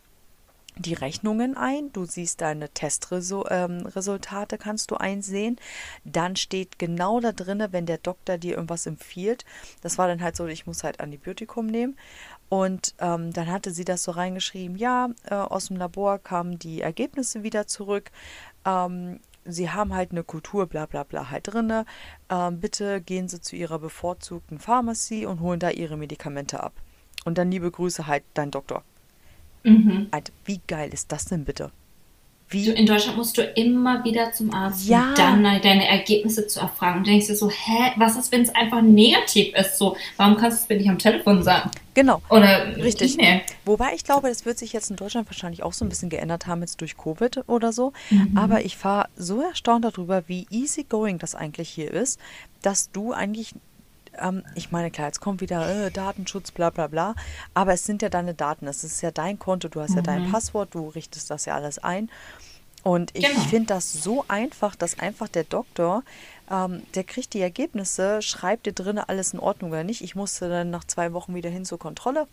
die 0.79 0.93
Rechnungen 0.93 1.57
ein, 1.57 1.91
du 1.91 2.05
siehst 2.05 2.41
deine 2.41 2.69
Testresultate, 2.69 4.57
kannst 4.57 4.91
du 4.91 4.95
einsehen. 4.95 5.57
Dann 6.05 6.35
steht 6.35 6.79
genau 6.79 7.19
da 7.19 7.33
drinne, 7.33 7.71
wenn 7.73 7.85
der 7.85 7.97
Doktor 7.97 8.37
dir 8.37 8.55
irgendwas 8.55 8.85
empfiehlt. 8.85 9.45
Das 9.81 9.97
war 9.97 10.07
dann 10.07 10.21
halt 10.21 10.35
so, 10.35 10.47
ich 10.47 10.65
muss 10.65 10.83
halt 10.83 11.01
Antibiotikum 11.01 11.67
nehmen. 11.67 11.97
Und 12.47 12.95
ähm, 12.99 13.31
dann 13.33 13.47
hatte 13.47 13.71
sie 13.71 13.85
das 13.85 14.03
so 14.03 14.11
reingeschrieben, 14.11 14.77
ja, 14.77 15.09
äh, 15.29 15.35
aus 15.35 15.67
dem 15.67 15.77
Labor 15.77 16.17
kamen 16.17 16.57
die 16.57 16.81
Ergebnisse 16.81 17.43
wieder 17.43 17.67
zurück. 17.67 18.09
Ähm, 18.65 19.19
sie 19.45 19.69
haben 19.69 19.93
halt 19.93 20.11
eine 20.11 20.23
Kultur, 20.23 20.65
bla 20.65 20.85
bla 20.85 21.03
bla 21.03 21.29
halt 21.29 21.47
drinne. 21.47 21.85
Ähm, 22.29 22.59
bitte 22.59 23.01
gehen 23.01 23.27
Sie 23.27 23.41
zu 23.41 23.55
Ihrer 23.55 23.79
bevorzugten 23.79 24.59
Pharmacie 24.59 25.25
und 25.25 25.41
holen 25.41 25.59
da 25.59 25.69
Ihre 25.69 25.97
Medikamente 25.97 26.63
ab. 26.63 26.73
Und 27.25 27.37
dann 27.37 27.51
liebe 27.51 27.69
Grüße 27.69 28.07
halt 28.07 28.23
dein 28.33 28.49
Doktor. 28.49 28.83
Mhm. 29.63 30.07
Alter, 30.11 30.33
wie 30.45 30.59
geil 30.67 30.89
ist 30.93 31.11
das 31.11 31.25
denn 31.25 31.45
bitte? 31.45 31.71
Du, 32.51 32.57
Wie? 32.57 32.67
in 32.71 32.87
Deutschland 32.87 33.15
musst 33.15 33.37
du 33.37 33.43
immer 33.43 34.03
wieder 34.03 34.31
zum 34.31 34.51
Arzt, 34.51 34.87
Ja. 34.87 35.09
um 35.09 35.15
dann 35.15 35.61
deine 35.61 35.87
Ergebnisse 35.87 36.47
zu 36.47 36.59
erfragen. 36.59 36.97
Und 36.99 37.05
du 37.05 37.11
denkst 37.11 37.27
dir 37.27 37.35
so, 37.35 37.47
hä, 37.47 37.91
was 37.97 38.15
ist, 38.17 38.31
wenn 38.31 38.41
es 38.41 38.49
einfach 38.55 38.81
negativ 38.81 39.53
ist? 39.55 39.77
So, 39.77 39.95
warum 40.17 40.35
kannst 40.35 40.57
du 40.57 40.63
es 40.63 40.69
mir 40.69 40.77
nicht 40.77 40.89
am 40.89 40.97
Telefon 40.97 41.43
sagen? 41.43 41.69
Genau. 41.93 42.23
Oder 42.29 42.75
Richtig. 42.77 43.19
E-Mail. 43.19 43.41
Wobei 43.65 43.93
ich 43.93 44.03
glaube, 44.03 44.29
das 44.29 44.45
wird 44.45 44.57
sich 44.57 44.73
jetzt 44.73 44.89
in 44.89 44.95
Deutschland 44.95 45.27
wahrscheinlich 45.27 45.61
auch 45.61 45.73
so 45.73 45.85
ein 45.85 45.89
bisschen 45.89 46.09
geändert 46.09 46.47
haben, 46.47 46.61
jetzt 46.61 46.81
durch 46.81 46.97
Covid 46.97 47.47
oder 47.47 47.71
so. 47.71 47.93
Mhm. 48.09 48.35
Aber 48.35 48.65
ich 48.65 48.83
war 48.83 49.09
so 49.15 49.41
erstaunt 49.41 49.85
darüber, 49.85 50.23
wie 50.27 50.47
easygoing 50.49 51.19
das 51.19 51.35
eigentlich 51.35 51.69
hier 51.69 51.91
ist, 51.91 52.19
dass 52.63 52.89
du 52.91 53.13
eigentlich, 53.13 53.53
ähm, 54.21 54.43
ich 54.55 54.71
meine, 54.71 54.91
klar, 54.91 55.07
jetzt 55.07 55.19
kommt 55.21 55.41
wieder 55.41 55.85
äh, 55.87 55.91
Datenschutz, 55.91 56.51
bla 56.51 56.69
bla 56.69 56.87
bla, 56.87 57.15
aber 57.53 57.73
es 57.73 57.85
sind 57.85 58.01
ja 58.01 58.09
deine 58.09 58.33
Daten, 58.33 58.67
es 58.67 58.83
ist 58.83 59.01
ja 59.01 59.11
dein 59.11 59.39
Konto, 59.39 59.67
du 59.67 59.81
hast 59.81 59.95
ja 59.95 60.01
dein 60.01 60.31
Passwort, 60.31 60.73
du 60.73 60.89
richtest 60.89 61.29
das 61.29 61.45
ja 61.45 61.55
alles 61.55 61.79
ein. 61.79 62.09
Und 62.81 63.11
ich 63.13 63.25
Genau. 63.27 63.41
finde 63.41 63.65
das 63.67 63.91
so 63.91 64.23
einfach, 64.29 64.75
dass 64.75 64.99
einfach 64.99 65.27
der 65.27 65.43
Doktor, 65.43 66.03
ähm, 66.49 66.83
der 66.95 67.03
kriegt 67.03 67.33
die 67.33 67.41
Ergebnisse, 67.41 68.21
schreibt 68.21 68.65
dir 68.67 68.73
drin 68.73 68.97
alles 68.99 69.33
in 69.33 69.39
Ordnung 69.39 69.71
oder 69.71 69.83
nicht. 69.83 70.01
Ich 70.01 70.15
musste 70.15 70.47
dann 70.47 70.69
nach 70.69 70.85
zwei 70.85 71.11
Wochen 71.11 71.35
wieder 71.35 71.49
hin 71.49 71.65
zur 71.65 71.77
Kontrolle. 71.77 72.25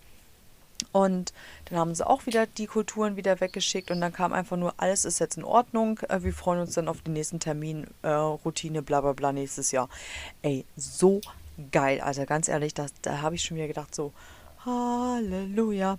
Und 0.93 1.33
dann 1.65 1.79
haben 1.79 1.95
sie 1.95 2.07
auch 2.07 2.27
wieder 2.27 2.47
die 2.47 2.67
Kulturen 2.67 3.17
wieder 3.17 3.41
weggeschickt 3.41 3.91
und 3.91 4.01
dann 4.01 4.13
kam 4.13 4.33
einfach 4.33 4.57
nur, 4.59 4.75
alles 4.77 5.05
ist 5.05 5.19
jetzt 5.21 5.37
in 5.37 5.45
Ordnung. 5.45 5.99
Äh, 6.09 6.23
wir 6.23 6.33
freuen 6.33 6.61
uns 6.61 6.75
dann 6.75 6.89
auf 6.89 7.01
den 7.03 7.15
nächsten 7.15 7.41
Termin, 7.41 7.87
äh, 8.03 8.09
Routine, 8.11 8.83
bla 8.83 9.01
bla 9.01 9.15
bla 9.15 9.33
nächstes 9.33 9.73
Jahr. 9.73 9.89
Ey, 10.43 10.65
so 10.77 11.21
geil, 11.73 12.01
Alter, 12.01 12.27
ganz 12.27 12.49
ehrlich, 12.49 12.75
das, 12.75 12.93
da 13.03 13.21
habe 13.23 13.35
ich 13.35 13.43
schon 13.43 13.57
wieder 13.57 13.69
gedacht, 13.69 13.95
so, 13.95 14.13
Halleluja. 14.65 15.99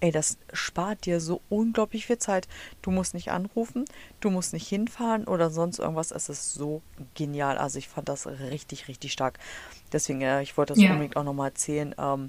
Ey, 0.00 0.10
das 0.10 0.36
spart 0.52 1.06
dir 1.06 1.20
so 1.20 1.40
unglaublich 1.48 2.04
viel 2.06 2.18
Zeit. 2.18 2.48
Du 2.82 2.90
musst 2.90 3.14
nicht 3.14 3.30
anrufen, 3.30 3.86
du 4.20 4.28
musst 4.30 4.52
nicht 4.52 4.68
hinfahren 4.68 5.24
oder 5.24 5.48
sonst 5.50 5.78
irgendwas. 5.78 6.10
Es 6.10 6.28
ist 6.28 6.52
so 6.52 6.82
genial. 7.14 7.56
Also 7.56 7.78
ich 7.78 7.88
fand 7.88 8.08
das 8.10 8.26
richtig, 8.26 8.88
richtig 8.88 9.12
stark. 9.12 9.38
Deswegen, 9.92 10.20
äh, 10.20 10.42
ich 10.42 10.58
wollte 10.58 10.74
das 10.74 10.82
Ja. 10.82 10.90
unbedingt 10.90 11.16
auch 11.16 11.24
nochmal 11.24 11.48
erzählen, 11.48 11.94
ähm, 11.98 12.28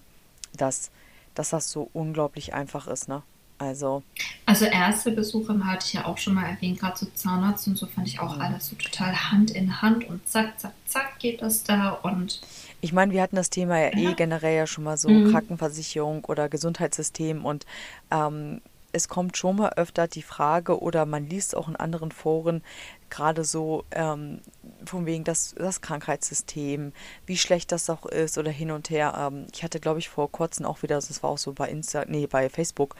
dass, 0.56 0.92
dass 1.36 1.50
das 1.50 1.70
so 1.70 1.90
unglaublich 1.92 2.54
einfach 2.54 2.88
ist, 2.88 3.10
ne? 3.10 3.24
Also, 3.60 4.04
Also 4.46 4.66
erste 4.66 5.12
Besuche 5.12 5.66
hatte 5.66 5.88
ich 5.88 5.94
ja 5.94 6.06
auch 6.06 6.20
schon 6.20 6.36
mal 6.36 6.46
erwähnt, 6.46 6.80
gerade 6.80 6.96
so 6.96 7.08
Zahnarzt 7.08 7.68
und 7.68 7.76
so 7.76 7.88
fand 7.88 8.08
ich 8.08 8.20
auch 8.20 8.36
Mhm. 8.36 8.42
alles 8.44 8.68
so 8.68 8.76
total 8.76 9.32
Hand 9.32 9.50
in 9.52 9.82
Hand 9.82 10.06
und 10.08 10.26
zack, 10.30 10.60
zack, 10.60 10.74
zack 10.86 11.18
geht 11.20 11.42
das 11.42 11.63
da 11.63 11.90
und 11.90 12.40
ich 12.82 12.94
meine, 12.94 13.12
wir 13.12 13.22
hatten 13.22 13.36
das 13.36 13.50
Thema 13.50 13.80
ja 13.80 13.92
eh 13.96 14.13
generell 14.13 14.56
ja 14.56 14.68
schon 14.68 14.84
mal 14.84 14.98
so 14.98 15.10
Mhm. 15.10 15.24
Krankenversicherung 15.24 16.26
oder 16.26 16.50
Gesundheitssystem 16.50 17.46
und 17.46 17.66
ähm, 18.12 18.62
es 18.94 19.10
kommt 19.10 19.38
schon 19.38 19.58
mal 19.58 19.74
öfter 19.76 20.08
die 20.08 20.22
Frage 20.24 20.80
oder 20.82 21.06
man 21.06 21.28
liest 21.28 21.56
auch 21.56 21.68
in 21.68 21.76
anderen 21.76 22.12
Foren 22.12 22.63
gerade 23.10 23.44
so 23.44 23.84
ähm, 23.92 24.42
von 24.86 25.06
wegen 25.06 25.24
das, 25.24 25.56
das 25.58 25.82
Krankheitssystem, 25.82 26.94
wie 27.26 27.38
schlecht 27.38 27.72
das 27.72 27.90
auch 27.90 28.06
ist 28.06 28.38
oder 28.38 28.52
hin 28.52 28.72
und 28.72 28.90
her. 28.90 29.13
Ähm, 29.18 29.48
ich 29.54 29.63
hatte, 29.63 29.80
glaube 29.80 30.00
ich, 30.00 30.10
vor 30.10 30.32
kurzem 30.32 30.66
auch 30.66 30.84
wieder, 30.84 30.96
das 30.96 31.22
war 31.24 31.30
auch 31.32 31.38
so 31.38 31.54
bei 31.54 31.70
Insta, 31.70 32.06
nee, 32.08 32.28
bei 32.28 32.50
Facebook, 32.50 32.96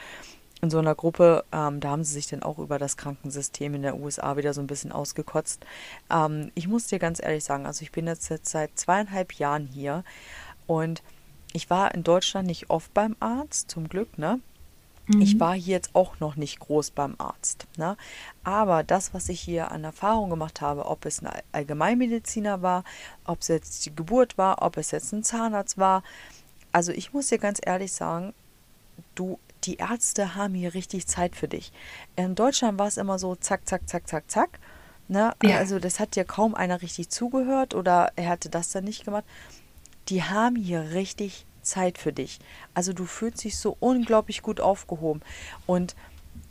in 0.62 0.70
so 0.70 0.80
einer 0.80 0.96
Gruppe, 0.96 1.44
ähm, 1.52 1.80
da 1.80 1.90
haben 1.90 2.04
sie 2.04 2.14
sich 2.14 2.28
dann 2.28 2.44
auch 2.44 2.58
über 2.58 2.80
das 2.80 2.98
Krankensystem 2.98 3.76
in 3.76 3.84
der 3.84 3.96
USA 3.98 4.38
wieder 4.38 4.54
so 4.54 4.62
ein 4.62 4.68
bisschen 4.68 4.92
ausgekotzt. 4.92 5.66
Ähm, 6.10 6.52
ich 6.56 6.68
muss 6.68 6.88
dir 6.88 7.00
ganz 7.00 7.22
ehrlich 7.22 7.44
sagen, 7.44 7.66
also 7.66 7.84
ich 7.84 7.92
bin 7.92 8.08
jetzt, 8.08 8.30
jetzt 8.30 8.50
seit 8.50 8.78
zweieinhalb 8.78 9.34
Jahren 9.34 9.68
hier 9.68 10.04
und 10.66 11.04
ich 11.54 11.70
war 11.70 11.94
in 11.94 12.04
Deutschland 12.04 12.48
nicht 12.48 12.70
oft 12.70 12.94
beim 12.94 13.16
Arzt, 13.20 13.72
zum 13.72 13.88
Glück, 13.88 14.18
ne? 14.18 14.40
Ich 15.22 15.40
war 15.40 15.54
hier 15.54 15.76
jetzt 15.76 15.96
auch 15.96 16.20
noch 16.20 16.36
nicht 16.36 16.60
groß 16.60 16.92
beim 16.92 17.16
Arzt. 17.18 17.66
Ne? 17.78 17.96
Aber 18.44 18.84
das, 18.84 19.14
was 19.14 19.30
ich 19.30 19.40
hier 19.40 19.72
an 19.72 19.86
Erfahrung 19.86 20.30
gemacht 20.30 20.60
habe, 20.60 20.86
ob 20.86 21.06
es 21.06 21.22
ein 21.22 21.28
All- 21.28 21.44
Allgemeinmediziner 21.54 22.62
war, 22.62 22.84
ob 23.24 23.40
es 23.40 23.48
jetzt 23.48 23.86
die 23.86 23.96
Geburt 23.96 24.38
war, 24.38 24.62
ob 24.62 24.76
es 24.76 24.92
jetzt 24.92 25.14
ein 25.14 25.24
Zahnarzt 25.24 25.78
war, 25.78 26.04
also 26.74 26.92
ich 26.92 27.14
muss 27.14 27.28
dir 27.28 27.38
ganz 27.38 27.62
ehrlich 27.66 27.94
sagen, 27.94 28.34
du, 29.16 29.40
die 29.68 29.76
Ärzte 29.76 30.36
haben 30.36 30.54
hier 30.54 30.74
richtig 30.74 31.08
Zeit 31.08 31.36
für 31.36 31.48
dich. 31.48 31.72
In 32.16 32.36
Deutschland 32.36 32.80
war 32.80 32.88
es 32.88 32.98
immer 32.98 33.20
so, 33.20 33.36
zack, 33.36 33.68
zack, 33.68 33.88
zack, 33.88 34.08
zack, 34.08 34.32
zack. 34.32 34.60
Ne? 35.08 35.34
Ja. 35.44 35.58
Also 35.58 35.80
das 35.80 36.00
hat 36.00 36.16
dir 36.16 36.26
kaum 36.26 36.56
einer 36.56 36.82
richtig 36.82 37.10
zugehört 37.10 37.74
oder 37.76 38.12
er 38.16 38.30
hatte 38.30 38.50
das 38.50 38.70
dann 38.70 38.86
nicht 38.86 39.06
gemacht. 39.06 39.26
Die 40.10 40.24
haben 40.24 40.56
hier 40.56 40.92
richtig 40.92 41.46
Zeit 41.62 41.98
für 41.98 42.14
dich. 42.14 42.40
Also 42.74 42.94
du 42.94 43.06
fühlst 43.06 43.44
dich 43.44 43.58
so 43.58 43.76
unglaublich 43.80 44.42
gut 44.42 44.60
aufgehoben. 44.60 45.22
Und 45.66 45.96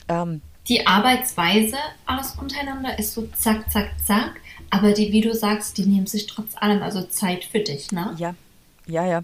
ähm, 0.09 0.43
die 0.69 0.87
Arbeitsweise 0.87 1.77
alles 2.05 2.33
untereinander 2.33 2.99
ist 2.99 3.13
so 3.13 3.27
zack, 3.29 3.71
zack, 3.71 3.91
zack, 4.05 4.41
aber 4.71 4.93
die, 4.93 5.13
wie 5.13 5.21
du 5.21 5.35
sagst, 5.35 5.79
die 5.79 5.87
nehmen 5.87 6.07
sich 6.07 6.27
trotz 6.27 6.57
allem 6.57 6.83
also 6.83 7.03
Zeit 7.03 7.45
für 7.45 7.61
dich, 7.61 7.93
ne? 7.93 8.15
Ja, 8.19 8.35
ja, 8.87 9.05
ja. 9.05 9.19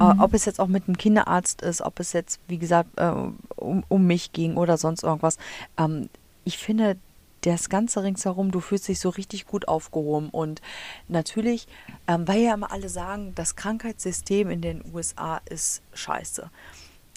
Äh, 0.00 0.18
ob 0.18 0.34
es 0.34 0.44
jetzt 0.44 0.60
auch 0.60 0.68
mit 0.68 0.88
einem 0.88 0.96
Kinderarzt 0.96 1.62
ist, 1.62 1.82
ob 1.82 2.00
es 2.00 2.12
jetzt, 2.12 2.40
wie 2.48 2.58
gesagt, 2.58 2.90
äh, 2.96 3.12
um, 3.56 3.84
um 3.88 4.06
mich 4.06 4.32
ging 4.32 4.56
oder 4.56 4.76
sonst 4.76 5.02
irgendwas. 5.02 5.38
Ähm, 5.78 6.08
ich 6.44 6.58
finde, 6.58 6.96
das 7.42 7.68
Ganze 7.68 8.02
ringsherum, 8.02 8.50
du 8.50 8.60
fühlst 8.60 8.88
dich 8.88 9.00
so 9.00 9.08
richtig 9.08 9.46
gut 9.46 9.68
aufgehoben. 9.68 10.30
Und 10.30 10.62
natürlich, 11.08 11.66
ähm, 12.06 12.26
weil 12.26 12.40
ja 12.40 12.54
immer 12.54 12.72
alle 12.72 12.88
sagen, 12.88 13.34
das 13.34 13.56
Krankheitssystem 13.56 14.50
in 14.50 14.60
den 14.60 14.82
USA 14.92 15.40
ist 15.48 15.82
scheiße. 15.92 16.50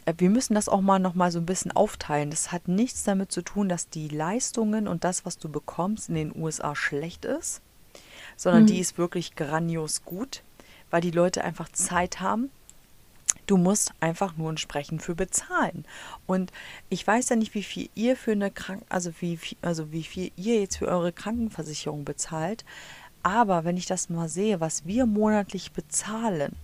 Äh, 0.06 0.14
Wir 0.18 0.30
müssen 0.30 0.56
das 0.56 0.68
auch 0.68 0.82
mal 0.82 1.00
noch 1.00 1.16
mal 1.16 1.32
so 1.32 1.40
ein 1.40 1.46
bisschen 1.46 1.72
aufteilen. 1.72 2.32
Das 2.32 2.52
hat 2.52 2.68
nichts 2.68 3.04
damit 3.04 3.32
zu 3.32 3.42
tun, 3.42 3.70
dass 3.70 3.90
die 3.90 4.08
Leistungen 4.08 4.88
und 4.88 5.04
das, 5.04 5.26
was 5.26 5.38
du 5.38 5.50
bekommst, 5.50 6.10
in 6.10 6.16
den 6.16 6.36
USA 6.36 6.76
schlecht 6.76 7.26
ist, 7.26 7.62
sondern 8.36 8.66
die 8.66 8.80
ist 8.80 8.98
wirklich 8.98 9.36
grandios 9.36 10.04
gut, 10.04 10.42
weil 10.92 11.02
die 11.02 11.12
Leute 11.12 11.44
einfach 11.44 11.70
Zeit 11.70 12.20
haben. 12.20 12.50
Du 13.48 13.58
musst 13.58 13.94
einfach 14.00 14.38
nur 14.38 14.50
entsprechend 14.50 15.04
für 15.04 15.14
bezahlen. 15.14 15.86
Und 16.26 16.52
ich 16.90 17.06
weiß 17.06 17.30
ja 17.30 17.36
nicht, 17.36 17.54
wie 17.54 17.64
viel 17.64 17.90
ihr 17.94 18.16
für 18.16 18.32
eine 18.32 18.50
Krank 18.50 18.84
also 18.90 19.12
wie 19.20 19.38
viel, 19.38 19.58
also 19.62 19.92
wie 19.92 20.04
viel 20.04 20.32
ihr 20.36 20.60
jetzt 20.60 20.78
für 20.78 20.88
eure 20.88 21.12
Krankenversicherung 21.12 22.06
bezahlt. 22.06 22.66
Aber 23.22 23.64
wenn 23.64 23.78
ich 23.78 23.86
das 23.86 24.10
mal 24.10 24.30
sehe, 24.30 24.60
was 24.60 24.86
wir 24.86 25.06
monatlich 25.06 25.72
bezahlen, 25.72 26.56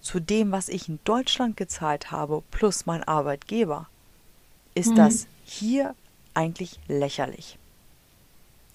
zu 0.00 0.20
dem, 0.20 0.52
was 0.52 0.68
ich 0.68 0.88
in 0.88 0.98
Deutschland 1.04 1.56
gezahlt 1.56 2.10
habe, 2.10 2.42
plus 2.50 2.86
mein 2.86 3.04
Arbeitgeber, 3.04 3.88
ist 4.74 4.96
das 4.96 5.26
hier 5.44 5.94
eigentlich 6.34 6.78
lächerlich. 6.88 7.58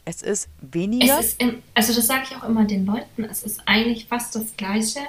Es 0.05 0.21
ist 0.21 0.47
weniger. 0.61 1.19
Es 1.19 1.27
ist 1.27 1.41
im, 1.41 1.61
also 1.73 1.93
das 1.93 2.05
sage 2.07 2.21
ich 2.29 2.35
auch 2.37 2.47
immer 2.47 2.65
den 2.65 2.85
Leuten, 2.85 3.23
es 3.23 3.43
ist 3.43 3.61
eigentlich 3.65 4.05
fast 4.05 4.35
das 4.35 4.55
Gleiche. 4.55 4.99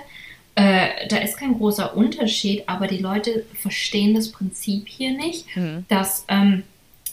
Äh, 0.54 1.06
da 1.09 1.18
ist 1.18 1.37
kein 1.37 1.52
großer 1.54 1.94
Unterschied, 1.94 2.64
aber 2.66 2.87
die 2.87 2.98
Leute 2.98 3.44
verstehen 3.61 4.14
das 4.14 4.32
Prinzip 4.32 4.88
hier 4.88 5.11
nicht, 5.12 5.44
dass 5.88 6.24
ähm, 6.28 6.62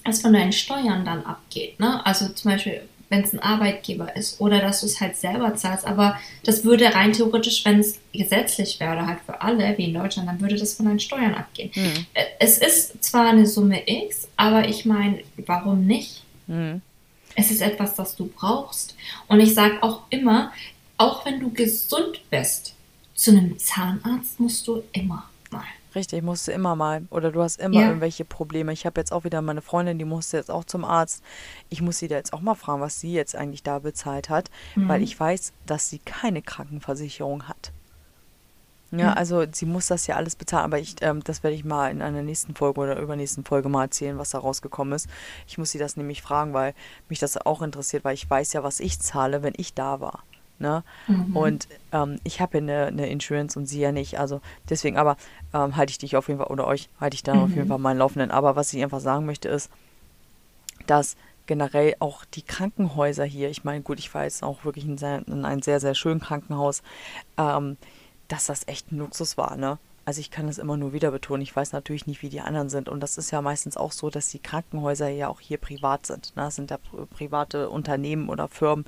es 0.06 0.22
von 0.22 0.32
deinen 0.32 0.54
Steuern 0.54 1.04
dann 1.04 1.26
abgeht. 1.26 1.78
Ne? 1.78 2.06
Also 2.06 2.30
zum 2.30 2.52
Beispiel, 2.52 2.82
wenn 3.10 3.22
es 3.22 3.34
ein 3.34 3.40
Arbeitgeber 3.40 4.16
ist 4.16 4.40
oder 4.40 4.60
dass 4.62 4.80
du 4.80 4.86
es 4.86 5.02
halt 5.02 5.18
selber 5.18 5.54
zahlst, 5.56 5.86
aber 5.86 6.18
das 6.46 6.64
würde 6.64 6.86
rein 6.96 7.12
theoretisch, 7.12 7.66
wenn 7.66 7.80
es 7.80 8.00
gesetzlich 8.14 8.80
wäre, 8.80 9.06
halt 9.06 9.20
für 9.26 9.42
alle, 9.42 9.78
wie 9.78 9.86
in 9.90 9.94
Deutschland, 9.94 10.30
dann 10.30 10.40
würde 10.40 10.56
das 10.56 10.74
von 10.76 10.86
deinen 10.86 11.02
Steuern 11.02 11.36
abgehen. 11.36 11.70
Äh, 12.14 12.24
Es 12.40 12.58
ist 12.60 13.04
zwar 13.04 13.28
eine 13.30 13.46
Summe 13.46 13.82
X, 13.86 14.30
aber 14.38 14.70
ich 14.70 14.86
meine, 14.86 15.20
warum 15.46 15.86
nicht? 15.86 16.24
Es 17.36 17.52
ist 17.52 17.62
etwas, 17.62 17.96
das 17.96 18.16
du 18.16 18.28
brauchst. 18.28 18.96
Und 19.28 19.40
ich 19.40 19.54
sage 19.54 19.82
auch 19.82 20.02
immer, 20.10 20.52
auch 20.98 21.26
wenn 21.26 21.40
du 21.40 21.52
gesund 21.52 22.22
bist, 22.30 22.76
zu 23.16 23.32
einem 23.32 23.58
Zahnarzt 23.60 24.40
musst 24.40 24.68
du 24.68 24.84
immer 24.92 25.30
mal. 25.52 25.64
Richtig, 25.96 26.24
musst 26.24 26.48
du 26.48 26.52
immer 26.52 26.76
mal. 26.76 27.04
Oder 27.12 27.32
du 27.32 27.42
hast 27.44 27.60
immer 27.60 27.80
Ja. 27.80 27.88
irgendwelche 27.88 28.26
Probleme. 28.26 28.74
Ich 28.74 28.86
habe 28.88 29.00
jetzt 29.00 29.12
auch 29.12 29.24
wieder 29.24 29.42
meine 29.44 29.62
Freundin, 29.62 30.00
die 30.00 30.06
musste 30.06 30.38
jetzt 30.38 30.50
auch 30.50 30.64
zum 30.64 30.84
Arzt. 30.86 31.24
Ich 31.70 31.82
muss 31.82 32.00
sie 32.00 32.08
da 32.08 32.16
jetzt 32.16 32.34
auch 32.34 32.42
mal 32.42 32.56
fragen, 32.56 32.82
was 32.82 33.00
sie 33.00 33.14
jetzt 33.14 33.36
eigentlich 33.36 33.62
da 33.62 33.78
bezahlt 33.80 34.30
hat, 34.30 34.50
weil 34.76 35.04
ich 35.04 35.20
weiß, 35.20 35.54
dass 35.68 35.90
sie 35.90 36.00
keine 36.00 36.42
Krankenversicherung 36.42 37.48
hat. 37.48 37.72
Ja, 39.00 39.14
also 39.14 39.44
sie 39.52 39.66
muss 39.66 39.88
das 39.88 40.06
ja 40.06 40.16
alles 40.16 40.36
bezahlen, 40.36 40.66
aber 40.66 40.80
ich, 40.80 40.96
ähm, 41.02 41.24
das 41.24 41.42
werde 41.42 41.56
ich 41.56 41.66
mal 41.66 41.90
in 41.90 42.02
einer 42.02 42.22
nächsten 42.22 42.54
Folge 42.54 42.82
oder 42.82 43.00
übernächsten 43.00 43.44
Folge 43.44 43.68
mal 43.68 43.86
erzählen, 43.86 44.20
was 44.20 44.30
da 44.32 44.40
rausgekommen 44.40 44.94
ist. 44.94 45.10
Ich 45.48 45.58
muss 45.58 45.72
sie 45.72 45.80
das 45.80 45.98
nämlich 45.98 46.22
fragen, 46.22 46.54
weil 46.54 46.76
mich 47.10 47.20
das 47.20 47.38
auch 47.38 47.62
interessiert, 47.62 48.04
weil 48.06 48.14
ich 48.14 48.30
weiß 48.30 48.54
ja, 48.54 48.64
was 48.64 48.80
ich 48.80 49.00
zahle, 49.00 49.42
wenn 49.42 49.54
ich 49.58 49.74
da 49.74 50.00
war. 50.00 50.24
Ne? 50.60 50.84
Und 51.34 51.68
ähm, 51.92 52.20
ich 52.24 52.40
habe 52.40 52.58
ja 52.58 52.62
eine, 52.62 52.86
eine 52.86 53.10
Insurance 53.10 53.58
und 53.58 53.66
sie 53.66 53.80
ja 53.80 53.92
nicht. 53.92 54.20
Also 54.20 54.42
deswegen, 54.70 54.98
aber 54.98 55.18
ähm, 55.54 55.76
halte 55.76 55.92
ich 55.92 55.98
dich 55.98 56.16
auf 56.16 56.28
jeden 56.28 56.40
Fall 56.40 56.52
oder 56.52 56.68
euch 56.68 56.90
halte 57.02 57.16
ich 57.16 57.24
dann 57.24 57.40
auf 57.40 57.50
jeden 57.50 57.68
Fall 57.68 57.80
mal 57.80 57.98
laufenden. 57.98 58.32
Aber 58.32 58.56
was 58.56 58.74
ich 58.74 58.84
einfach 58.84 59.00
sagen 59.00 59.26
möchte 59.26 59.50
ist, 59.50 59.72
dass 60.86 61.18
generell 61.48 61.96
auch 62.00 62.26
die 62.26 62.44
Krankenhäuser 62.44 63.26
hier, 63.26 63.50
ich 63.50 63.64
meine, 63.64 63.82
gut, 63.82 64.00
ich 64.00 64.14
war 64.14 64.24
jetzt 64.24 64.44
auch 64.44 64.64
wirklich 64.64 64.86
in, 64.86 64.98
sehr, 64.98 65.28
in 65.28 65.46
einem 65.46 65.62
sehr, 65.62 65.80
sehr 65.80 65.96
schönen 65.96 66.20
Krankenhaus, 66.20 66.84
ähm, 67.38 67.78
dass 68.34 68.48
das 68.48 68.68
echt 68.68 68.92
ein 68.92 68.98
Luxus 68.98 69.38
war, 69.38 69.56
ne? 69.58 69.78
Also 70.06 70.20
ich 70.20 70.32
kann 70.32 70.48
das 70.48 70.58
immer 70.58 70.76
nur 70.76 70.92
wieder 70.92 71.12
betonen. 71.12 71.44
Ich 71.44 71.56
weiß 71.56 71.72
natürlich 71.72 72.08
nicht, 72.08 72.24
wie 72.24 72.30
die 72.30 72.42
anderen 72.42 72.70
sind. 72.70 72.90
Und 72.90 73.00
das 73.00 73.18
ist 73.18 73.32
ja 73.32 73.42
meistens 73.42 73.78
auch 73.78 73.94
so, 73.94 74.10
dass 74.10 74.28
die 74.28 74.40
Krankenhäuser 74.40 75.08
ja 75.08 75.30
auch 75.30 75.40
hier 75.40 75.58
privat 75.58 76.08
sind. 76.08 76.36
Ne? 76.36 76.42
Das 76.44 76.56
sind 76.56 76.72
ja 76.72 76.78
pri- 76.78 77.06
private 77.06 77.70
Unternehmen 77.70 78.28
oder 78.28 78.50
Firmen, 78.50 78.86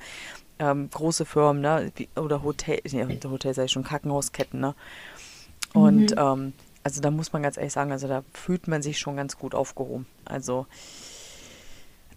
ähm, 0.60 0.90
große 0.90 1.26
Firmen, 1.26 1.62
ne? 1.62 1.92
Oder 2.18 2.44
Hotel, 2.44 2.82
nee, 2.92 3.20
Hotel 3.24 3.54
sei 3.54 3.68
schon 3.70 3.84
Krankenhausketten, 3.84 4.60
ne? 4.60 4.76
Und 5.74 6.16
ähm, 6.18 6.54
also 6.84 7.02
da 7.02 7.12
muss 7.12 7.32
man 7.32 7.44
ganz 7.44 7.56
ehrlich 7.56 7.74
sagen, 7.74 7.92
also 7.92 8.08
da 8.08 8.24
fühlt 8.34 8.68
man 8.68 8.82
sich 8.82 9.00
schon 9.00 9.16
ganz 9.16 9.38
gut 9.38 9.56
aufgehoben. 9.56 10.08
Also 10.26 10.66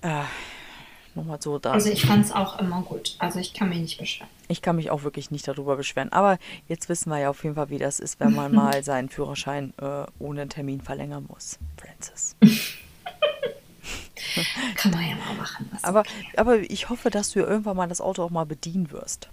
äh, 0.00 0.24
nochmal 1.18 1.40
so 1.40 1.58
da. 1.58 1.72
Also 1.72 1.90
ich 1.90 2.06
fand 2.06 2.24
es 2.24 2.32
auch 2.32 2.58
immer 2.58 2.82
gut. 2.82 3.16
Also 3.18 3.38
ich 3.38 3.52
kann 3.52 3.68
mich 3.68 3.78
nicht 3.78 3.98
beschweren. 3.98 4.30
Ich 4.48 4.62
kann 4.62 4.76
mich 4.76 4.90
auch 4.90 5.02
wirklich 5.02 5.30
nicht 5.30 5.46
darüber 5.46 5.76
beschweren. 5.76 6.10
Aber 6.12 6.38
jetzt 6.68 6.88
wissen 6.88 7.10
wir 7.10 7.18
ja 7.18 7.30
auf 7.30 7.42
jeden 7.44 7.56
Fall, 7.56 7.68
wie 7.70 7.78
das 7.78 8.00
ist, 8.00 8.18
wenn 8.20 8.34
man 8.34 8.54
mal 8.54 8.82
seinen 8.82 9.10
Führerschein 9.10 9.74
äh, 9.80 10.04
ohne 10.18 10.48
Termin 10.48 10.80
verlängern 10.80 11.26
muss. 11.28 11.58
Francis. 11.76 12.36
Kann 14.76 14.92
man 14.92 15.02
ja 15.02 15.16
mal 15.16 15.34
machen. 15.36 15.70
Aber, 15.82 16.04
aber 16.36 16.58
ich 16.58 16.88
hoffe, 16.88 17.10
dass 17.10 17.30
du 17.30 17.40
irgendwann 17.40 17.76
mal 17.76 17.88
das 17.88 18.00
Auto 18.00 18.22
auch 18.22 18.30
mal 18.30 18.46
bedienen 18.46 18.90
wirst. 18.90 19.28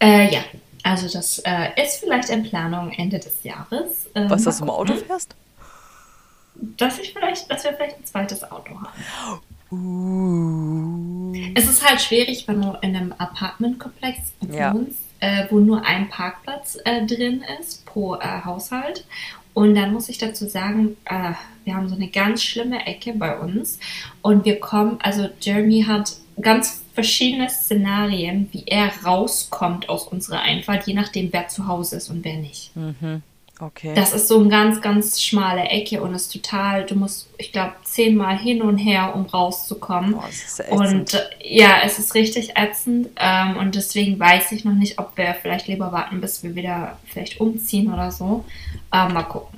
äh, 0.00 0.32
ja, 0.32 0.40
also 0.82 1.08
das 1.08 1.38
äh, 1.40 1.70
ist 1.82 1.96
vielleicht 1.96 2.28
in 2.28 2.42
Planung 2.42 2.92
Ende 2.92 3.18
des 3.18 3.42
Jahres. 3.42 4.06
Äh, 4.14 4.28
Was, 4.28 4.44
dass 4.44 4.58
du 4.58 4.66
mal 4.66 4.74
Auto 4.74 4.94
fährst? 4.94 5.34
dass 6.54 6.98
ich 6.98 7.12
vielleicht, 7.12 7.50
dass 7.50 7.64
wir 7.64 7.74
vielleicht 7.74 7.98
ein 7.98 8.04
zweites 8.04 8.44
Auto 8.50 8.70
haben. 8.80 9.40
Uh. 9.74 11.32
Es 11.54 11.68
ist 11.68 11.88
halt 11.88 12.00
schwierig, 12.00 12.46
wenn 12.48 12.62
du 12.62 12.76
in 12.82 12.96
einem 12.96 13.14
Apartmentkomplex 13.16 14.18
Ja. 14.50 14.74
wohnst, 14.74 14.98
äh, 15.20 15.44
wo 15.50 15.58
nur 15.58 15.84
ein 15.84 16.08
Parkplatz 16.08 16.78
äh, 16.84 17.04
drin 17.06 17.44
ist 17.60 17.84
pro 17.86 18.16
äh, 18.16 18.42
Haushalt. 18.44 19.04
Und 19.52 19.74
dann 19.76 19.92
muss 19.92 20.08
ich 20.08 20.18
dazu 20.18 20.48
sagen, 20.48 20.96
äh, 21.04 21.32
wir 21.64 21.76
haben 21.76 21.88
so 21.88 21.94
eine 21.94 22.08
ganz 22.08 22.42
schlimme 22.42 22.86
Ecke 22.86 23.12
bei 23.12 23.38
uns. 23.38 23.78
Und 24.20 24.44
wir 24.44 24.58
kommen, 24.58 24.98
also 25.00 25.28
Jeremy 25.40 25.84
hat 25.84 26.16
ganz 26.40 26.82
verschiedene 26.94 27.48
Szenarien, 27.48 28.48
wie 28.52 28.64
er 28.66 28.90
rauskommt 29.04 29.88
aus 29.88 30.08
unserer 30.08 30.40
Einfahrt, 30.40 30.86
je 30.86 30.94
nachdem, 30.94 31.32
wer 31.32 31.48
zu 31.48 31.68
Hause 31.68 31.96
ist 31.96 32.10
und 32.10 32.24
wer 32.24 32.36
nicht. 32.36 32.74
Mhm. 32.76 33.22
Okay. 33.60 33.94
Das 33.94 34.12
ist 34.12 34.26
so 34.26 34.40
eine 34.40 34.48
ganz, 34.48 34.80
ganz 34.80 35.22
schmale 35.22 35.62
Ecke 35.62 36.02
und 36.02 36.12
ist 36.12 36.32
total, 36.32 36.84
du 36.84 36.96
musst, 36.96 37.28
ich 37.38 37.52
glaube, 37.52 37.74
zehnmal 37.84 38.36
hin 38.36 38.62
und 38.62 38.78
her, 38.78 39.14
um 39.14 39.26
rauszukommen. 39.26 40.12
Boah, 40.12 40.24
das 40.26 40.42
ist 40.42 40.60
ätzend. 40.60 40.80
Und 40.80 41.14
äh, 41.14 41.20
ja, 41.40 41.82
es 41.84 42.00
ist 42.00 42.14
richtig 42.14 42.56
ätzend 42.56 43.10
ähm, 43.16 43.56
und 43.56 43.76
deswegen 43.76 44.18
weiß 44.18 44.50
ich 44.52 44.64
noch 44.64 44.74
nicht, 44.74 44.98
ob 44.98 45.16
wir 45.16 45.36
vielleicht 45.40 45.68
lieber 45.68 45.92
warten, 45.92 46.20
bis 46.20 46.42
wir 46.42 46.56
wieder 46.56 46.98
vielleicht 47.06 47.40
umziehen 47.40 47.92
oder 47.92 48.10
so. 48.10 48.44
Ähm, 48.92 49.12
mal 49.12 49.22
gucken. 49.22 49.56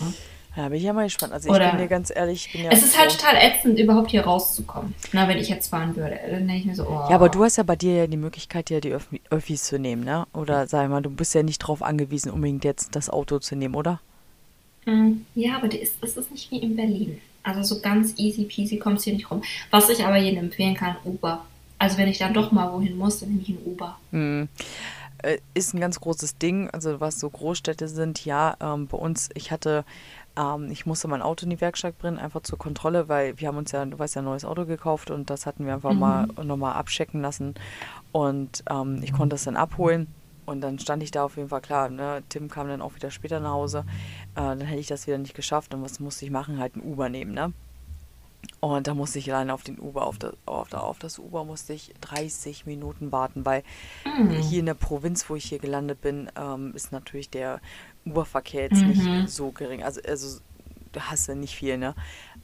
Ja, 0.00 0.06
bin 0.54 0.74
ich 0.74 0.82
ja 0.84 0.92
mal 0.92 1.04
gespannt. 1.04 1.32
Also 1.32 1.48
ich 1.48 1.54
Oder- 1.54 1.70
bin 1.70 1.78
dir 1.80 1.88
ganz 1.88 2.12
ehrlich, 2.14 2.46
ich 2.46 2.52
bin 2.52 2.64
ja. 2.64 2.70
es 2.70 2.82
ist 2.82 2.98
halt 2.98 3.10
froh. 3.12 3.18
total 3.26 3.36
ätzend, 3.42 3.78
überhaupt 3.78 4.10
hier 4.10 4.22
rauszukommen. 4.24 4.94
Na, 5.12 5.26
wenn 5.28 5.38
ich 5.38 5.48
jetzt 5.48 5.68
fahren 5.68 5.96
würde, 5.96 6.18
dann 6.30 6.46
denke 6.46 6.54
ich 6.56 6.64
mir 6.64 6.74
so, 6.76 6.84
oh. 6.86 7.06
Ja, 7.10 7.16
aber 7.16 7.28
du 7.28 7.42
hast 7.44 7.56
ja 7.56 7.62
bei 7.64 7.76
dir 7.76 7.94
ja 7.94 8.06
die 8.06 8.16
Möglichkeit, 8.16 8.70
ja 8.70 8.80
die 8.80 8.92
Öffi 8.92 9.20
Öffis 9.30 9.64
zu 9.64 9.78
nehmen, 9.78 10.04
ne? 10.04 10.26
Oder 10.32 10.66
sag 10.68 10.88
mal, 10.90 11.02
du 11.02 11.10
bist 11.10 11.34
ja 11.34 11.42
nicht 11.42 11.58
drauf 11.58 11.82
angewiesen, 11.82 12.30
unbedingt 12.30 12.64
jetzt 12.64 12.94
das 12.96 13.10
Auto 13.10 13.38
zu 13.40 13.56
nehmen, 13.56 13.74
oder? 13.74 14.00
Mm, 14.86 15.22
Ja, 15.34 15.56
aber 15.56 15.68
die 15.68 15.78
ist, 15.78 15.96
es 16.02 16.16
ist 16.16 16.30
nicht 16.30 16.50
wie 16.50 16.58
in 16.58 16.76
Berlin. 16.76 17.20
Also 17.42 17.62
so 17.74 17.80
ganz 17.82 18.14
easy 18.18 18.44
peasy 18.44 18.78
kommst 18.78 19.04
hier 19.04 19.12
nicht 19.14 19.30
rum. 19.30 19.42
Was 19.70 19.88
ich 19.90 20.04
aber 20.04 20.16
jedem 20.16 20.44
empfehlen 20.44 20.74
kann, 20.74 20.96
Uber. 21.04 21.44
Also 21.78 21.98
wenn 21.98 22.08
ich 22.08 22.18
dann 22.18 22.32
doch 22.32 22.52
mal 22.52 22.72
wohin 22.72 22.96
muss, 22.96 23.20
dann 23.20 23.30
nehme 23.30 23.42
ich 23.42 23.48
ein 23.50 23.58
Uber. 23.66 23.98
Hm. 24.12 24.48
Äh, 25.22 25.38
Ist 25.54 25.74
ein 25.74 25.80
ganz 25.80 26.00
großes 26.00 26.38
Ding, 26.38 26.70
also 26.70 27.00
was 27.00 27.18
so 27.20 27.28
Großstädte 27.28 27.88
sind, 27.88 28.24
ja, 28.24 28.56
ähm, 28.60 28.86
bei 28.86 28.96
uns, 28.98 29.28
ich 29.34 29.50
hatte, 29.50 29.84
ähm, 30.36 30.70
ich 30.70 30.86
musste 30.86 31.08
mein 31.08 31.22
Auto 31.22 31.44
in 31.44 31.50
die 31.50 31.60
Werkstatt 31.60 31.98
bringen, 31.98 32.18
einfach 32.18 32.42
zur 32.42 32.58
Kontrolle, 32.58 33.08
weil 33.08 33.38
wir 33.38 33.48
haben 33.48 33.56
uns 33.58 33.72
ja, 33.72 33.84
du 33.84 33.98
weißt 33.98 34.16
ja, 34.16 34.22
ein 34.22 34.26
neues 34.26 34.44
Auto 34.44 34.64
gekauft 34.66 35.10
und 35.10 35.30
das 35.30 35.46
hatten 35.46 35.66
wir 35.66 35.74
einfach 35.74 35.92
mal 35.94 36.26
nochmal 36.44 36.74
abchecken 36.74 37.20
lassen. 37.22 37.54
Und 38.12 38.62
ähm, 38.70 39.00
ich 39.02 39.12
konnte 39.12 39.36
es 39.36 39.44
dann 39.44 39.56
abholen 39.56 40.08
und 40.46 40.60
dann 40.60 40.78
stand 40.78 41.02
ich 41.02 41.10
da 41.10 41.24
auf 41.24 41.36
jeden 41.36 41.48
Fall 41.48 41.60
klar, 41.62 41.88
ne, 41.88 42.22
Tim 42.28 42.48
kam 42.50 42.68
dann 42.68 42.82
auch 42.82 42.94
wieder 42.94 43.10
später 43.10 43.40
nach 43.40 43.52
Hause, 43.52 43.84
äh, 44.34 44.40
dann 44.40 44.60
hätte 44.60 44.80
ich 44.80 44.86
das 44.88 45.06
wieder 45.06 45.18
nicht 45.18 45.34
geschafft 45.34 45.72
und 45.74 45.82
was 45.82 46.00
musste 46.00 46.24
ich 46.24 46.30
machen, 46.30 46.58
halt 46.58 46.76
ein 46.76 46.82
Uber 46.82 47.08
nehmen, 47.08 47.32
ne? 47.32 47.52
Und 48.60 48.86
da 48.86 48.94
musste 48.94 49.18
ich 49.18 49.32
alleine 49.32 49.52
auf 49.54 49.62
den 49.62 49.78
Uber, 49.78 50.06
auf 50.06 50.18
das, 50.18 50.34
auf, 50.46 50.68
da- 50.68 50.80
auf 50.80 50.98
das 50.98 51.18
Uber 51.18 51.44
musste 51.44 51.72
ich 51.72 51.94
30 52.02 52.66
Minuten 52.66 53.10
warten, 53.12 53.44
weil 53.46 53.62
hier 54.40 54.60
in 54.60 54.66
der 54.66 54.74
Provinz, 54.74 55.28
wo 55.28 55.34
ich 55.36 55.44
hier 55.46 55.58
gelandet 55.58 56.00
bin, 56.02 56.30
ähm, 56.36 56.72
ist 56.74 56.92
natürlich 56.92 57.30
der 57.30 57.60
Uberverkehr 58.04 58.62
jetzt 58.64 58.82
Mhm. 58.82 58.88
nicht 58.88 59.28
so 59.30 59.50
gering. 59.50 59.82
Also, 59.82 60.00
also 60.06 60.40
du 60.92 61.00
hast 61.00 61.26
ja 61.28 61.34
nicht 61.34 61.54
viel, 61.54 61.78
ne? 61.78 61.94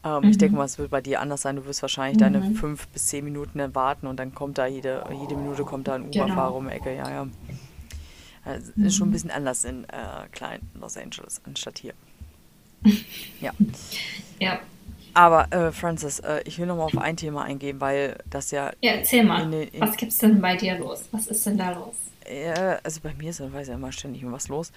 Ähm, 0.05 0.25
Ich 0.25 0.39
denke 0.39 0.57
mal, 0.57 0.65
es 0.65 0.79
wird 0.79 0.91
bei 0.91 1.01
dir 1.03 1.21
anders 1.21 1.43
sein. 1.43 1.57
Du 1.57 1.67
wirst 1.67 1.83
wahrscheinlich 1.83 2.17
deine 2.19 2.41
Mhm. 2.41 2.55
fünf 2.55 2.89
bis 2.89 3.07
zehn 3.09 3.23
Minuten 3.25 3.59
dann 3.59 3.75
warten 3.75 4.07
und 4.07 4.17
dann 4.19 4.35
kommt 4.35 4.57
da 4.59 4.67
jede, 4.67 5.05
jede 5.13 5.37
Minute 5.37 5.65
kommt 5.65 5.89
da 5.89 5.95
ein 5.97 6.11
Genau. 6.11 6.25
Uberfahrer 6.25 6.55
um 6.55 6.69
die 6.69 6.75
Ecke, 6.75 6.95
ja, 6.97 7.11
ja. 7.11 7.27
Also, 8.45 8.73
Ist 8.77 8.97
schon 8.97 9.09
ein 9.09 9.13
bisschen 9.13 9.31
anders 9.31 9.65
in 9.65 9.85
äh, 9.85 10.27
klein 10.33 10.61
Los 10.81 10.97
Angeles 10.97 11.41
anstatt 11.47 11.79
hier. 11.79 11.93
Ja. 13.41 13.53
Ja. 14.39 14.59
Aber 15.13 15.53
äh, 15.53 15.73
Francis, 15.73 16.21
äh, 16.21 16.41
ich 16.47 16.59
will 16.59 16.67
nochmal 16.67 16.87
auf 16.87 16.97
ein 16.97 17.17
Thema 17.17 17.43
eingehen, 17.45 17.81
weil 17.81 18.17
das 18.31 18.51
ja, 18.53 18.71
Ja, 18.81 18.93
erzähl 18.93 19.25
mal. 19.25 19.43
In 19.43 19.51
den- 19.51 19.69
in- 19.69 19.81
was 19.81 19.97
gibt's 19.97 20.19
denn 20.19 20.41
bei 20.41 20.57
dir 20.57 20.79
los? 20.79 21.05
Was 21.13 21.27
ist 21.27 21.45
denn 21.47 21.59
da 21.59 21.73
los? 21.73 21.95
äh, 22.25 22.77
also 22.85 23.01
bei 23.03 23.13
mir 23.15 23.31
ist 23.31 23.41
ja, 23.41 23.53
weiß 23.53 23.69
ja 23.69 23.75
immer 23.75 23.91
ständig 23.93 24.23
was 24.25 24.49
los. 24.49 24.73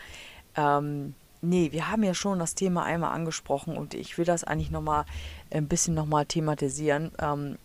Ähm, 0.56 1.14
nee, 1.42 1.72
wir 1.72 1.90
haben 1.90 2.04
ja 2.04 2.14
schon 2.14 2.40
das 2.40 2.56
Thema 2.56 2.84
einmal 2.84 3.12
angesprochen 3.14 3.78
und 3.78 3.94
ich 3.94 4.18
will 4.18 4.26
das 4.26 4.44
eigentlich 4.44 4.72
nochmal 4.72 5.06
ein 5.52 5.68
bisschen 5.68 5.94
nochmal 5.94 6.26
thematisieren, 6.26 7.12
ähm, 7.20 7.58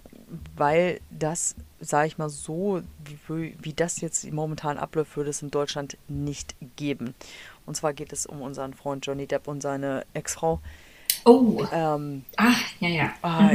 weil 0.57 1.01
das, 1.11 1.55
sage 1.81 2.09
ich 2.09 2.19
mal 2.19 2.29
so, 2.29 2.83
wie, 3.29 3.55
wie 3.61 3.73
das 3.73 4.01
jetzt 4.01 4.31
momentan 4.31 4.77
abläuft, 4.79 5.17
würde 5.17 5.31
es 5.31 5.43
in 5.43 5.51
Deutschland 5.51 5.97
nicht 6.09 6.55
geben. 6.77 7.15
Und 7.65 7.77
zwar 7.77 7.93
geht 7.93 8.13
es 8.13 8.27
um 8.27 8.43
unseren 8.43 8.75
Freund 8.75 9.07
Johnny 9.07 9.27
Depp 9.27 9.49
und 9.49 9.63
seine 9.63 10.05
Ex-Frau. 10.15 10.61
Oh, 11.25 11.65
Ähm, 11.73 12.25
ach, 12.37 12.61
ja, 12.81 12.89
ja. 12.89 13.11
Ah, 13.23 13.51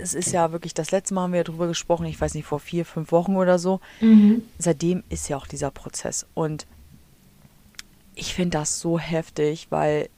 Es 0.00 0.14
ist 0.14 0.32
ja 0.32 0.52
wirklich, 0.52 0.74
das 0.74 0.90
letzte 0.90 1.14
Mal 1.14 1.22
haben 1.22 1.32
wir 1.32 1.38
ja 1.38 1.44
drüber 1.44 1.66
gesprochen, 1.66 2.06
ich 2.06 2.20
weiß 2.20 2.34
nicht, 2.34 2.44
vor 2.46 2.60
vier, 2.60 2.84
fünf 2.84 3.10
Wochen 3.12 3.36
oder 3.36 3.58
so. 3.58 3.80
Mhm. 4.00 4.42
Seitdem 4.58 5.02
ist 5.08 5.28
ja 5.28 5.36
auch 5.36 5.46
dieser 5.46 5.70
Prozess. 5.70 6.26
Und 6.34 6.66
ich 8.16 8.34
finde 8.34 8.58
das 8.58 8.80
so 8.80 8.98
heftig, 8.98 9.68
weil 9.70 10.08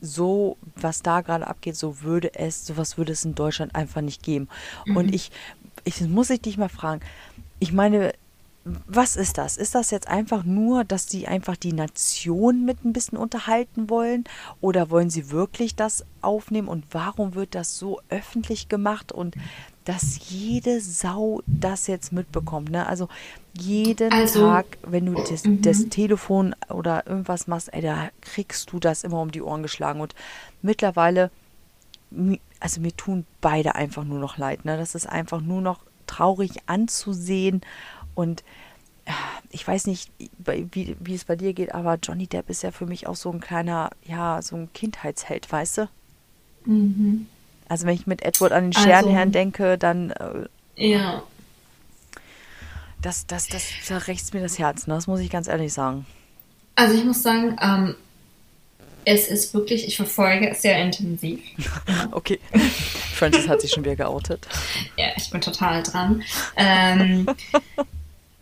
so, 0.00 0.56
was 0.74 1.02
da 1.02 1.20
gerade 1.20 1.46
abgeht, 1.46 1.76
so 1.76 2.02
würde 2.02 2.34
es, 2.34 2.66
sowas 2.66 2.98
würde 2.98 3.12
es 3.12 3.24
in 3.24 3.36
Deutschland 3.36 3.76
einfach 3.76 4.00
nicht 4.00 4.22
geben. 4.22 4.48
Und 4.96 5.14
ich, 5.14 5.30
ich 5.84 6.00
muss 6.00 6.30
ich 6.30 6.40
dich 6.40 6.58
mal 6.58 6.68
fragen, 6.68 7.02
ich 7.60 7.72
meine, 7.72 8.12
was 8.64 9.16
ist 9.16 9.38
das? 9.38 9.56
Ist 9.56 9.74
das 9.74 9.90
jetzt 9.90 10.08
einfach 10.08 10.44
nur, 10.44 10.84
dass 10.84 11.08
sie 11.08 11.26
einfach 11.26 11.56
die 11.56 11.72
Nation 11.72 12.64
mit 12.64 12.84
ein 12.84 12.92
bisschen 12.92 13.18
unterhalten 13.18 13.90
wollen? 13.90 14.24
Oder 14.60 14.90
wollen 14.90 15.10
sie 15.10 15.30
wirklich 15.30 15.74
das 15.74 16.04
aufnehmen? 16.20 16.68
Und 16.68 16.84
warum 16.92 17.34
wird 17.34 17.54
das 17.54 17.78
so 17.78 18.00
öffentlich 18.08 18.68
gemacht? 18.68 19.12
Und 19.12 19.34
dass 19.84 20.28
jede 20.30 20.80
Sau 20.80 21.42
das 21.46 21.86
jetzt 21.86 22.12
mitbekommt. 22.12 22.70
Ne? 22.70 22.86
Also 22.86 23.08
jeden 23.58 24.12
Also- 24.12 24.46
Tag, 24.46 24.78
wenn 24.82 25.06
du 25.06 25.14
das, 25.14 25.42
das 25.44 25.88
Telefon 25.88 26.54
oder 26.68 27.06
irgendwas 27.06 27.46
machst, 27.46 27.72
ey, 27.74 27.82
da 27.82 28.10
kriegst 28.20 28.72
du 28.72 28.78
das 28.78 29.04
immer 29.04 29.20
um 29.20 29.30
die 29.32 29.42
Ohren 29.42 29.62
geschlagen. 29.62 30.00
Und 30.00 30.14
mittlerweile 30.62 31.30
mi- 32.10 32.40
also 32.60 32.80
mir 32.80 32.96
tun 32.96 33.26
beide 33.40 33.74
einfach 33.74 34.04
nur 34.04 34.18
noch 34.20 34.38
leid. 34.38 34.64
Ne? 34.64 34.76
Das 34.76 34.94
ist 34.94 35.08
einfach 35.08 35.40
nur 35.40 35.60
noch 35.60 35.80
traurig 36.06 36.50
anzusehen. 36.66 37.60
Und 38.14 38.44
äh, 39.04 39.10
ich 39.50 39.66
weiß 39.66 39.86
nicht, 39.86 40.12
wie, 40.38 40.96
wie 41.00 41.14
es 41.14 41.24
bei 41.24 41.34
dir 41.36 41.54
geht, 41.54 41.74
aber 41.74 41.98
Johnny 42.02 42.26
Depp 42.28 42.50
ist 42.50 42.62
ja 42.62 42.70
für 42.70 42.86
mich 42.86 43.06
auch 43.08 43.16
so 43.16 43.30
ein 43.32 43.40
kleiner, 43.40 43.90
ja, 44.04 44.40
so 44.42 44.54
ein 44.56 44.72
Kindheitsheld, 44.72 45.50
weißt 45.50 45.78
du? 45.78 45.88
Mhm. 46.66 47.26
Also 47.72 47.86
wenn 47.86 47.94
ich 47.94 48.06
mit 48.06 48.20
Edward 48.20 48.52
an 48.52 48.64
den 48.64 48.76
Also- 48.76 48.86
Scherenherrn 48.86 49.32
denke, 49.32 49.78
dann 49.78 50.10
äh, 50.10 50.46
Ja. 50.76 51.22
das, 53.00 53.26
das, 53.26 53.46
das 53.46 53.64
zerrächt 53.82 54.34
mir 54.34 54.42
das 54.42 54.58
Herz, 54.58 54.86
ne? 54.86 54.92
das 54.94 55.06
muss 55.06 55.20
ich 55.20 55.30
ganz 55.30 55.48
ehrlich 55.48 55.72
sagen. 55.72 56.04
Also 56.74 56.94
ich 56.94 57.02
muss 57.02 57.22
sagen, 57.22 57.56
ähm, 57.62 57.94
es 59.06 59.26
ist 59.26 59.54
wirklich, 59.54 59.86
ich 59.88 59.96
verfolge 59.96 60.50
es 60.50 60.60
sehr 60.60 60.82
intensiv. 60.84 61.40
Okay. 62.10 62.38
Francis 63.14 63.48
hat 63.48 63.62
sich 63.62 63.70
schon 63.70 63.84
wieder 63.86 63.96
geoutet. 63.96 64.46
Ja, 64.98 65.06
ich 65.16 65.30
bin 65.30 65.40
total 65.40 65.82
dran. 65.82 66.22
Ähm, 66.56 67.24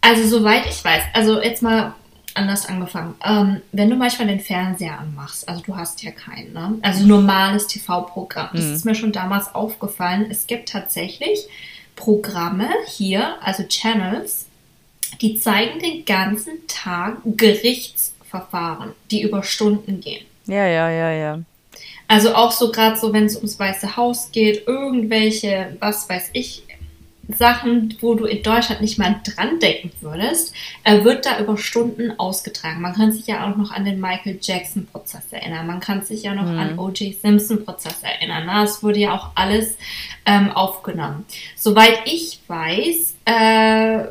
also 0.00 0.26
soweit 0.26 0.66
ich 0.66 0.82
weiß, 0.84 1.04
also 1.14 1.40
jetzt 1.40 1.62
mal 1.62 1.94
anders 2.34 2.66
angefangen. 2.66 3.14
Ähm, 3.24 3.60
wenn 3.72 3.90
du 3.90 3.96
manchmal 3.96 4.28
den 4.28 4.40
Fernseher 4.40 4.98
anmachst, 4.98 5.48
also 5.48 5.62
du 5.62 5.76
hast 5.76 6.02
ja 6.02 6.10
keinen, 6.10 6.52
ne? 6.52 6.78
Also 6.82 7.06
normales 7.06 7.66
TV-Programm. 7.66 8.50
Das 8.52 8.64
ist 8.64 8.84
mir 8.84 8.94
schon 8.94 9.12
damals 9.12 9.54
aufgefallen. 9.54 10.26
Es 10.30 10.46
gibt 10.46 10.68
tatsächlich 10.68 11.46
Programme 11.96 12.68
hier, 12.86 13.36
also 13.42 13.64
Channels, 13.64 14.46
die 15.20 15.38
zeigen 15.38 15.80
den 15.80 16.04
ganzen 16.04 16.66
Tag 16.66 17.18
Gerichtsverfahren, 17.24 18.92
die 19.10 19.22
über 19.22 19.42
Stunden 19.42 20.00
gehen. 20.00 20.24
Ja, 20.46 20.66
ja, 20.66 20.90
ja, 20.90 21.10
ja. 21.12 21.40
Also 22.08 22.34
auch 22.34 22.50
so 22.50 22.72
gerade 22.72 22.96
so, 22.96 23.12
wenn 23.12 23.26
es 23.26 23.36
ums 23.36 23.58
Weiße 23.58 23.96
Haus 23.96 24.32
geht, 24.32 24.66
irgendwelche, 24.66 25.76
was 25.78 26.08
weiß 26.08 26.30
ich, 26.32 26.64
Sachen, 27.32 27.96
wo 28.00 28.14
du 28.14 28.24
in 28.24 28.42
Deutschland 28.42 28.80
nicht 28.80 28.98
mal 28.98 29.20
dran 29.24 29.58
denken 29.60 29.92
würdest, 30.00 30.54
wird 30.84 31.26
da 31.26 31.38
über 31.40 31.56
Stunden 31.56 32.18
ausgetragen. 32.18 32.80
Man 32.80 32.94
kann 32.94 33.12
sich 33.12 33.26
ja 33.26 33.50
auch 33.50 33.56
noch 33.56 33.70
an 33.70 33.84
den 33.84 34.00
Michael 34.00 34.38
Jackson-Prozess 34.40 35.32
erinnern. 35.32 35.66
Man 35.66 35.80
kann 35.80 36.02
sich 36.02 36.22
ja 36.22 36.34
noch 36.34 36.46
an 36.46 36.78
O.J. 36.78 37.14
Simpson-Prozess 37.20 38.02
erinnern. 38.02 38.44
Na, 38.46 38.64
Es 38.64 38.82
wurde 38.82 38.98
ja 39.00 39.14
auch 39.14 39.30
alles 39.34 39.76
ähm, 40.26 40.50
aufgenommen. 40.52 41.24
Soweit 41.56 42.00
ich 42.06 42.40
weiß, 42.46 43.14
äh, 43.24 44.04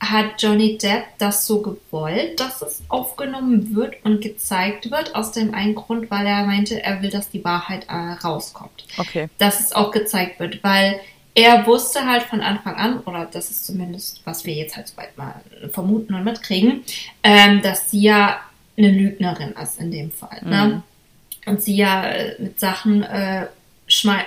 hat 0.00 0.42
Johnny 0.42 0.78
Depp 0.78 1.04
das 1.18 1.46
so 1.46 1.60
gewollt, 1.60 2.40
dass 2.40 2.62
es 2.62 2.82
aufgenommen 2.88 3.74
wird 3.76 3.96
und 4.02 4.22
gezeigt 4.22 4.90
wird, 4.90 5.14
aus 5.14 5.32
dem 5.32 5.52
einen 5.54 5.74
Grund, 5.74 6.10
weil 6.10 6.26
er 6.26 6.44
meinte, 6.46 6.82
er 6.82 7.02
will, 7.02 7.10
dass 7.10 7.30
die 7.30 7.44
Wahrheit 7.44 7.86
äh, 7.88 7.94
rauskommt. 8.24 8.86
Okay. 8.96 9.28
Dass 9.36 9.60
es 9.60 9.72
auch 9.72 9.90
gezeigt 9.90 10.40
wird, 10.40 10.64
weil 10.64 11.00
er 11.34 11.66
wusste 11.66 12.06
halt 12.06 12.24
von 12.24 12.40
Anfang 12.40 12.74
an, 12.74 13.00
oder 13.00 13.26
das 13.26 13.50
ist 13.50 13.66
zumindest, 13.66 14.20
was 14.24 14.44
wir 14.44 14.54
jetzt 14.54 14.76
halt 14.76 14.88
soweit 14.88 15.16
mal 15.16 15.40
vermuten 15.72 16.14
und 16.14 16.24
mitkriegen, 16.24 16.82
ähm, 17.22 17.62
dass 17.62 17.90
sie 17.90 18.02
ja 18.02 18.40
eine 18.76 18.90
Lügnerin 18.90 19.52
ist 19.52 19.80
in 19.80 19.90
dem 19.90 20.10
Fall. 20.10 20.40
Ne? 20.42 20.82
Und 21.46 21.62
sie 21.62 21.76
ja 21.76 22.04
äh, 22.04 22.34
mit 22.40 22.58
Sachen 22.58 23.02
äh, 23.02 23.46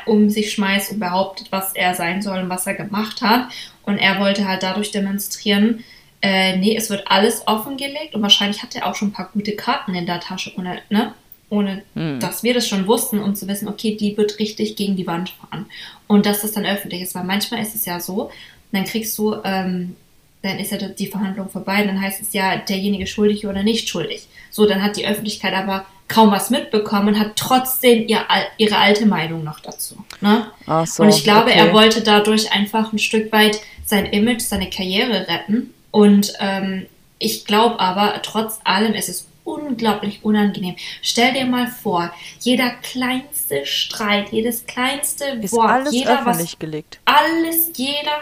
um 0.06 0.30
sich 0.30 0.52
schmeißt 0.52 0.94
und 0.94 1.00
behauptet, 1.00 1.48
was 1.52 1.74
er 1.74 1.96
sein 1.96 2.22
soll 2.22 2.40
und 2.40 2.50
was 2.50 2.68
er 2.68 2.74
gemacht 2.74 3.22
hat. 3.22 3.48
Und 3.84 3.98
er 3.98 4.20
wollte 4.20 4.48
halt 4.48 4.64
dadurch 4.64 4.92
demonstrieren, 4.92 5.84
äh, 6.22 6.58
nee, 6.58 6.76
es 6.76 6.90
wird 6.90 7.08
alles 7.08 7.48
offengelegt 7.48 8.16
und 8.16 8.22
wahrscheinlich 8.22 8.64
hat 8.64 8.76
er 8.76 8.88
auch 8.88 8.96
schon 8.96 9.10
ein 9.10 9.14
paar 9.14 9.30
gute 9.34 9.56
Karten 9.56 9.94
in 9.94 10.06
der 10.06 10.22
Tasche, 10.22 10.54
ohne, 10.58 10.82
ne? 10.90 11.14
Ohne 11.54 11.84
hm. 11.94 12.20
dass 12.20 12.44
wir 12.44 12.54
das 12.54 12.68
schon 12.68 12.88
wussten, 12.88 13.20
um 13.20 13.36
zu 13.36 13.48
wissen, 13.48 13.68
okay, 13.68 13.96
die 13.96 14.18
wird 14.18 14.40
richtig 14.40 14.76
gegen 14.76 14.96
die 14.96 15.08
Wand 15.08 15.30
fahren. 15.30 15.68
Und 16.08 16.26
dass 16.26 16.42
das 16.42 16.52
dann 16.52 16.66
öffentlich 16.66 17.02
ist, 17.02 17.16
weil 17.16 17.24
manchmal 17.24 17.62
ist 17.62 17.76
es 17.76 17.86
ja 17.86 18.00
so, 18.00 18.32
dann 18.72 18.86
kriegst 18.86 19.18
du, 19.18 19.36
ähm, 19.44 19.96
dann 20.42 20.60
ist 20.60 20.72
ja 20.72 20.78
die 20.78 21.08
Verhandlung 21.08 21.50
vorbei, 21.50 21.84
dann 21.84 22.02
heißt 22.02 22.22
es 22.22 22.34
ja, 22.34 22.58
derjenige 22.58 23.08
schuldig 23.08 23.46
oder 23.46 23.64
nicht 23.64 23.88
schuldig. 23.88 24.28
So, 24.50 24.66
dann 24.66 24.84
hat 24.84 24.98
die 24.98 25.08
Öffentlichkeit 25.08 25.54
aber 25.54 25.86
kaum 26.08 26.32
was 26.32 26.50
mitbekommen 26.50 27.10
und 27.10 27.20
hat 27.20 27.36
trotzdem 27.36 28.08
ihr, 28.08 28.26
ihre 28.58 28.78
alte 28.78 29.06
Meinung 29.06 29.44
noch 29.44 29.60
dazu. 29.60 30.04
Ne? 30.22 30.48
So, 30.86 31.04
und 31.04 31.10
ich 31.10 31.24
glaube, 31.24 31.52
okay. 31.52 31.60
er 31.60 31.74
wollte 31.74 32.02
dadurch 32.02 32.52
einfach 32.52 32.92
ein 32.92 33.00
Stück 33.00 33.32
weit 33.32 33.60
sein 33.86 34.06
Image, 34.08 34.42
seine 34.42 34.70
Karriere 34.70 35.28
retten 35.28 35.74
und 35.92 36.34
ähm, 36.40 36.88
ich 37.20 37.46
glaube 37.46 37.80
aber, 37.80 38.22
trotz 38.22 38.60
allem 38.64 38.94
ist 38.94 39.08
es 39.08 39.28
unglaublich 39.44 40.24
unangenehm. 40.24 40.76
Stell 41.02 41.34
dir 41.34 41.46
mal 41.46 41.68
vor, 41.68 42.14
jeder 42.40 42.72
kleinste 42.82 43.66
Streit, 43.66 44.32
jedes 44.32 44.66
kleinste 44.66 45.26
ist 45.42 45.54
Wort, 45.54 45.70
alles 45.70 45.94
jeder 45.94 46.22
öffentlich 46.22 46.54
was, 46.54 46.60
gelegt. 46.60 47.00
Alles, 47.06 47.72
jeder, 47.76 48.22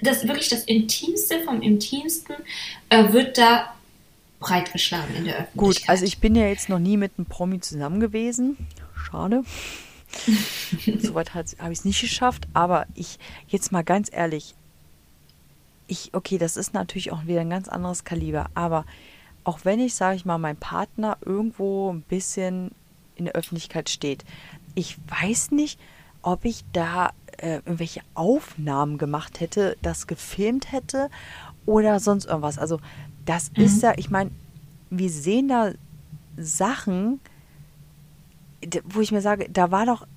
das 0.00 0.26
wirklich 0.26 0.48
das 0.48 0.64
Intimste 0.64 1.40
vom 1.40 1.62
Intimsten 1.62 2.36
äh, 2.90 3.12
wird 3.12 3.38
da 3.38 3.74
breitgeschlagen 4.40 5.14
in 5.16 5.24
der 5.24 5.34
Öffentlichkeit. 5.34 5.56
Gut, 5.56 5.88
also 5.88 6.04
ich 6.04 6.18
bin 6.18 6.34
ja 6.34 6.46
jetzt 6.46 6.68
noch 6.68 6.78
nie 6.78 6.96
mit 6.96 7.12
einem 7.16 7.26
Promi 7.26 7.60
zusammen 7.60 8.00
gewesen. 8.00 8.56
Schade. 8.94 9.44
Soweit 10.98 11.34
habe 11.34 11.72
ich 11.72 11.78
es 11.78 11.84
nicht 11.84 12.00
geschafft. 12.00 12.46
Aber 12.52 12.86
ich, 12.94 13.18
jetzt 13.48 13.72
mal 13.72 13.84
ganz 13.84 14.10
ehrlich, 14.12 14.54
ich, 15.88 16.10
okay, 16.14 16.38
das 16.38 16.56
ist 16.56 16.74
natürlich 16.74 17.12
auch 17.12 17.26
wieder 17.26 17.40
ein 17.40 17.50
ganz 17.50 17.68
anderes 17.68 18.04
Kaliber, 18.04 18.46
aber 18.54 18.84
auch 19.46 19.60
wenn 19.62 19.78
ich, 19.78 19.94
sage 19.94 20.16
ich 20.16 20.24
mal, 20.24 20.38
mein 20.38 20.56
Partner 20.56 21.16
irgendwo 21.24 21.92
ein 21.92 22.02
bisschen 22.02 22.72
in 23.14 23.26
der 23.26 23.34
Öffentlichkeit 23.34 23.88
steht, 23.88 24.24
ich 24.74 24.96
weiß 25.08 25.52
nicht, 25.52 25.78
ob 26.20 26.44
ich 26.44 26.64
da 26.72 27.12
äh, 27.38 27.56
irgendwelche 27.58 28.00
Aufnahmen 28.14 28.98
gemacht 28.98 29.38
hätte, 29.38 29.76
das 29.82 30.08
gefilmt 30.08 30.72
hätte 30.72 31.10
oder 31.64 32.00
sonst 32.00 32.24
irgendwas. 32.24 32.58
Also 32.58 32.80
das 33.24 33.52
mhm. 33.56 33.64
ist 33.64 33.82
ja, 33.84 33.94
ich 33.96 34.10
meine, 34.10 34.32
wir 34.90 35.10
sehen 35.10 35.46
da 35.46 35.70
Sachen, 36.36 37.20
wo 38.84 39.00
ich 39.00 39.12
mir 39.12 39.20
sage, 39.20 39.48
da 39.48 39.70
war 39.70 39.86
doch. 39.86 40.08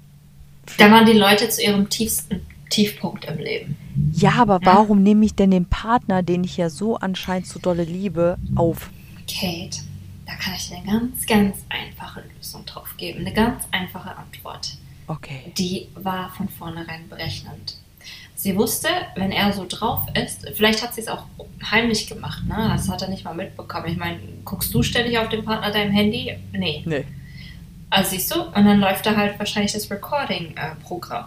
Da 0.78 0.90
waren 0.90 1.06
die 1.06 1.14
Leute 1.14 1.50
zu 1.50 1.62
ihrem 1.62 1.88
tiefsten 1.88 2.42
Tiefpunkt 2.72 3.26
im 3.26 3.38
Leben. 3.38 3.78
Ja, 4.12 4.34
aber 4.40 4.60
ja? 4.64 4.66
warum 4.66 5.04
nehme 5.04 5.24
ich 5.24 5.36
denn 5.36 5.52
den 5.52 5.66
Partner, 5.66 6.24
den 6.24 6.44
ich 6.44 6.58
ja 6.58 6.72
so 6.72 6.98
anscheinend 6.98 7.46
so 7.46 7.60
dolle 7.60 7.84
liebe, 7.84 8.40
auf? 8.56 8.90
Kate, 9.30 9.80
da 10.26 10.36
kann 10.36 10.54
ich 10.56 10.72
eine 10.74 10.86
ganz, 10.86 11.26
ganz 11.26 11.58
einfache 11.70 12.24
Lösung 12.36 12.66
drauf 12.66 12.96
geben. 12.98 13.20
Eine 13.20 13.34
ganz 13.34 13.66
einfache 13.72 14.16
Antwort. 14.16 14.78
Okay. 15.08 15.52
Die 15.58 15.88
war 15.96 16.32
von 16.32 16.50
vornherein 16.50 17.08
berechnend. 17.10 17.78
Sie 18.36 18.56
wusste, 18.56 18.88
wenn 19.16 19.32
er 19.32 19.52
so 19.52 19.66
drauf 19.68 20.02
ist, 20.14 20.48
vielleicht 20.56 20.82
hat 20.82 20.94
sie 20.94 21.02
es 21.02 21.08
auch 21.08 21.26
heimlich 21.70 22.08
gemacht, 22.08 22.46
ne? 22.46 22.70
Das 22.70 22.88
hat 22.88 23.02
er 23.02 23.10
nicht 23.10 23.26
mal 23.26 23.34
mitbekommen. 23.34 23.88
Ich 23.88 23.98
meine, 23.98 24.20
guckst 24.46 24.74
du 24.74 24.82
ständig 24.82 25.18
auf 25.18 25.30
den 25.30 25.44
Partner 25.44 25.72
deinem 25.72 25.92
Handy? 25.92 26.38
Nee. 26.54 26.84
Nee. 26.86 27.06
Also 27.90 28.12
siehst 28.12 28.34
du, 28.34 28.44
und 28.44 28.66
dann 28.66 28.80
läuft 28.80 29.06
da 29.06 29.16
halt 29.16 29.38
wahrscheinlich 29.40 29.74
das 29.74 29.90
Recording-Programm. 29.92 31.26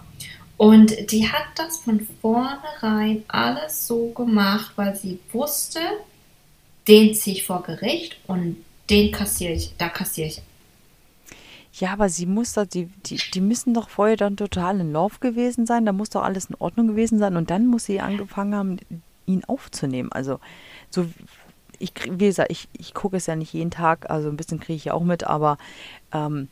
Und 0.57 1.11
die 1.11 1.29
hat 1.29 1.45
das 1.57 1.79
von 1.79 2.07
vornherein 2.21 3.25
alles 3.29 3.87
so 3.87 4.11
gemacht, 4.13 4.73
weil 4.77 4.95
sie 4.95 5.19
wusste, 5.33 5.81
den 6.89 7.15
ziehe 7.15 7.37
ich 7.37 7.47
vor 7.47 7.63
Gericht 7.63 8.17
und 8.27 8.57
den 8.91 9.13
kassiere 9.13 9.53
ich, 9.53 9.73
da 9.79 9.89
kassiere 9.89 10.29
ich. 10.29 10.43
Ja, 11.75 11.95
aber 11.95 12.09
sie 12.09 12.27
muss 12.27 12.53
doch, 12.53 12.67
die, 12.67 12.87
die, 13.07 13.19
die 13.33 13.41
müssen 13.41 13.73
doch 13.73 13.89
vorher 13.89 14.17
dann 14.17 14.37
total 14.37 14.81
in 14.81 14.93
Lauf 14.93 15.21
gewesen 15.21 15.65
sein, 15.65 15.87
da 15.87 15.93
muss 15.93 16.11
doch 16.11 16.23
alles 16.23 16.47
in 16.47 16.57
Ordnung 16.59 16.89
gewesen 16.89 17.19
sein 17.19 17.37
und 17.37 17.51
dann 17.51 17.67
muss 17.67 17.87
sie 17.87 18.01
angefangen 18.01 18.55
haben, 18.55 18.77
ihn 19.27 19.45
aufzunehmen. 19.45 20.13
Also, 20.13 20.39
so, 20.91 21.07
ich, 21.79 21.93
wie 22.11 22.27
gesagt, 22.27 22.53
ich, 22.53 22.69
ich 22.79 22.93
gucke 22.93 23.17
es 23.17 23.27
ja 23.27 23.37
nicht 23.37 23.55
jeden 23.55 23.71
Tag, 23.71 24.11
also 24.11 24.29
ein 24.29 24.37
bisschen 24.37 24.61
kriege 24.61 24.77
ich 24.77 24.85
ja 24.85 24.95
auch 24.95 25.03
mit, 25.03 25.25
aber 25.25 25.57
ähm, 26.13 26.49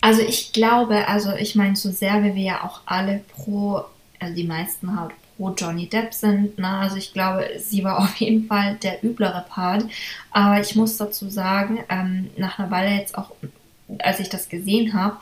also 0.00 0.22
ich 0.22 0.52
glaube, 0.52 1.08
also 1.08 1.32
ich 1.32 1.54
meine, 1.54 1.76
so 1.76 1.90
sehr 1.90 2.22
wie 2.22 2.34
wir 2.34 2.42
ja 2.42 2.64
auch 2.64 2.82
alle 2.86 3.20
pro, 3.28 3.82
also 4.20 4.34
die 4.34 4.44
meisten 4.44 4.94
pro 5.38 5.54
Johnny 5.56 5.88
Depp 5.88 6.12
sind, 6.12 6.58
ne? 6.58 6.68
also 6.68 6.96
ich 6.96 7.14
glaube, 7.14 7.48
sie 7.58 7.82
war 7.84 7.98
auf 8.00 8.16
jeden 8.16 8.46
Fall 8.46 8.76
der 8.82 9.02
üblere 9.02 9.46
Part. 9.48 9.84
Aber 10.30 10.60
ich 10.60 10.74
muss 10.74 10.98
dazu 10.98 11.30
sagen, 11.30 11.78
ähm, 11.88 12.28
nach 12.36 12.58
einer 12.58 12.70
Weile 12.70 12.90
jetzt 12.90 13.16
auch, 13.16 13.30
als 14.00 14.20
ich 14.20 14.28
das 14.28 14.50
gesehen 14.50 14.92
habe, 14.92 15.16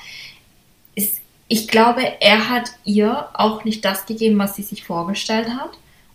ist, 0.96 1.20
ich 1.46 1.68
glaube, 1.68 2.02
er 2.20 2.48
hat 2.48 2.72
ihr 2.84 3.28
auch 3.34 3.64
nicht 3.64 3.84
das 3.84 4.06
gegeben, 4.06 4.38
was 4.38 4.56
sie 4.56 4.62
sich 4.62 4.82
vorgestellt 4.82 5.48
hat. 5.50 5.70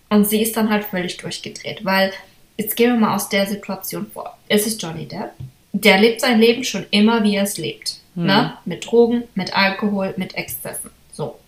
Und 0.10 0.28
sie 0.28 0.42
ist 0.42 0.58
dann 0.58 0.70
halt 0.70 0.84
völlig 0.84 1.16
durchgedreht, 1.16 1.86
weil 1.86 2.12
jetzt 2.58 2.76
gehen 2.76 2.92
wir 2.92 3.00
mal 3.00 3.16
aus 3.16 3.30
der 3.30 3.46
Situation 3.46 4.08
vor. 4.12 4.38
Es 4.50 4.68
ist 4.68 4.82
Johnny 4.82 5.08
Depp. 5.08 5.32
Der 5.72 6.00
lebt 6.00 6.20
sein 6.20 6.38
Leben 6.38 6.66
schon 6.66 6.86
immer, 6.92 7.24
wie 7.24 7.36
er 7.36 7.44
es 7.44 7.58
lebt. 7.58 7.96
Mhm. 8.16 8.26
Ne? 8.26 8.58
Mit 8.66 8.86
Drogen, 8.86 9.24
mit 9.36 9.56
Alkohol, 9.56 10.14
mit 10.18 10.36
Exzessen. 10.36 10.90
So. 11.14 11.40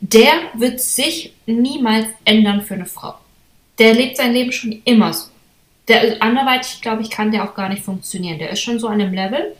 Der 0.00 0.32
wird 0.54 0.80
sich 0.80 1.32
niemals 1.46 2.06
ändern 2.24 2.62
für 2.62 2.74
eine 2.74 2.86
Frau. 2.86 3.14
Der 3.78 3.94
lebt 3.94 4.16
sein 4.16 4.32
Leben 4.32 4.52
schon 4.52 4.80
immer 4.84 5.12
so. 5.12 5.28
Der 5.88 6.22
anderweitig, 6.22 6.80
glaube 6.80 7.02
ich, 7.02 7.10
kann 7.10 7.30
der 7.30 7.44
auch 7.44 7.54
gar 7.54 7.68
nicht 7.68 7.84
funktionieren. 7.84 8.38
Der 8.38 8.50
ist 8.50 8.60
schon 8.60 8.78
so 8.78 8.88
an 8.88 9.00
einem 9.00 9.14
Level, 9.14 9.54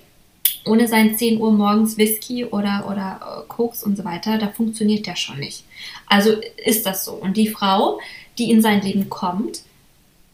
ohne 0.65 0.89
sein 0.89 1.17
10 1.17 1.41
Uhr 1.41 1.53
morgens 1.53 1.97
Whisky 1.97 2.45
oder, 2.45 2.87
oder 2.91 3.45
äh, 3.45 3.49
Koks 3.49 3.83
und 3.83 3.97
so 3.97 4.05
weiter, 4.05 4.37
da 4.39 4.49
funktioniert 4.49 5.07
der 5.07 5.17
schon 5.17 5.39
nicht. 5.39 5.65
Also 6.07 6.33
ist 6.65 6.85
das 6.87 7.05
so. 7.05 7.13
Und 7.13 7.37
die 7.37 7.49
Frau, 7.49 8.01
die 8.39 8.51
in 8.51 8.61
sein 8.61 8.83
Leben 8.83 9.09
kommt, 9.09 9.63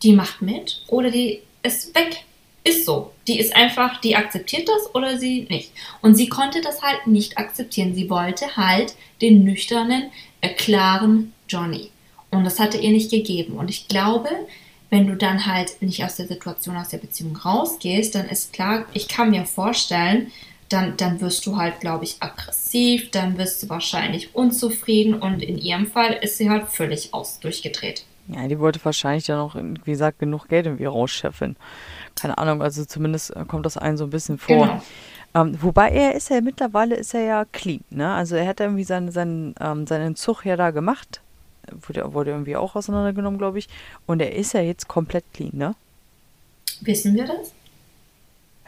die 0.03 0.13
macht 0.13 0.43
mit 0.43 0.83
oder 0.89 1.11
die 1.11 1.41
ist 1.63 1.95
weg. 1.95 2.25
Ist 2.65 2.87
so. 2.87 3.13
Die 3.27 3.39
ist 3.39 3.55
einfach, 3.57 4.01
die 4.01 4.15
akzeptiert 4.15 4.69
das 4.69 4.95
oder 4.95 5.19
sie 5.19 5.47
nicht. 5.51 5.73
Und 6.01 6.15
sie 6.15 6.29
konnte 6.29 6.61
das 6.61 6.83
halt 6.83 7.07
nicht 7.07 7.39
akzeptieren. 7.39 7.95
Sie 7.95 8.09
wollte 8.09 8.57
halt 8.57 8.95
den 9.21 9.45
nüchternen, 9.45 10.11
klaren 10.57 11.33
Johnny. 11.49 11.91
Und 12.31 12.45
das 12.45 12.61
hatte 12.61 12.79
ihr 12.79 12.91
nicht 12.91 13.11
gegeben. 13.11 13.55
Und 13.55 13.69
ich 13.69 13.89
glaube, 13.89 14.29
wenn 14.91 15.07
du 15.07 15.17
dann 15.17 15.47
halt 15.47 15.81
nicht 15.81 16.05
aus 16.05 16.17
der 16.17 16.27
Situation, 16.27 16.77
aus 16.77 16.91
der 16.91 16.99
Beziehung 16.99 17.37
rausgehst, 17.37 18.15
dann 18.15 18.29
ist 18.29 18.53
klar, 18.53 18.85
ich 18.93 19.09
kann 19.09 19.31
mir 19.31 19.45
vorstellen, 19.45 20.31
dann, 20.69 20.97
dann 20.97 21.21
wirst 21.21 21.45
du 21.47 21.57
halt, 21.57 21.81
glaube 21.81 22.05
ich, 22.05 22.17
aggressiv, 22.21 23.11
dann 23.11 23.37
wirst 23.39 23.63
du 23.63 23.69
wahrscheinlich 23.69 24.35
unzufrieden 24.35 25.15
und 25.15 25.43
in 25.43 25.59
ihrem 25.59 25.87
Fall 25.87 26.19
ist 26.23 26.39
sie 26.39 26.49
halt 26.49 26.69
völlig 26.69 27.13
aus 27.13 27.41
durchgedreht. 27.41 28.05
Ja, 28.29 28.47
die 28.49 28.59
wollte 28.59 28.83
wahrscheinlich 28.85 29.27
dann 29.27 29.41
auch, 29.41 29.55
wie 29.57 29.91
gesagt, 29.91 30.19
genug 30.19 30.49
Geld 30.49 30.67
irgendwie 30.67 30.85
rausscheffeln 30.85 31.57
keine 32.23 32.39
Ahnung, 32.39 32.63
also 32.63 32.85
zumindest 32.85 33.35
äh, 33.35 33.45
kommt 33.45 33.67
das 33.67 33.77
einem 33.77 33.97
so 33.97 34.05
ein 34.05 34.11
bisschen 34.11 34.39
vor. 34.39 34.67
Genau. 34.67 34.83
Ähm, 35.35 35.61
wobei 35.61 35.91
er 35.91 36.15
ist 36.15 36.31
ja 36.31 36.41
mittlerweile 36.41 36.95
ist 36.95 37.15
er 37.15 37.23
ja 37.23 37.45
clean, 37.45 37.81
ne? 37.91 38.13
Also 38.15 38.37
er 38.37 38.47
hat 38.47 38.61
irgendwie 38.61 38.85
seinen, 38.85 39.11
seinen, 39.11 39.55
ähm, 39.61 39.87
seinen 39.89 40.15
Zug 40.15 40.45
ja 40.45 40.57
da 40.57 40.71
gemacht. 40.71 41.21
Wurde, 41.87 42.13
wurde 42.13 42.31
irgendwie 42.31 42.55
auch 42.55 42.77
auseinandergenommen, 42.77 43.39
glaube 43.39 43.59
ich. 43.59 43.69
Und 44.07 44.21
er 44.21 44.35
ist 44.35 44.53
ja 44.53 44.61
jetzt 44.61 44.87
komplett 44.87 45.25
clean, 45.33 45.51
ne? 45.55 45.75
Wissen 46.83 47.15
wir 47.15 47.27
das? 47.27 47.53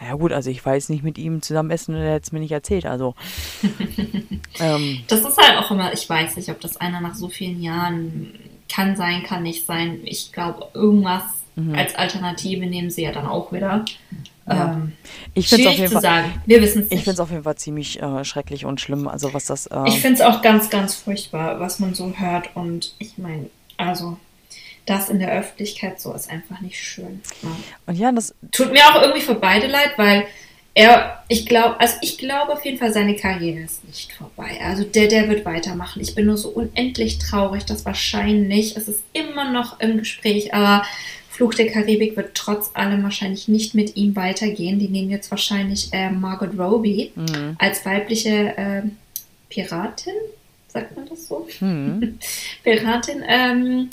Ja 0.00 0.14
gut, 0.14 0.32
also 0.32 0.50
ich 0.50 0.64
weiß 0.64 0.88
nicht 0.88 1.04
mit 1.04 1.16
ihm 1.18 1.42
zusammen 1.42 1.70
essen 1.70 1.94
und 1.94 2.00
er 2.00 2.14
hat 2.14 2.24
es 2.24 2.32
mir 2.32 2.40
nicht 2.40 2.52
erzählt, 2.52 2.86
also. 2.86 3.14
ähm, 4.58 5.04
das 5.06 5.20
ist 5.20 5.38
halt 5.38 5.58
auch 5.58 5.70
immer, 5.70 5.92
ich 5.92 6.08
weiß 6.08 6.36
nicht, 6.36 6.48
ob 6.50 6.60
das 6.60 6.76
einer 6.78 7.00
nach 7.00 7.14
so 7.14 7.28
vielen 7.28 7.62
Jahren 7.62 8.34
kann 8.68 8.96
sein, 8.96 9.22
kann 9.22 9.44
nicht 9.44 9.64
sein. 9.64 10.00
Ich 10.04 10.32
glaube, 10.32 10.66
irgendwas 10.74 11.43
Mhm. 11.56 11.74
Als 11.74 11.94
Alternative 11.94 12.66
nehmen 12.66 12.90
sie 12.90 13.02
ja 13.02 13.12
dann 13.12 13.26
auch 13.26 13.52
wieder. 13.52 13.84
Ja. 14.46 14.72
Ähm, 14.72 14.92
ich 15.34 15.48
finde 15.48 15.64
es 15.64 15.70
auf 15.70 15.78
jeden 15.78 15.92
Fall. 15.92 16.02
Sagen. 16.02 16.42
Wir 16.46 16.60
wissen 16.60 16.82
es 16.82 16.90
Ich 16.90 16.98
finde 16.98 17.12
es 17.12 17.20
auf 17.20 17.30
jeden 17.30 17.44
Fall 17.44 17.56
ziemlich 17.56 18.02
äh, 18.02 18.24
schrecklich 18.24 18.64
und 18.64 18.80
schlimm. 18.80 19.08
Also 19.08 19.32
was 19.32 19.46
das. 19.46 19.66
Äh, 19.66 19.88
ich 19.88 20.00
finde 20.00 20.14
es 20.14 20.20
auch 20.20 20.42
ganz, 20.42 20.70
ganz 20.70 20.94
furchtbar, 20.94 21.60
was 21.60 21.78
man 21.78 21.94
so 21.94 22.12
hört. 22.16 22.54
Und 22.54 22.94
ich 22.98 23.16
meine, 23.18 23.48
also 23.76 24.18
das 24.86 25.08
in 25.08 25.18
der 25.18 25.32
Öffentlichkeit 25.32 26.00
so 26.00 26.12
ist 26.12 26.30
einfach 26.30 26.60
nicht 26.60 26.82
schön. 26.82 27.22
Ja. 27.42 27.48
Und 27.86 27.94
ja, 27.96 28.12
das 28.12 28.34
tut 28.52 28.72
mir 28.72 28.82
auch 28.84 29.00
irgendwie 29.00 29.22
für 29.22 29.34
beide 29.34 29.66
leid, 29.66 29.92
weil 29.96 30.26
er, 30.74 31.22
ich 31.28 31.46
glaube, 31.46 31.78
also 31.78 31.94
ich 32.02 32.18
glaube 32.18 32.52
auf 32.52 32.64
jeden 32.64 32.78
Fall, 32.78 32.92
seine 32.92 33.14
Karriere 33.14 33.60
ist 33.60 33.84
nicht 33.84 34.12
vorbei. 34.12 34.58
Also 34.62 34.82
der, 34.82 35.06
der 35.06 35.28
wird 35.28 35.44
weitermachen. 35.44 36.02
Ich 36.02 36.16
bin 36.16 36.26
nur 36.26 36.36
so 36.36 36.48
unendlich 36.48 37.18
traurig, 37.18 37.64
dass 37.64 37.84
wahrscheinlich, 37.84 38.76
es 38.76 38.88
ist 38.88 39.04
immer 39.12 39.50
noch 39.52 39.78
im 39.78 39.98
Gespräch, 39.98 40.52
aber 40.52 40.84
Fluch 41.34 41.54
der 41.54 41.66
Karibik 41.66 42.16
wird 42.16 42.36
trotz 42.36 42.70
allem 42.74 43.02
wahrscheinlich 43.02 43.48
nicht 43.48 43.74
mit 43.74 43.96
ihm 43.96 44.14
weitergehen. 44.14 44.78
Die 44.78 44.86
nehmen 44.86 45.10
jetzt 45.10 45.32
wahrscheinlich 45.32 45.88
äh, 45.90 46.08
Margot 46.08 46.56
Robbie 46.56 47.10
mhm. 47.16 47.56
als 47.58 47.84
weibliche 47.84 48.56
äh, 48.56 48.82
Piratin, 49.48 50.12
sagt 50.68 50.94
man 50.94 51.08
das 51.08 51.26
so? 51.26 51.48
Hm. 51.58 52.20
Piratin 52.62 53.24
ähm, 53.26 53.90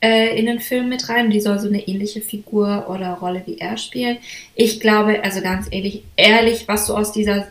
äh, 0.00 0.38
in 0.38 0.46
den 0.46 0.60
Film 0.60 0.88
mit 0.88 1.10
rein. 1.10 1.28
Die 1.28 1.42
soll 1.42 1.58
so 1.58 1.68
eine 1.68 1.86
ähnliche 1.86 2.22
Figur 2.22 2.86
oder 2.88 3.12
Rolle 3.12 3.42
wie 3.44 3.58
er 3.58 3.76
spielen. 3.76 4.16
Ich 4.54 4.80
glaube, 4.80 5.22
also 5.22 5.42
ganz 5.42 5.68
ehrlich, 5.70 6.04
ehrlich, 6.16 6.68
was 6.68 6.86
du 6.86 6.94
aus 6.94 7.12
dieser 7.12 7.48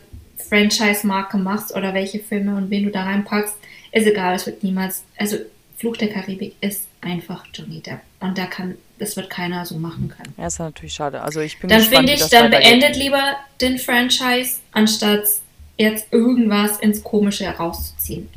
Franchise-Marke 0.50 1.38
machst 1.38 1.76
oder 1.76 1.94
welche 1.94 2.22
Filme 2.22 2.58
und 2.58 2.72
wen 2.72 2.86
du 2.86 2.90
da 2.90 3.04
reinpackst, 3.04 3.56
ist 3.92 4.08
egal. 4.08 4.34
Es 4.34 4.48
wird 4.48 4.64
niemals, 4.64 5.04
also 5.16 5.38
Fluch 5.78 5.98
der 5.98 6.10
Karibik 6.10 6.56
ist 6.60 6.88
einfach 7.02 7.46
Johnny 7.54 7.82
Depp. 7.82 8.00
Und 8.20 8.36
da 8.40 8.48
kann, 8.48 8.76
das 9.00 9.16
wird 9.16 9.30
keiner 9.30 9.66
so 9.66 9.76
machen 9.78 10.10
können. 10.16 10.34
Ja, 10.38 10.48
ist 10.48 10.60
natürlich 10.60 10.94
schade. 10.94 11.22
Also 11.22 11.40
ich 11.40 11.60
bin 11.60 11.70
Dann 11.70 11.82
finde 11.82 12.14
ich, 12.14 12.28
dann 12.30 12.50
beendet 12.52 12.96
lieber 12.96 13.36
den 13.62 13.78
Franchise, 13.78 14.58
anstatt 14.72 15.24
jetzt 15.78 16.08
irgendwas 16.12 16.80
ins 16.80 17.04
Komische 17.04 17.46
herauszuziehen. 17.46 18.30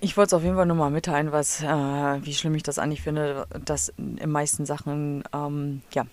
Ich 0.00 0.16
wollte 0.16 0.28
es 0.28 0.32
auf 0.34 0.44
jeden 0.44 0.54
Fall 0.54 0.66
nur 0.66 0.76
mal 0.76 0.90
mitteilen, 0.90 1.32
was, 1.32 1.60
äh, 1.62 1.66
wie 1.66 2.34
schlimm 2.34 2.54
ich 2.54 2.62
das 2.62 2.78
eigentlich 2.78 3.02
finde, 3.02 3.46
dass 3.64 3.92
in 3.98 4.30
meisten 4.30 4.64
Sachen, 4.64 5.24
ähm, 5.34 5.82
ja, 5.92 6.06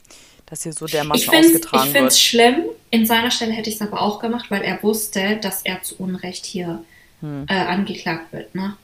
dass 0.48 0.64
hier 0.64 0.74
so 0.74 0.86
Ich 0.86 0.92
finde 0.94 1.14
ausgetragen 1.14 1.88
es 1.90 1.94
wird. 1.94 2.18
schlimm. 2.18 2.56
In 2.90 3.06
seiner 3.06 3.30
Stelle 3.30 3.52
hätte 3.54 3.70
ich 3.70 3.76
es 3.76 3.82
aber 3.82 4.02
auch 4.02 4.20
gemacht, 4.20 4.50
weil 4.50 4.64
er 4.64 4.82
wusste, 4.82 5.38
dass 5.38 5.62
er 5.64 5.84
zu 5.84 5.96
Unrecht 6.00 6.46
hier 6.46 6.84
Hm. 7.22 7.46
äh, 7.48 7.54
angeklagt 7.54 8.34
wird. 8.34 8.54
Ne? 8.56 8.76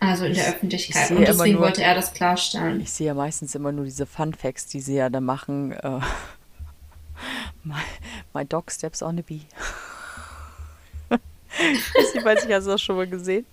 Also 0.00 0.24
in 0.24 0.32
der 0.34 0.48
Ich- 0.48 0.54
Öffentlichkeit. 0.54 1.10
ich 1.10 1.16
Und 1.16 1.28
deswegen 1.28 1.54
nur- 1.56 1.62
wollte 1.64 1.82
er 1.82 1.94
das 1.94 2.12
klarstellen. 2.14 2.80
Ich 2.80 2.90
sehe 2.90 3.08
ja 3.08 3.14
meistens 3.14 3.54
immer 3.54 3.70
nur 3.70 3.84
diese 3.84 4.06
Fun 4.06 4.32
Facts, 4.34 4.66
die 4.66 4.80
sie 4.80 4.94
ja 4.96 5.08
da 5.10 5.20
machen. 5.20 5.72
Äh, 5.72 6.00
my, 7.64 7.74
my 8.34 8.44
dog 8.46 8.70
steps 8.72 9.02
on 9.02 9.18
a 9.18 9.22
bee. 9.22 9.42
ich 12.14 12.24
weiß 12.24 12.44
nicht, 12.46 12.54
hast 12.54 12.64
du 12.66 12.70
das 12.70 12.80
schon 12.82 12.96
mal 12.96 13.06
gesehen? 13.06 13.44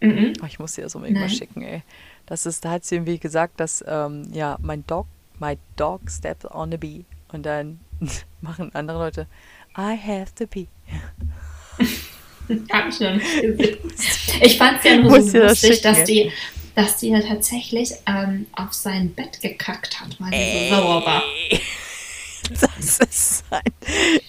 Mhm. 0.00 0.32
Oh, 0.42 0.46
ich 0.46 0.58
muss 0.58 0.72
dir 0.74 0.82
das 0.84 0.94
unbedingt 0.94 1.18
mal 1.20 1.26
Nein. 1.26 1.34
schicken, 1.36 1.62
ey. 1.62 1.82
Das 2.26 2.46
ist, 2.46 2.64
da 2.64 2.70
hat 2.70 2.84
sie 2.84 2.94
irgendwie 2.96 3.18
gesagt, 3.18 3.60
dass, 3.60 3.84
ähm, 3.86 4.26
ja, 4.32 4.56
mein 4.62 4.86
Dog, 4.86 5.06
my 5.38 5.58
dog 5.76 6.10
steps 6.10 6.46
on 6.50 6.72
a 6.72 6.76
bee. 6.76 7.04
Und 7.32 7.44
dann 7.44 7.80
machen 8.40 8.74
andere 8.74 8.98
Leute, 8.98 9.26
I 9.76 9.96
have 9.98 10.32
the 10.38 10.46
bee. 10.46 10.68
Hab 12.72 12.88
ich 12.88 13.00
noch 13.00 13.14
nicht 13.14 13.40
gesehen. 13.40 13.78
Ich 14.40 14.58
fand 14.58 14.78
es 14.78 14.84
ja 14.84 14.96
nur 14.96 15.22
so 15.22 15.38
lustig, 15.38 15.80
dass 15.80 16.04
die, 16.04 16.32
dass 16.74 16.96
die 16.98 17.10
ja 17.10 17.20
tatsächlich 17.20 17.90
ähm, 18.06 18.46
auf 18.52 18.72
sein 18.72 19.14
Bett 19.14 19.40
gekackt 19.40 20.00
hat, 20.00 20.16
weil 20.18 20.32
sie 20.32 20.68
so 20.68 20.76
sauer 20.76 21.06
war. 21.06 21.22
Das 22.60 22.98
ist 22.98 23.44
ein, 23.48 23.62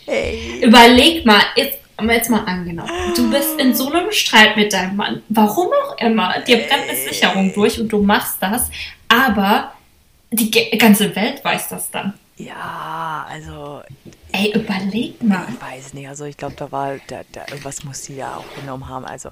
ey. 0.05 0.61
Überleg 0.63 1.26
mal, 1.26 1.41
jetzt, 1.57 1.80
jetzt 2.01 2.30
mal 2.30 2.45
angenommen, 2.45 2.89
du 3.13 3.30
bist 3.30 3.59
in 3.59 3.76
so 3.76 3.91
einem 3.91 4.09
Streit 4.13 4.55
mit 4.55 4.72
deinem 4.72 4.95
Mann, 4.95 5.22
warum 5.28 5.68
auch 5.84 5.97
immer, 5.97 6.39
dir 6.39 6.59
brennt 6.59 6.88
eine 6.88 6.95
Sicherung 6.95 7.53
durch 7.53 7.78
und 7.78 7.89
du 7.89 8.01
machst 8.01 8.38
das, 8.39 8.72
aber 9.09 9.74
die 10.32 10.49
ganze 10.78 11.13
Welt 11.13 11.43
weiß 11.43 11.68
das 11.68 11.91
dann. 11.91 12.13
Ja, 12.38 13.26
also, 13.30 13.82
Ey, 14.32 14.51
überleg 14.53 15.23
mal. 15.23 15.45
ich 15.49 15.61
weiß 15.61 15.93
nicht, 15.93 16.07
also 16.09 16.26
ich 16.26 16.36
glaube, 16.36 16.55
da 16.57 16.71
war, 16.71 16.95
da, 17.07 17.21
da, 17.32 17.41
irgendwas 17.49 17.84
muss 17.84 18.03
sie 18.03 18.15
ja 18.17 18.36
auch 18.36 18.59
genommen 18.59 18.89
haben, 18.89 19.05
also. 19.05 19.30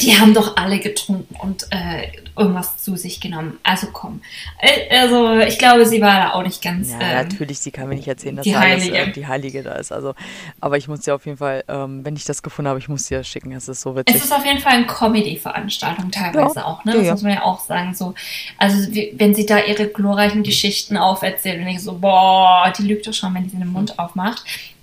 Die 0.00 0.16
haben 0.18 0.32
doch 0.32 0.56
alle 0.56 0.78
getrunken 0.78 1.34
und 1.40 1.66
äh, 1.70 2.08
irgendwas 2.36 2.78
zu 2.82 2.96
sich 2.96 3.20
genommen. 3.20 3.58
Also 3.64 3.88
komm. 3.92 4.20
Äh, 4.60 4.96
also 4.96 5.38
ich 5.40 5.58
glaube, 5.58 5.86
sie 5.86 6.00
war 6.00 6.14
da 6.20 6.32
auch 6.34 6.42
nicht 6.44 6.62
ganz. 6.62 6.90
Ja, 6.92 7.00
ähm, 7.00 7.28
natürlich, 7.28 7.58
sie 7.58 7.70
kann 7.70 7.88
mir 7.88 7.96
nicht 7.96 8.06
erzählen, 8.08 8.36
dass 8.36 8.44
die 8.44 8.52
da 8.52 8.60
alles, 8.60 8.84
Heilige. 8.84 8.96
äh, 8.98 9.12
die 9.12 9.26
Heilige 9.26 9.62
da 9.62 9.72
ist. 9.72 9.90
Also, 9.92 10.14
aber 10.60 10.76
ich 10.76 10.86
muss 10.88 11.00
dir 11.00 11.14
auf 11.14 11.26
jeden 11.26 11.38
Fall, 11.38 11.64
ähm, 11.68 12.04
wenn 12.04 12.14
ich 12.14 12.24
das 12.24 12.42
gefunden 12.42 12.68
habe, 12.68 12.78
ich 12.78 12.88
muss 12.88 13.06
dir 13.06 13.18
das 13.18 13.28
schicken. 13.28 13.52
Es 13.52 13.68
ist 13.68 13.80
so 13.80 13.96
witzig. 13.96 14.14
Es 14.14 14.24
ist 14.24 14.32
auf 14.32 14.44
jeden 14.46 14.60
Fall 14.60 14.72
eine 14.74 14.86
Comedy-Veranstaltung 14.86 16.10
teilweise 16.10 16.60
Ja, 16.60 16.64
auch, 16.64 16.84
ne? 16.84 16.92
ja, 16.92 16.98
Das 16.98 17.06
ja. 17.06 17.12
muss 17.12 17.22
man 17.22 17.32
ja 17.32 17.42
auch 17.42 17.60
sagen. 17.60 17.94
So, 17.94 18.14
also 18.58 18.92
wie, 18.94 19.12
wenn 19.16 19.34
sie 19.34 19.46
da 19.46 19.58
ihre 19.58 19.88
glorreichen 19.88 20.42
Geschichten 20.42 20.96
auferzählt 20.96 21.60
und 21.60 21.66
ich 21.66 21.80
so, 21.82 21.98
boah, 21.98 22.72
die 22.76 22.82
lügt 22.82 23.06
doch 23.06 23.14
schon, 23.14 23.34
wenn 23.34 23.44
die 23.44 23.50
sie 23.50 23.56
den 23.58 23.68
Mund 23.72 23.98
aufmacht. 23.98 24.33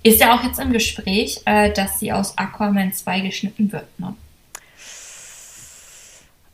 Ist 0.02 0.20
ja 0.20 0.34
auch 0.34 0.42
jetzt 0.42 0.58
im 0.58 0.72
Gespräch, 0.72 1.40
äh, 1.44 1.72
dass 1.72 2.00
sie 2.00 2.12
aus 2.12 2.36
Aquaman 2.36 2.92
2 2.92 3.20
geschnitten 3.20 3.70
wird. 3.72 3.86
Ne? 3.98 4.14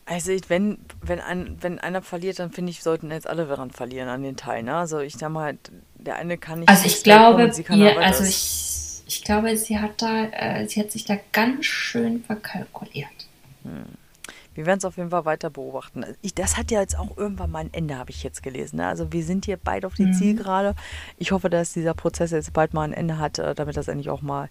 Also 0.04 0.32
ich, 0.32 0.48
wenn, 0.48 0.78
wenn, 1.02 1.20
ein, 1.20 1.58
wenn 1.60 1.78
einer 1.78 2.02
verliert, 2.02 2.38
dann 2.38 2.50
finde 2.50 2.70
ich, 2.70 2.82
sollten 2.82 3.10
jetzt 3.10 3.28
alle 3.28 3.46
daran 3.46 3.70
verlieren 3.70 4.08
an 4.08 4.22
den 4.22 4.36
Teil. 4.36 4.62
Ne? 4.62 4.74
Also 4.74 5.00
ich 5.00 5.14
sag 5.14 5.30
mal, 5.30 5.58
der 5.96 6.16
eine 6.16 6.38
kann 6.38 6.60
nicht. 6.60 6.68
Also 6.68 6.86
ich 6.86 7.04
kommen 7.04 7.36
glaube, 7.36 7.62
kann 7.62 7.78
ihr, 7.78 7.98
also 7.98 8.24
ich, 8.24 9.02
ich 9.06 9.24
glaube, 9.24 9.56
sie 9.56 9.78
hat 9.78 10.00
da, 10.00 10.24
äh, 10.24 10.66
sie 10.66 10.80
hat 10.80 10.92
sich 10.92 11.04
da 11.04 11.16
ganz 11.32 11.66
schön 11.66 12.24
verkalkuliert. 12.24 13.08
Wir 14.58 14.66
werden 14.66 14.78
es 14.78 14.84
auf 14.84 14.96
jeden 14.96 15.10
Fall 15.10 15.24
weiter 15.24 15.50
beobachten. 15.50 16.04
Ich, 16.20 16.34
das 16.34 16.56
hat 16.56 16.72
ja 16.72 16.80
jetzt 16.80 16.98
auch 16.98 17.16
irgendwann 17.16 17.52
mal 17.52 17.60
ein 17.60 17.72
Ende, 17.72 17.96
habe 17.96 18.10
ich 18.10 18.24
jetzt 18.24 18.42
gelesen. 18.42 18.78
Ne? 18.78 18.88
Also 18.88 19.12
wir 19.12 19.22
sind 19.22 19.44
hier 19.44 19.56
beide 19.56 19.86
auf 19.86 19.94
die 19.94 20.06
Mhm. 20.06 20.14
Zielgerade. 20.14 20.74
Ich 21.16 21.30
hoffe, 21.30 21.48
dass 21.48 21.74
dieser 21.74 21.94
Prozess 21.94 22.32
jetzt 22.32 22.52
bald 22.52 22.74
mal 22.74 22.82
ein 22.82 22.92
Ende 22.92 23.18
hat, 23.18 23.38
äh, 23.38 23.54
damit 23.54 23.76
das 23.76 23.86
endlich 23.86 24.10
auch 24.10 24.20
mal 24.20 24.48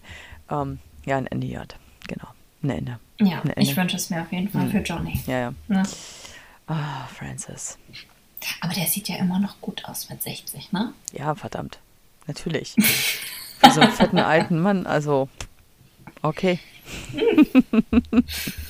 ähm, 0.50 0.78
ja, 1.04 1.18
ein 1.18 1.26
Ende 1.26 1.58
hat. 1.60 1.76
Genau, 2.06 2.28
ein 2.62 2.70
Ende. 2.70 2.98
Ja, 3.20 3.42
Ein 3.42 3.52
ich 3.56 3.68
Ende. 3.68 3.82
wünsche 3.82 3.96
es 3.98 4.08
mir 4.08 4.22
auf 4.22 4.32
jeden 4.32 4.48
Fall 4.48 4.64
Mhm. 4.64 4.70
für 4.70 4.78
Johnny. 4.78 5.20
Ja, 5.26 5.38
ja. 5.40 5.52
Ne? 5.68 5.82
Ah, 6.68 7.06
Francis. 7.14 7.76
Aber 8.62 8.72
der 8.72 8.86
sieht 8.86 9.10
ja 9.10 9.16
immer 9.16 9.38
noch 9.38 9.60
gut 9.60 9.84
aus 9.84 10.08
mit 10.08 10.22
60, 10.22 10.72
ne? 10.72 10.94
Ja, 11.12 11.34
verdammt. 11.34 11.80
Natürlich. 12.26 12.74
Für 13.58 13.70
so 13.72 13.82
einen 13.82 13.92
fetten 13.92 14.20
alten 14.20 14.58
Mann, 14.58 14.86
also 14.86 15.28
okay. 16.22 16.58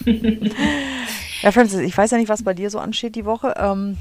ja, 1.43 1.53
Francis, 1.53 1.81
ich 1.81 1.97
weiß 1.97 2.11
ja 2.11 2.19
nicht, 2.19 2.29
was 2.29 2.43
bei 2.43 2.55
dir 2.55 2.71
so 2.71 2.79
ansteht 2.79 3.15
die 3.17 3.25
Woche. 3.25 3.55
Ähm, 3.59 3.97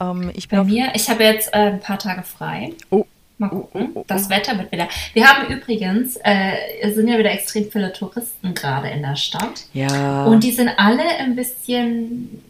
ähm, 0.00 0.30
ich 0.34 0.48
bin 0.48 0.58
Bei 0.58 0.64
mir, 0.64 0.90
ich 0.94 1.08
habe 1.08 1.24
jetzt 1.24 1.52
äh, 1.54 1.58
ein 1.58 1.80
paar 1.80 1.98
Tage 1.98 2.22
frei. 2.22 2.72
Oh. 2.90 3.04
Mal 3.40 3.50
Oh, 3.52 3.60
gucken. 3.60 3.90
oh, 3.94 4.00
oh, 4.00 4.04
Das. 4.08 4.28
Wetter 4.30 4.58
wird 4.58 4.72
wieder. 4.72 4.88
Wir 5.12 5.28
haben 5.28 5.46
übrigens, 5.52 6.16
äh, 6.24 6.54
es 6.82 6.96
sind 6.96 7.06
ja 7.06 7.16
wieder 7.18 7.30
extrem 7.30 7.70
viele 7.70 7.92
Touristen 7.92 8.52
gerade 8.52 8.88
in 8.88 9.00
der 9.02 9.14
Stadt. 9.14 9.66
Ja. 9.72 10.24
Und 10.24 10.42
die 10.42 10.50
sind 10.50 10.68
alle 10.76 11.04
ein 11.20 11.36
bisschen, 11.36 12.42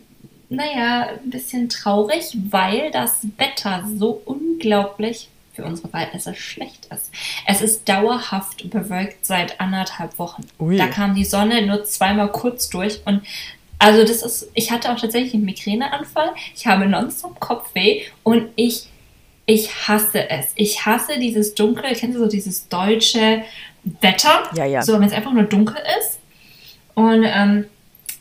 naja, 0.49 1.09
ein 1.23 1.29
bisschen 1.31 1.69
traurig, 1.69 2.35
weil 2.51 2.91
das 2.91 3.19
Wetter 3.37 3.85
so 3.99 4.23
unglaublich 4.25 5.29
für 5.53 5.65
unsere 5.65 5.89
Verhältnisse 5.89 6.35
schlecht 6.35 6.87
ist. 6.87 7.11
Es 7.47 7.61
ist 7.61 7.87
dauerhaft 7.89 8.71
bewölkt 8.71 9.27
seit 9.27 9.61
anderthalb 9.61 10.19
Wochen. 10.19 10.43
Ui. 10.59 10.79
Da 10.79 10.87
kam 10.87 11.15
die 11.15 11.25
Sonne 11.27 11.67
nur 11.67 11.85
zweimal 11.85 12.33
kurz 12.33 12.71
durch 12.71 13.01
und 13.05 13.21
also 13.79 14.03
das 14.03 14.23
ist, 14.23 14.51
ich 14.55 14.71
hatte 14.71 14.93
auch 14.93 14.99
tatsächlich 14.99 15.35
einen 15.35 15.45
Migräneanfall, 15.45 16.31
ich 16.55 16.67
habe 16.67 16.87
nonstop 16.87 17.39
Kopfweh 17.39 18.03
und 18.25 18.49
ich, 18.57 18.89
ich 19.47 19.89
hasse 19.89 20.29
es. 20.31 20.53
Ich 20.57 20.85
hasse 20.85 21.19
dieses 21.19 21.55
dunkle, 21.55 21.95
kennst 21.95 22.17
du 22.17 22.21
so 22.21 22.29
dieses 22.29 22.69
deutsche 22.69 23.45
Wetter? 24.01 24.51
Ja, 24.55 24.65
ja. 24.65 24.83
So, 24.83 24.95
wenn 24.95 25.05
es 25.05 25.13
einfach 25.13 25.33
nur 25.33 25.45
dunkel 25.45 25.77
ist. 26.01 26.19
Und, 26.95 27.25
ähm, 27.25 27.67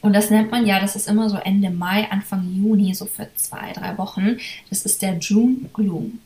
und 0.02 0.14
das 0.14 0.30
nennt 0.30 0.52
man 0.52 0.66
ja, 0.66 0.80
das 0.80 0.96
ist 0.96 1.08
immer 1.08 1.30
so 1.30 1.38
Ende 1.38 1.72
Mai, 1.72 2.08
Anfang 2.12 2.48
Juni, 2.54 2.94
so 2.94 3.06
für 3.06 3.28
zwei, 3.36 3.74
drei 3.74 3.98
Wochen. 3.98 4.38
Das 4.70 4.84
ist 4.84 5.02
der 5.02 5.18
June 5.18 5.58
Gloom. 5.74 6.20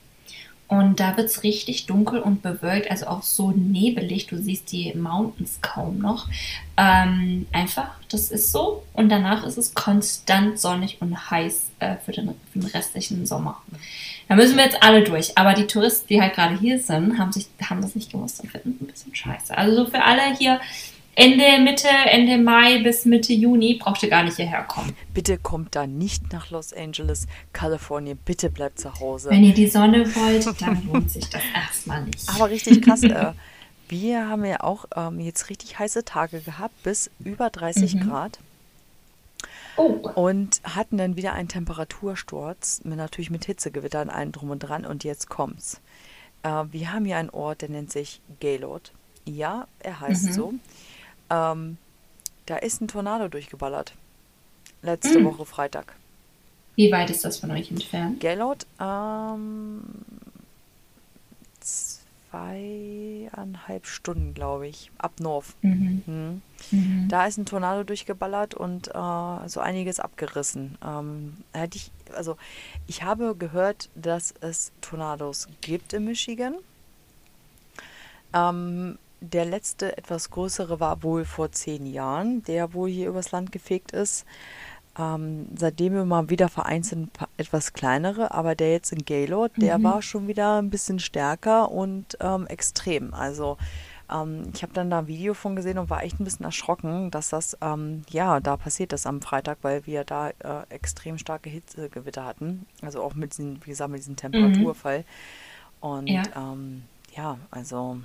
Und 0.72 1.02
da 1.02 1.18
wird 1.18 1.28
es 1.28 1.44
richtig 1.44 1.86
dunkel 1.86 2.22
und 2.22 2.42
bewölkt, 2.42 2.90
also 2.90 3.08
auch 3.08 3.24
so 3.24 3.52
nebelig. 3.52 4.28
Du 4.28 4.38
siehst 4.38 4.72
die 4.72 4.94
Mountains 4.94 5.60
kaum 5.62 5.98
noch. 5.98 6.30
Ähm, 6.78 7.46
einfach, 7.52 7.90
das 8.10 8.32
ist 8.32 8.54
so. 8.54 8.82
Und 8.94 9.10
danach 9.10 9.44
ist 9.44 9.58
es 9.58 9.74
konstant 9.74 10.62
sonnig 10.62 11.02
und 11.02 11.30
heiß 11.30 11.72
äh, 11.80 11.98
für, 11.98 12.14
den, 12.14 12.30
für 12.54 12.60
den 12.60 12.70
restlichen 12.70 13.26
Sommer. 13.26 13.62
Da 14.30 14.38
müssen 14.38 14.56
wir 14.56 14.64
jetzt 14.64 14.82
alle 14.82 15.04
durch. 15.04 15.38
Aber 15.38 15.56
die 15.56 15.68
Touristen, 15.68 16.08
die 16.08 16.22
halt 16.22 16.36
gerade 16.36 16.58
hier 16.58 16.80
sind, 16.80 17.20
haben, 17.20 17.34
sich, 17.34 17.48
haben 17.70 17.82
das 17.82 17.94
nicht 17.94 18.10
gewusst 18.10 18.40
und 18.40 18.50
finden 18.50 18.78
es 18.78 18.82
ein 18.82 18.88
bisschen 18.88 19.14
scheiße. 19.14 19.58
Also 19.58 19.84
so 19.84 19.92
für 19.92 20.02
alle 20.02 20.38
hier 20.38 20.62
Ende, 21.16 21.60
Mitte, 21.62 21.88
Ende 22.10 22.38
Mai 22.38 22.82
bis 22.84 23.06
Mitte 23.06 23.34
Juni 23.34 23.76
braucht 23.76 24.02
ihr 24.04 24.10
gar 24.10 24.24
nicht 24.24 24.38
hierher 24.38 24.64
kommen. 24.64 24.96
Bitte 25.14 25.38
kommt 25.38 25.76
da 25.76 25.86
nicht 25.86 26.32
nach 26.32 26.50
Los 26.52 26.74
Angeles, 26.74 27.28
Kalifornien. 27.54 28.18
Bitte 28.24 28.50
bleibt 28.50 28.80
zu 28.80 28.98
Hause. 29.00 29.30
Wenn 29.30 29.44
ihr 29.44 29.54
die 29.54 29.68
Sonne 29.68 30.06
wollt, 30.16 30.62
dann 30.62 30.86
lohnt 30.88 31.12
sich 31.12 31.30
das 31.30 31.42
erstmal 31.54 32.06
nicht. 32.06 32.30
Aber 32.30 32.50
richtig 32.50 32.82
krass. 32.82 33.04
äh, 33.04 33.34
wir 33.90 34.28
haben 34.30 34.46
ja 34.46 34.62
auch 34.62 34.86
ähm, 34.96 35.20
jetzt 35.20 35.50
richtig 35.50 35.78
heiße 35.80 36.06
Tage 36.06 36.40
gehabt, 36.40 36.82
bis 36.84 37.12
über 37.20 37.50
30 37.50 37.96
Mhm. 37.96 38.00
Grad. 38.10 38.40
oh, 39.76 39.84
Und 40.16 40.62
hatten 40.64 40.98
dann 40.98 41.18
wieder 41.18 41.34
einen 41.34 41.50
Temperatursturz, 41.50 42.82
mit, 42.86 42.98
natürlich 42.98 43.32
mit 43.32 43.46
Hitzegewittern, 43.46 44.10
allen 44.10 44.32
drum 44.32 44.50
und 44.50 44.60
dran. 44.60 44.86
Und 44.86 45.04
jetzt 45.04 45.30
kommt's. 45.30 45.82
Äh, 46.44 46.64
wir 46.72 46.94
haben 46.94 47.04
hier 47.06 47.18
einen 47.18 47.30
Ort, 47.32 47.62
der 47.64 47.70
nennt 47.70 47.92
sich 47.92 48.22
Gaylord. 48.40 48.94
Ja, 49.26 49.68
er 49.80 50.00
heißt 50.00 50.26
Mhm. 50.28 50.32
so. 50.34 50.54
Ähm, 51.32 51.78
da 52.46 52.58
ist 52.58 52.82
ein 52.82 52.88
Tornado 52.88 53.28
durchgeballert. 53.30 53.94
Letzte 54.84 55.20
Mm. 55.20 55.26
Woche 55.26 55.46
Freitag. 55.46 55.96
wie 56.76 56.92
weit 56.92 57.10
ist 57.10 57.24
das 57.26 57.38
von 57.38 57.52
euch 57.52 57.70
entfernt? 57.72 58.20
Gaylord, 58.20 58.66
ähm, 58.80 59.82
zwei, 61.60 63.30
zweieinhalb 63.32 63.86
Stunden, 63.86 64.34
glaube 64.34 64.68
ich, 64.68 64.90
ab 64.98 65.12
North. 65.20 65.54
Mhm. 65.62 66.02
Mhm. 66.06 66.42
Mhm. 66.72 67.08
Da 67.10 67.26
ist 67.26 67.38
ein 67.38 67.46
Tornado 67.46 67.84
durchgeballert 67.84 68.54
und 68.54 68.88
äh, 68.88 69.48
so 69.50 69.60
einiges 69.60 70.00
abgerissen. 70.00 70.78
Ähm, 70.86 71.38
hätte 71.54 71.78
ich, 71.78 71.92
also 72.16 72.38
ich 72.88 73.04
habe 73.04 73.36
gehört, 73.36 73.90
dass 73.96 74.34
es 74.40 74.72
Tornados 74.82 75.50
gibt 75.60 75.92
in 75.94 76.06
Michigan. 76.06 76.56
Ähm, 78.34 78.98
der 79.22 79.46
letzte 79.46 79.98
etwas 79.98 80.30
größere 80.32 80.80
war 80.80 81.04
wohl 81.04 81.26
vor 81.26 81.52
zehn 81.52 81.86
Jahren, 81.86 82.44
der 82.44 82.74
wohl 82.74 82.90
hier 82.90 83.10
übers 83.10 83.32
Land 83.32 83.52
gefegt 83.52 83.92
ist. 83.92 84.26
Ähm, 85.00 85.48
seitdem 85.58 85.96
immer 85.98 86.30
wieder 86.30 86.50
vereinzelt 86.50 87.10
etwas 87.38 87.74
kleinere, 87.74 88.32
aber 88.34 88.56
der 88.56 88.72
jetzt 88.74 88.92
in 88.92 89.06
Gaylord, 89.06 89.54
der 89.62 89.80
Mhm. 89.80 89.84
war 89.84 90.02
schon 90.02 90.28
wieder 90.28 90.58
ein 90.62 90.70
bisschen 90.70 91.00
stärker 91.00 91.72
und 91.72 92.18
ähm, 92.20 92.46
extrem. 92.48 93.14
Also 93.14 93.58
ähm, 94.12 94.52
ich 94.54 94.64
habe 94.64 94.74
dann 94.74 94.90
da 94.90 95.00
ein 95.00 95.08
Video 95.08 95.34
von 95.34 95.56
gesehen 95.56 95.78
und 95.78 95.90
war 95.90 96.04
echt 96.04 96.20
ein 96.20 96.26
bisschen 96.26 96.46
erschrocken, 96.46 97.10
dass 97.12 97.30
das 97.30 97.58
ähm, 97.62 98.04
ja 98.10 98.42
da 98.42 98.58
passiert 98.58 98.92
ist 98.94 99.08
am 99.08 99.22
Freitag, 99.22 99.60
weil 99.62 99.86
wir 99.86 100.04
da 100.04 100.30
äh, 100.30 100.66
extrem 100.70 101.18
starke 101.18 101.50
Hitzegewitter 101.50 102.26
hatten. 102.26 102.66
Also 102.82 103.02
auch 103.02 103.14
mit 103.16 103.32
diesem, 103.38 103.66
wie 103.66 103.70
gesagt, 103.70 103.92
mit 103.92 104.00
diesem 104.02 104.18
Temperaturfall. 104.18 105.06
Und 105.80 106.10
Ja. 106.14 106.24
ähm, 106.36 106.84
ja, 107.16 107.38
also 107.50 108.00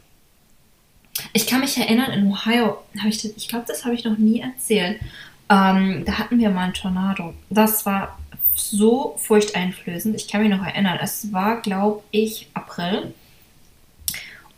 Ich 1.33 1.47
kann 1.47 1.61
mich 1.61 1.77
erinnern, 1.77 2.13
in 2.13 2.31
Ohio 2.31 2.79
habe 2.99 3.09
ich 3.09 3.23
das, 3.23 3.33
ich 3.37 3.49
glaube, 3.49 3.65
das 3.67 3.85
habe 3.85 3.95
ich 3.95 4.05
noch 4.05 4.19
nie 4.19 4.41
erzählt. 4.41 5.01
Ähm, 5.49 6.05
da 6.05 6.19
hatten 6.19 6.39
wir 6.39 6.51
mal 6.51 6.65
einen 6.65 6.75
Tornado. 6.75 7.35
Das 7.51 7.87
war 7.87 8.19
so 8.55 9.17
furchteinflößend. 9.19 10.17
Ich 10.17 10.29
kann 10.29 10.43
mich 10.43 10.51
noch 10.51 10.65
erinnern. 10.65 10.99
Es 11.01 11.33
war, 11.33 11.61
glaube 11.61 12.03
ich, 12.11 12.49
April. 12.55 13.15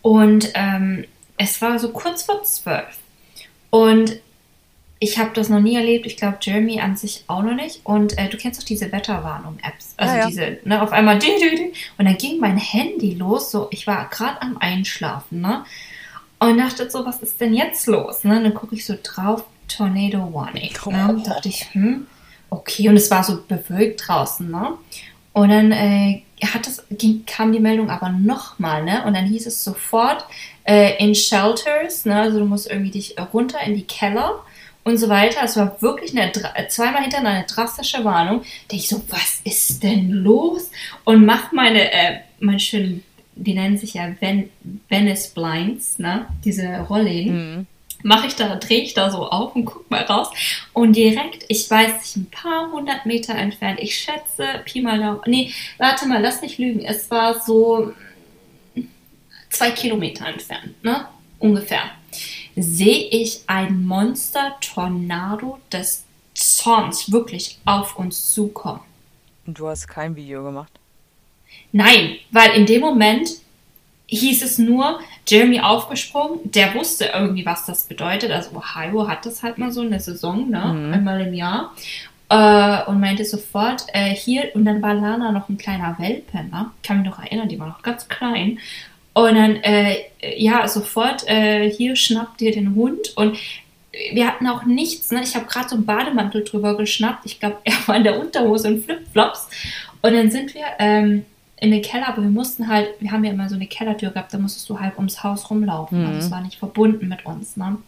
Und 0.03 0.51
ähm, 0.55 1.05
es 1.37 1.61
war 1.61 1.79
so 1.79 1.91
kurz 1.91 2.23
vor 2.23 2.43
zwölf. 2.45 2.99
Und 3.71 4.19
ich 5.01 5.19
habe 5.19 5.31
das 5.35 5.49
noch 5.49 5.61
nie 5.61 5.77
erlebt. 5.77 6.07
Ich 6.07 6.17
glaube, 6.17 6.39
Jeremy 6.41 6.81
an 6.81 6.97
sich 6.97 7.25
auch 7.29 7.43
noch 7.43 7.55
nicht. 7.55 7.81
Und 7.85 8.19
äh, 8.19 8.29
du 8.29 8.37
kennst 8.37 8.61
doch 8.61 8.67
diese 8.67 8.91
Wetterwarnung-Apps. 8.91 9.95
Also 9.97 10.15
Ja, 10.15 10.21
ja. 10.21 10.27
diese, 10.27 10.59
ne, 10.65 10.83
auf 10.83 10.93
einmal. 10.93 11.17
Und 11.17 12.05
dann 12.05 12.17
ging 12.17 12.41
mein 12.41 12.57
Handy 12.57 13.15
los. 13.15 13.51
So, 13.51 13.69
ich 13.71 13.87
war 13.87 14.09
gerade 14.09 14.43
am 14.43 14.59
Einschlafen, 14.59 15.41
ne? 15.41 15.65
Und 16.41 16.59
dachte 16.59 16.89
so, 16.91 17.05
was 17.05 17.21
ist 17.21 17.41
denn 17.41 17.55
jetzt 17.55 17.87
los? 17.87 18.25
Ne? 18.25 18.37
Und 18.37 18.45
dann 18.45 18.55
gucke 18.55 18.75
ich 18.75 18.87
so 18.87 18.95
drauf, 19.03 19.45
Tornado 19.69 20.33
Warning. 20.33 20.73
Ne? 20.87 21.09
Und 21.09 21.27
dachte 21.27 21.49
ich, 21.49 21.73
hm, 21.73 22.07
okay. 22.51 22.89
Und 22.89 22.97
es 22.97 23.11
war 23.11 23.25
so 23.25 23.43
bewölkt 23.47 24.07
draußen, 24.07 24.51
ne? 24.51 24.73
Und 25.33 25.51
dann 25.51 25.71
äh, 25.71 26.23
hat 26.43 26.67
das, 26.67 26.85
ging, 26.91 27.25
kam 27.27 27.53
die 27.53 27.61
Meldung 27.61 27.91
aber 27.91 28.09
nochmal, 28.09 28.85
ne? 28.85 29.05
Und 29.05 29.15
dann 29.15 29.27
hieß 29.27 29.47
es 29.47 29.63
sofort 29.63 30.25
äh, 30.65 30.97
in 31.03 31.15
Shelters, 31.15 32.05
ne? 32.05 32.21
Also 32.21 32.39
du 32.39 32.45
musst 32.45 32.71
irgendwie 32.71 32.91
dich 32.91 33.15
runter 33.33 33.61
in 33.65 33.75
die 33.75 33.85
Keller 33.85 34.43
und 34.85 34.97
so 34.97 35.09
weiter. 35.09 35.41
Es 35.45 35.57
war 35.57 35.81
wirklich 35.83 36.17
eine, 36.17 36.33
zweimal 36.69 37.03
hintereinander 37.03 37.39
eine 37.39 37.47
drastische 37.47 38.05
Warnung. 38.05 38.43
Da 38.69 38.77
ich 38.77 38.89
so, 38.89 39.03
was 39.11 39.41
ist 39.45 39.83
denn 39.83 40.11
los? 40.11 40.71
Und 41.05 41.25
mach 41.27 41.53
meine, 41.53 41.93
äh, 41.93 42.21
meine 42.41 42.59
schönen, 42.59 43.05
die 43.39 43.55
nennen 43.55 43.79
sich 43.79 43.95
ja 43.95 44.15
Ven 44.21 44.51
Venice 44.89 45.29
Blinds, 45.29 45.99
ne? 45.99 46.27
Diese 46.45 46.81
Rollläden 46.81 47.57
mhm. 47.57 47.67
mache 48.03 48.27
ich 48.27 48.37
da, 48.37 48.57
drehe 48.57 48.83
ich 48.83 48.95
da 48.95 49.11
so 49.11 49.29
auf 49.29 49.55
und 49.55 49.65
guck 49.65 49.91
mal 49.91 50.03
raus. 50.03 50.29
Und 50.73 50.95
direkt, 50.95 51.45
ich 51.49 51.71
weiß 51.71 51.93
nicht, 51.93 52.17
ein 52.17 52.31
paar 52.31 52.71
hundert 52.73 53.07
Meter 53.07 53.35
entfernt, 53.35 53.79
ich 53.81 53.97
schätze, 53.97 54.47
Pi 54.65 54.83
mal 54.83 54.99
Daumen, 54.99 55.21
nee, 55.27 55.53
warte 55.79 56.07
mal, 56.07 56.21
lass 56.21 56.43
nicht 56.43 56.59
lügen, 56.59 56.85
es 56.85 57.11
war 57.11 57.41
so 57.41 57.93
zwei 59.51 59.71
Kilometer 59.71 60.27
entfernt, 60.27 60.83
ne? 60.83 61.07
Ungefähr. 61.39 61.83
Sehe 62.57 63.09
ich 63.11 63.43
ein 63.47 63.85
Monster-Tornado 63.87 65.59
des 65.73 66.05
Zorns 66.35 67.13
wirklich 67.13 67.59
auf 67.65 67.97
uns 67.97 68.33
zukommen. 68.35 68.81
Und 69.47 69.59
du 69.59 69.69
hast 69.69 69.87
kein 69.87 70.17
Video 70.17 70.43
gemacht. 70.43 70.73
Nein, 71.73 72.17
weil 72.31 72.53
in 72.53 72.67
dem 72.67 72.81
Moment 72.81 73.29
hieß 74.09 74.43
es 74.43 74.59
nur, 74.59 75.01
Jeremy 75.27 75.61
aufgesprungen, 75.61 76.41
der 76.45 76.75
wusste 76.75 77.11
irgendwie, 77.15 77.45
was 77.45 77.67
das 77.67 77.85
bedeutet. 77.85 78.31
Also 78.31 78.57
Ohio 78.57 79.07
hat 79.07 79.27
das 79.27 79.43
halt 79.43 79.59
mal 79.59 79.71
so 79.71 79.83
eine 79.83 80.01
Saison, 80.01 80.49
ne? 80.49 80.65
Mhm. 80.75 80.95
Einmal 80.95 81.21
im 81.21 81.35
Jahr. 81.35 81.75
Äh, 82.31 82.85
und 82.89 83.01
meinte 83.01 83.25
sofort, 83.25 83.85
äh, 83.93 84.15
hier, 84.15 84.51
und 84.55 84.65
dann 84.65 84.83
war 84.83 84.95
Lana 84.95 85.33
noch 85.33 85.49
ein 85.49 85.59
kleiner 85.59 85.97
Welpe, 85.99 86.39
ne? 86.39 86.71
Ich 86.77 86.89
kann 86.89 86.99
mich 87.03 87.07
noch 87.07 87.19
erinnern, 87.19 87.49
die 87.49 87.59
war 87.59 87.69
noch 87.69 87.83
ganz 87.83 88.09
klein. 88.09 88.59
Und 89.13 89.35
dann, 89.35 89.57
äh, 89.57 89.97
ja, 90.37 90.67
sofort, 90.69 91.29
äh, 91.29 91.71
hier 91.71 91.97
schnappt 91.97 92.41
ihr 92.41 92.53
den 92.53 92.75
Hund 92.75 93.17
und 93.17 93.37
wir 94.13 94.27
hatten 94.27 94.47
auch 94.47 94.65
nichts, 94.65 95.11
ne? 95.11 95.23
Ich 95.23 95.35
habe 95.35 95.47
gerade 95.47 95.69
so 95.69 95.75
einen 95.75 95.87
Bademantel 95.87 96.45
drüber 96.45 96.77
geschnappt. 96.77 97.27
Ich 97.27 97.41
glaube, 97.41 97.59
er 97.65 97.75
war 97.87 97.97
in 97.97 98.05
der 98.05 98.19
Unterhose 98.19 98.69
und 98.69 98.85
Flipflops. 98.85 99.49
Und 100.01 100.15
dann 100.15 100.31
sind 100.31 100.55
wir 100.55 100.65
ähm, 100.79 101.25
in 101.61 101.71
den 101.71 101.83
Keller, 101.83 102.09
aber 102.09 102.23
wir 102.23 102.31
mussten 102.31 102.69
halt, 102.69 102.89
wir 103.01 103.11
haben 103.11 103.25
ja 103.25 103.33
immer 103.33 103.49
so 103.49 103.55
eine 103.55 103.67
Kellertür 103.67 104.11
gehabt, 104.11 104.33
da 104.33 104.39
musstest 104.39 104.69
du 104.69 104.79
halb 104.79 104.97
ums 104.97 105.23
Haus 105.23 105.51
rumlaufen. 105.51 106.01
Mhm. 106.01 106.07
Also 106.07 106.19
es 106.19 106.31
war 106.31 106.41
nicht 106.41 106.59
verbunden 106.59 107.09
mit 107.09 107.27
uns, 107.27 107.57
ne? 107.57 107.79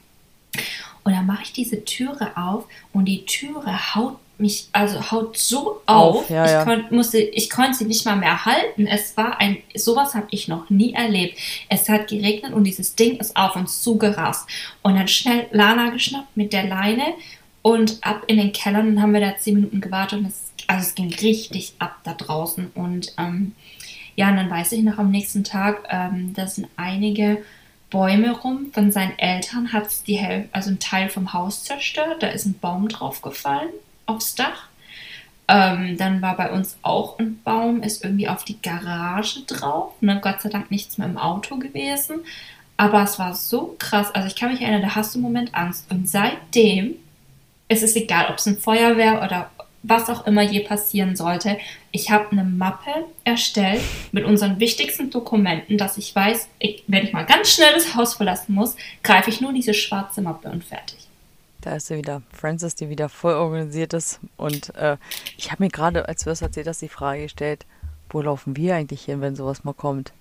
Und 1.02 1.12
dann 1.12 1.26
mache 1.26 1.44
ich 1.44 1.52
diese 1.52 1.84
Türe 1.84 2.32
auf 2.36 2.66
und 2.92 3.06
die 3.06 3.24
Türe 3.24 3.94
haut 3.94 4.18
mich, 4.40 4.68
also 4.72 5.10
haut 5.10 5.36
so 5.36 5.80
auf. 5.86 6.16
Auf, 6.16 6.30
ja, 6.30 6.44
ich, 6.44 6.50
ja. 6.50 6.64
Konnt, 6.64 6.90
musste, 6.90 7.18
ich 7.18 7.50
konnte 7.50 7.74
sie 7.74 7.84
nicht 7.84 8.04
mal 8.04 8.16
mehr 8.16 8.44
halten. 8.44 8.86
Es 8.86 9.16
war 9.16 9.38
ein, 9.38 9.58
sowas 9.74 10.14
habe 10.14 10.26
ich 10.30 10.48
noch 10.48 10.68
nie 10.70 10.94
erlebt. 10.94 11.38
Es 11.68 11.88
hat 11.88 12.08
geregnet 12.08 12.52
und 12.52 12.64
dieses 12.64 12.96
Ding 12.96 13.18
ist 13.18 13.36
auf 13.36 13.54
uns 13.56 13.82
zugerast. 13.82 14.48
Und 14.82 14.96
dann 14.96 15.08
schnell 15.08 15.46
Lana 15.52 15.90
geschnappt 15.90 16.36
mit 16.36 16.52
der 16.52 16.64
Leine 16.64 17.14
und 17.62 17.98
ab 18.02 18.24
in 18.26 18.38
den 18.38 18.52
Keller. 18.52 18.82
Dann 18.82 19.00
haben 19.00 19.12
wir 19.12 19.20
da 19.20 19.36
zehn 19.36 19.54
Minuten 19.54 19.80
gewartet 19.80 20.20
und 20.20 20.26
es, 20.26 20.52
also 20.66 20.82
es 20.82 20.94
ging 20.94 21.12
richtig 21.12 21.74
ab 21.78 21.98
da 22.04 22.14
draußen. 22.14 22.70
Und 22.74 23.12
ähm, 23.18 23.52
ja, 24.16 24.30
und 24.30 24.36
dann 24.36 24.50
weiß 24.50 24.72
ich 24.72 24.82
noch 24.82 24.98
am 24.98 25.10
nächsten 25.10 25.44
Tag, 25.44 25.88
ähm, 25.90 26.32
da 26.34 26.46
sind 26.46 26.68
einige 26.76 27.42
Bäume 27.90 28.32
rum. 28.32 28.66
Von 28.72 28.92
seinen 28.92 29.18
Eltern 29.18 29.72
hat 29.72 29.86
es 29.86 30.02
die 30.02 30.16
Hälfte, 30.16 30.48
also 30.52 30.70
ein 30.70 30.78
Teil 30.78 31.08
vom 31.08 31.32
Haus 31.32 31.64
zerstört. 31.64 32.22
Da 32.22 32.28
ist 32.28 32.46
ein 32.46 32.58
Baum 32.58 32.88
draufgefallen 32.88 33.70
aufs 34.06 34.34
Dach. 34.34 34.68
Ähm, 35.48 35.96
dann 35.96 36.22
war 36.22 36.36
bei 36.36 36.52
uns 36.52 36.76
auch 36.82 37.18
ein 37.18 37.42
Baum, 37.42 37.82
ist 37.82 38.04
irgendwie 38.04 38.28
auf 38.28 38.44
die 38.44 38.62
Garage 38.62 39.40
drauf. 39.46 39.94
Ne? 40.00 40.20
Gott 40.22 40.40
sei 40.40 40.48
Dank 40.48 40.70
nichts 40.70 40.96
mehr 40.96 41.08
im 41.08 41.18
Auto 41.18 41.56
gewesen. 41.56 42.20
Aber 42.76 43.02
es 43.02 43.18
war 43.18 43.34
so 43.34 43.74
krass. 43.78 44.14
Also 44.14 44.28
ich 44.28 44.36
kann 44.36 44.52
mich 44.52 44.62
erinnern, 44.62 44.82
da 44.82 44.94
hast 44.94 45.14
du 45.14 45.18
einen 45.18 45.24
Moment 45.24 45.54
Angst. 45.54 45.90
Und 45.90 46.08
seitdem 46.08 46.94
es 47.70 47.82
ist 47.82 47.96
egal, 47.96 48.26
ob 48.30 48.38
es 48.38 48.46
ein 48.46 48.58
Feuerwehr 48.58 49.22
oder 49.22 49.48
was 49.82 50.10
auch 50.10 50.26
immer 50.26 50.42
je 50.42 50.60
passieren 50.60 51.16
sollte. 51.16 51.56
Ich 51.92 52.10
habe 52.10 52.32
eine 52.32 52.44
Mappe 52.44 52.90
erstellt 53.24 53.80
mit 54.12 54.24
unseren 54.24 54.60
wichtigsten 54.60 55.10
Dokumenten, 55.10 55.78
dass 55.78 55.96
ich 55.96 56.14
weiß, 56.14 56.48
ich, 56.58 56.82
wenn 56.88 57.04
ich 57.04 57.12
mal 57.12 57.24
ganz 57.24 57.50
schnell 57.50 57.72
das 57.72 57.94
Haus 57.94 58.14
verlassen 58.14 58.54
muss, 58.54 58.76
greife 59.02 59.30
ich 59.30 59.40
nur 59.40 59.52
diese 59.52 59.72
schwarze 59.72 60.20
Mappe 60.20 60.50
und 60.50 60.64
fertig. 60.64 60.98
Da 61.60 61.76
ist 61.76 61.86
sie 61.86 61.96
wieder. 61.96 62.22
Francis, 62.32 62.74
die 62.74 62.88
wieder 62.88 63.08
voll 63.08 63.34
organisiert 63.34 63.94
ist. 63.94 64.18
Und 64.36 64.74
äh, 64.74 64.96
ich 65.38 65.52
habe 65.52 65.62
mir 65.62 65.70
gerade, 65.70 66.08
als 66.08 66.24
du 66.24 66.30
das 66.30 66.42
erzählt 66.42 66.66
hast, 66.66 66.82
die 66.82 66.88
Frage 66.88 67.22
gestellt, 67.22 67.66
wo 68.08 68.20
laufen 68.20 68.56
wir 68.56 68.74
eigentlich 68.74 69.04
hin, 69.04 69.20
wenn 69.20 69.36
sowas 69.36 69.62
mal 69.62 69.74
kommt? 69.74 70.12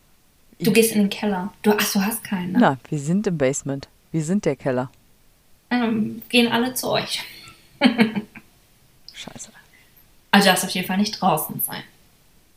Du 0.59 0.71
gehst 0.71 0.91
in 0.91 0.99
den 0.99 1.09
Keller. 1.09 1.51
Du, 1.63 1.71
ach, 1.71 1.91
du 1.91 2.01
hast 2.01 2.23
keinen, 2.23 2.51
ne? 2.51 2.59
Na, 2.59 2.77
wir 2.89 2.99
sind 2.99 3.25
im 3.25 3.37
Basement. 3.37 3.87
Wir 4.11 4.23
sind 4.23 4.45
der 4.45 4.55
Keller. 4.55 4.91
Ähm, 5.71 6.21
gehen 6.29 6.51
alle 6.51 6.73
zu 6.73 6.89
euch. 6.89 7.23
Scheiße. 9.13 9.51
Also 10.31 10.47
darfst 10.47 10.63
auf 10.63 10.69
jeden 10.71 10.87
Fall 10.87 10.97
nicht 10.97 11.19
draußen 11.19 11.61
sein. 11.61 11.83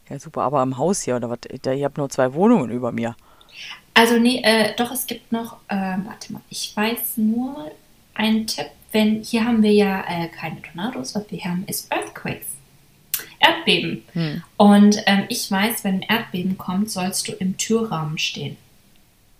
Ja, 0.09 0.18
super, 0.18 0.43
aber 0.43 0.62
im 0.62 0.77
Haus 0.77 1.03
hier 1.03 1.16
oder 1.16 1.31
was? 1.31 1.39
Ihr 1.64 1.85
habt 1.85 1.97
nur 1.97 2.11
zwei 2.11 2.35
Wohnungen 2.35 2.70
über 2.70 2.93
mir. 2.93 3.16
Also 3.95 4.18
nee, 4.18 4.43
äh, 4.43 4.75
doch, 4.77 4.91
es 4.91 5.07
gibt 5.07 5.33
noch, 5.33 5.55
äh, 5.68 5.77
warte 5.77 6.33
mal, 6.33 6.43
ich 6.51 6.73
weiß 6.75 7.16
nur 7.16 7.70
einen 8.14 8.47
Tipp, 8.47 8.66
wenn, 8.93 9.23
hier 9.23 9.45
haben 9.45 9.62
wir 9.62 9.73
ja 9.73 10.05
äh, 10.07 10.29
keine 10.29 10.61
Tornados, 10.62 11.14
was 11.14 11.31
wir 11.31 11.41
haben, 11.45 11.64
ist 11.66 11.91
Earthquakes. 11.91 12.47
Erdbeben. 13.39 14.05
Hm. 14.12 14.43
Und 14.57 15.03
ähm, 15.07 15.25
ich 15.29 15.51
weiß, 15.51 15.85
wenn 15.85 15.97
ein 15.97 16.03
Erdbeben 16.03 16.59
kommt, 16.59 16.91
sollst 16.91 17.29
du 17.29 17.33
im 17.33 17.57
Türrahmen 17.57 18.18
stehen. 18.18 18.57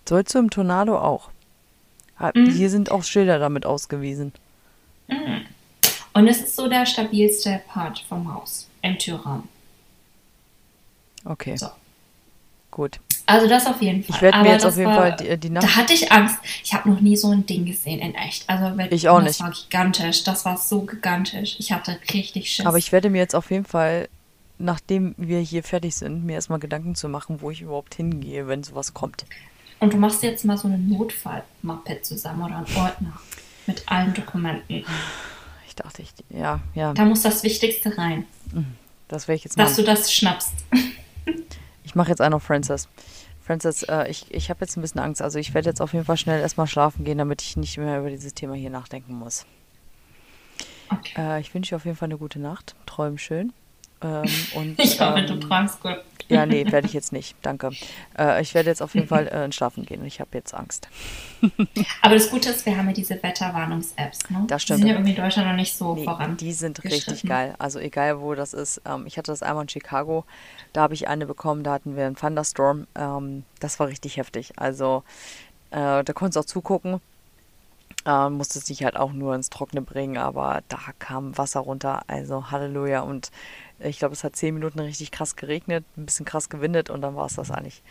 Sollst 0.07 0.35
du 0.35 0.39
im 0.39 0.49
Tornado 0.49 0.97
auch? 0.97 1.29
Mhm. 2.33 2.51
Hier 2.51 2.69
sind 2.69 2.91
auch 2.91 3.03
Schilder 3.03 3.39
damit 3.39 3.65
ausgewiesen. 3.65 4.33
Und 6.13 6.27
es 6.27 6.41
ist 6.41 6.55
so 6.55 6.67
der 6.67 6.85
stabilste 6.85 7.61
Part 7.67 7.99
vom 8.07 8.31
Haus, 8.33 8.67
im 8.81 8.97
Türrahmen. 8.99 9.47
Okay, 11.25 11.55
So. 11.57 11.67
gut. 12.71 12.99
Also 13.25 13.47
das 13.47 13.65
auf 13.65 13.81
jeden 13.81 14.03
Fall. 14.03 14.15
Ich 14.15 14.21
werde 14.21 14.39
mir 14.39 14.49
jetzt 14.51 14.65
auf 14.65 14.71
das 14.71 14.77
jeden 14.77 14.91
war- 14.91 14.97
Fall 14.97 15.15
die, 15.15 15.37
die 15.37 15.49
Nacht. 15.49 15.63
Da 15.63 15.75
hatte 15.77 15.93
ich 15.93 16.11
Angst. 16.11 16.37
Ich 16.63 16.73
habe 16.73 16.89
noch 16.89 16.99
nie 16.99 17.15
so 17.15 17.31
ein 17.31 17.45
Ding 17.45 17.65
gesehen 17.65 17.99
in 17.99 18.13
echt. 18.15 18.47
Also 18.49 18.77
wenn, 18.77 18.91
Ich 18.91 19.07
auch 19.07 19.19
das 19.19 19.27
nicht. 19.29 19.41
war 19.41 19.51
gigantisch. 19.51 20.23
Das 20.25 20.43
war 20.43 20.57
so 20.57 20.81
gigantisch. 20.81 21.55
Ich 21.59 21.71
hatte 21.71 21.97
richtig 22.13 22.49
Schiss. 22.53 22.65
Aber 22.65 22.77
ich 22.77 22.91
werde 22.91 23.09
mir 23.09 23.19
jetzt 23.19 23.33
auf 23.33 23.49
jeden 23.49 23.63
Fall, 23.63 24.09
nachdem 24.59 25.15
wir 25.17 25.39
hier 25.39 25.63
fertig 25.63 25.95
sind, 25.95 26.25
mir 26.25 26.33
erstmal 26.33 26.59
Gedanken 26.59 26.95
zu 26.95 27.07
machen, 27.07 27.41
wo 27.41 27.49
ich 27.49 27.61
überhaupt 27.61 27.95
hingehe, 27.95 28.47
wenn 28.47 28.63
sowas 28.63 28.93
kommt. 28.93 29.25
und 29.79 29.93
du 29.93 29.97
machst 29.97 30.21
jetzt 30.23 30.43
mal 30.45 30.57
so 30.57 30.67
eine 30.67 30.77
Notfallmappe 30.77 32.01
zusammen 32.03 32.43
oder 32.43 32.57
einen 32.57 32.75
Ordner 32.75 33.13
mit 33.67 33.83
allen 33.89 34.13
Dokumenten. 34.13 34.85
Ich 35.73 35.77
dachte, 35.77 36.03
ich, 36.03 36.13
ja, 36.29 36.59
ja, 36.75 36.93
Da 36.93 37.03
muss 37.03 37.23
das 37.23 37.41
Wichtigste 37.41 37.97
rein, 37.97 38.27
das 39.07 39.27
werde 39.27 39.37
ich 39.37 39.43
jetzt 39.43 39.57
dass 39.57 39.75
du 39.75 39.81
machen. 39.81 39.95
das 39.95 40.13
schnappst. 40.13 40.53
Ich 41.83 41.95
mache 41.95 42.09
jetzt 42.09 42.21
einen 42.21 42.35
auf 42.35 42.43
Francis. 42.43 42.87
Francis, 43.45 43.81
äh, 43.83 44.07
ich, 44.07 44.31
ich 44.31 44.49
habe 44.51 44.61
jetzt 44.61 44.77
ein 44.77 44.81
bisschen 44.81 45.01
Angst. 45.01 45.21
Also 45.21 45.37
ich 45.39 45.53
werde 45.53 45.69
jetzt 45.69 45.81
auf 45.81 45.93
jeden 45.93 46.05
Fall 46.05 46.17
schnell 46.17 46.39
erstmal 46.39 46.65
schlafen 46.67 47.03
gehen, 47.05 47.17
damit 47.17 47.41
ich 47.41 47.57
nicht 47.57 47.77
mehr 47.77 47.99
über 47.99 48.09
dieses 48.09 48.33
Thema 48.35 48.53
hier 48.53 48.69
nachdenken 48.69 49.15
muss. 49.15 49.45
Okay. 50.89 51.13
Äh, 51.17 51.41
ich 51.41 51.53
wünsche 51.53 51.69
dir 51.71 51.75
auf 51.77 51.85
jeden 51.85 51.97
Fall 51.97 52.07
eine 52.07 52.17
gute 52.17 52.39
Nacht. 52.39 52.75
Träum 52.85 53.17
schön. 53.17 53.51
Ähm, 54.03 54.23
und, 54.55 54.79
Ich 54.83 54.99
hoffe, 54.99 55.21
du 55.23 55.33
ähm, 55.33 55.41
träumst 55.41 55.81
gut. 55.81 55.97
Ja, 56.29 56.45
nee, 56.45 56.65
werde 56.71 56.87
ich 56.87 56.93
jetzt 56.93 57.11
nicht. 57.11 57.35
Danke. 57.41 57.71
Äh, 58.17 58.41
ich 58.41 58.53
werde 58.53 58.69
jetzt 58.69 58.81
auf 58.81 58.95
jeden 58.95 59.07
Fall 59.09 59.27
äh, 59.27 59.51
schlafen 59.51 59.85
gehen 59.85 60.01
und 60.01 60.07
ich 60.07 60.19
habe 60.19 60.29
jetzt 60.33 60.53
Angst. 60.53 60.87
Aber 62.01 62.13
das 62.15 62.29
Gute 62.29 62.49
ist, 62.49 62.65
wir 62.65 62.77
haben 62.77 62.87
ja 62.87 62.93
diese 62.93 63.21
Wetterwarnungs-Apps. 63.21 64.29
Ne? 64.29 64.45
Das 64.47 64.61
Die 64.61 64.63
stimmt. 64.63 64.79
sind 64.79 64.87
ja 64.87 64.93
irgendwie 64.93 65.11
in 65.11 65.17
Deutschland 65.21 65.49
noch 65.49 65.55
nicht 65.55 65.75
so 65.77 65.95
Nee, 65.95 66.05
voran. 66.05 66.37
die 66.37 66.53
sind 66.53 66.83
richtig 66.85 67.23
geil. 67.23 67.55
Also 67.59 67.79
egal 67.79 68.21
wo 68.21 68.33
das 68.35 68.53
ist. 68.53 68.81
Ähm, 68.85 69.05
ich 69.05 69.17
hatte 69.17 69.31
das 69.31 69.43
einmal 69.43 69.63
in 69.63 69.69
Chicago. 69.69 70.23
Da 70.71 70.81
habe 70.81 70.93
ich 70.93 71.07
eine 71.07 71.25
bekommen. 71.25 71.63
Da 71.63 71.73
hatten 71.73 71.95
wir 71.97 72.05
einen 72.05 72.15
Thunderstorm. 72.15 72.87
Ähm, 72.95 73.43
das 73.59 73.79
war 73.79 73.87
richtig 73.87 74.17
heftig. 74.17 74.53
Also 74.55 75.03
äh, 75.71 76.03
da 76.03 76.13
konntest 76.13 76.37
du 76.37 76.39
auch 76.39 76.45
zugucken. 76.45 77.01
Ähm, 78.05 78.33
musstest 78.33 78.69
dich 78.69 78.83
halt 78.83 78.97
auch 78.97 79.13
nur 79.13 79.33
ins 79.33 79.49
Trockene 79.49 79.81
bringen, 79.81 80.17
aber 80.17 80.61
da 80.67 80.79
kam 80.99 81.37
Wasser 81.37 81.61
runter. 81.61 82.03
Also 82.07 82.51
Halleluja. 82.51 83.01
Und 83.01 83.31
ich 83.79 83.99
glaube, 83.99 84.13
es 84.13 84.23
hat 84.23 84.35
zehn 84.35 84.53
Minuten 84.53 84.79
richtig 84.79 85.11
krass 85.11 85.35
geregnet, 85.35 85.85
ein 85.97 86.05
bisschen 86.05 86.25
krass 86.25 86.49
gewindet 86.49 86.89
und 86.89 87.01
dann 87.01 87.15
war 87.15 87.25
es 87.25 87.35
das 87.35 87.51
eigentlich. 87.51 87.81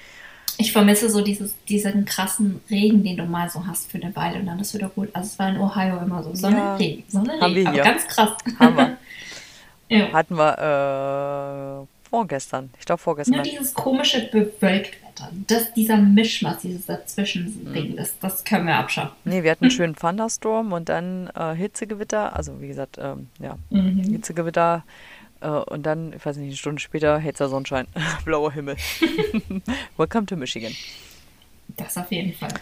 Ich 0.58 0.72
vermisse 0.72 1.08
so 1.08 1.22
dieses, 1.22 1.54
diesen 1.64 2.04
krassen 2.04 2.60
Regen, 2.68 3.02
den 3.02 3.16
du 3.16 3.24
mal 3.24 3.48
so 3.48 3.66
hast 3.66 3.90
für 3.90 3.98
eine 3.98 4.14
Weile 4.14 4.38
und 4.38 4.46
dann 4.46 4.60
ist 4.60 4.74
wieder 4.74 4.90
gut. 4.90 5.08
Also 5.14 5.28
es 5.28 5.38
war 5.38 5.48
in 5.48 5.58
Ohio 5.58 5.98
immer 5.98 6.22
so 6.22 6.34
Sonne, 6.34 6.56
Ja, 6.56 6.76
Regen, 6.76 7.04
Sonne, 7.08 7.40
Regen. 7.40 7.68
Aber 7.68 7.78
ganz 7.78 8.06
krass. 8.06 8.32
Wir. 8.58 8.98
ja. 9.88 10.12
Hatten 10.12 10.36
wir 10.36 11.86
äh, 11.86 12.01
vorgestern. 12.12 12.68
Ich 12.78 12.84
glaube 12.84 13.00
vorgestern. 13.00 13.36
Nur 13.36 13.42
dieses 13.44 13.72
komische 13.72 14.28
Bewölktwetter, 14.30 15.30
das, 15.46 15.72
dieser 15.72 15.96
Mischmasch, 15.96 16.58
dieses 16.62 16.84
dazwischen 16.84 17.44
Mhm. 17.72 17.96
Das, 17.96 18.18
das 18.20 18.44
können 18.44 18.66
wir 18.66 18.74
abschaffen. 18.76 19.16
Nee, 19.24 19.42
wir 19.42 19.50
hatten 19.50 19.64
einen 19.64 19.70
schönen 19.78 19.96
Thunderstorm 19.96 20.74
und 20.74 20.90
dann 20.90 21.28
äh, 21.34 21.54
Hitzegewitter. 21.54 22.36
Also 22.36 22.60
wie 22.60 22.68
gesagt, 22.68 22.98
ähm, 23.00 23.28
ja, 23.40 23.56
Mhm. 23.70 24.02
Hitzegewitter. 24.02 24.84
Äh, 25.40 25.48
und 25.48 25.84
dann, 25.84 26.12
ich 26.12 26.24
weiß 26.26 26.36
nicht, 26.36 26.48
eine 26.48 26.56
Stunde 26.56 26.80
später, 26.82 27.18
hellster 27.18 27.48
Sonnenschein, 27.48 27.86
blauer 28.26 28.52
Himmel. 28.52 28.76
Welcome 29.96 30.26
to 30.26 30.36
Michigan. 30.36 30.72
Das 31.78 31.96
auf 31.96 32.12
jeden 32.12 32.34
Fall. 32.34 32.52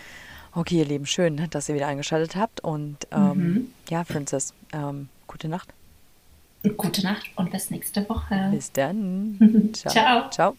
Okay, 0.55 0.79
ihr 0.79 0.85
Lieben, 0.85 1.07
schön, 1.07 1.49
dass 1.51 1.69
ihr 1.69 1.75
wieder 1.75 1.89
eingeschaltet 1.89 2.37
habt. 2.37 2.61
Und 2.61 2.99
ähm, 3.11 3.37
Mhm. 3.37 3.69
ja, 3.89 4.05
Princess, 4.05 4.55
ähm, 4.73 5.09
gute 5.27 5.49
Nacht. 5.49 5.71
Gute 6.77 7.03
Nacht 7.03 7.31
und 7.37 7.51
bis 7.51 7.71
nächste 7.71 8.07
Woche. 8.09 8.49
Bis 8.51 8.71
dann. 8.73 9.71
Ciao. 9.73 10.29
Ciao. 10.31 10.57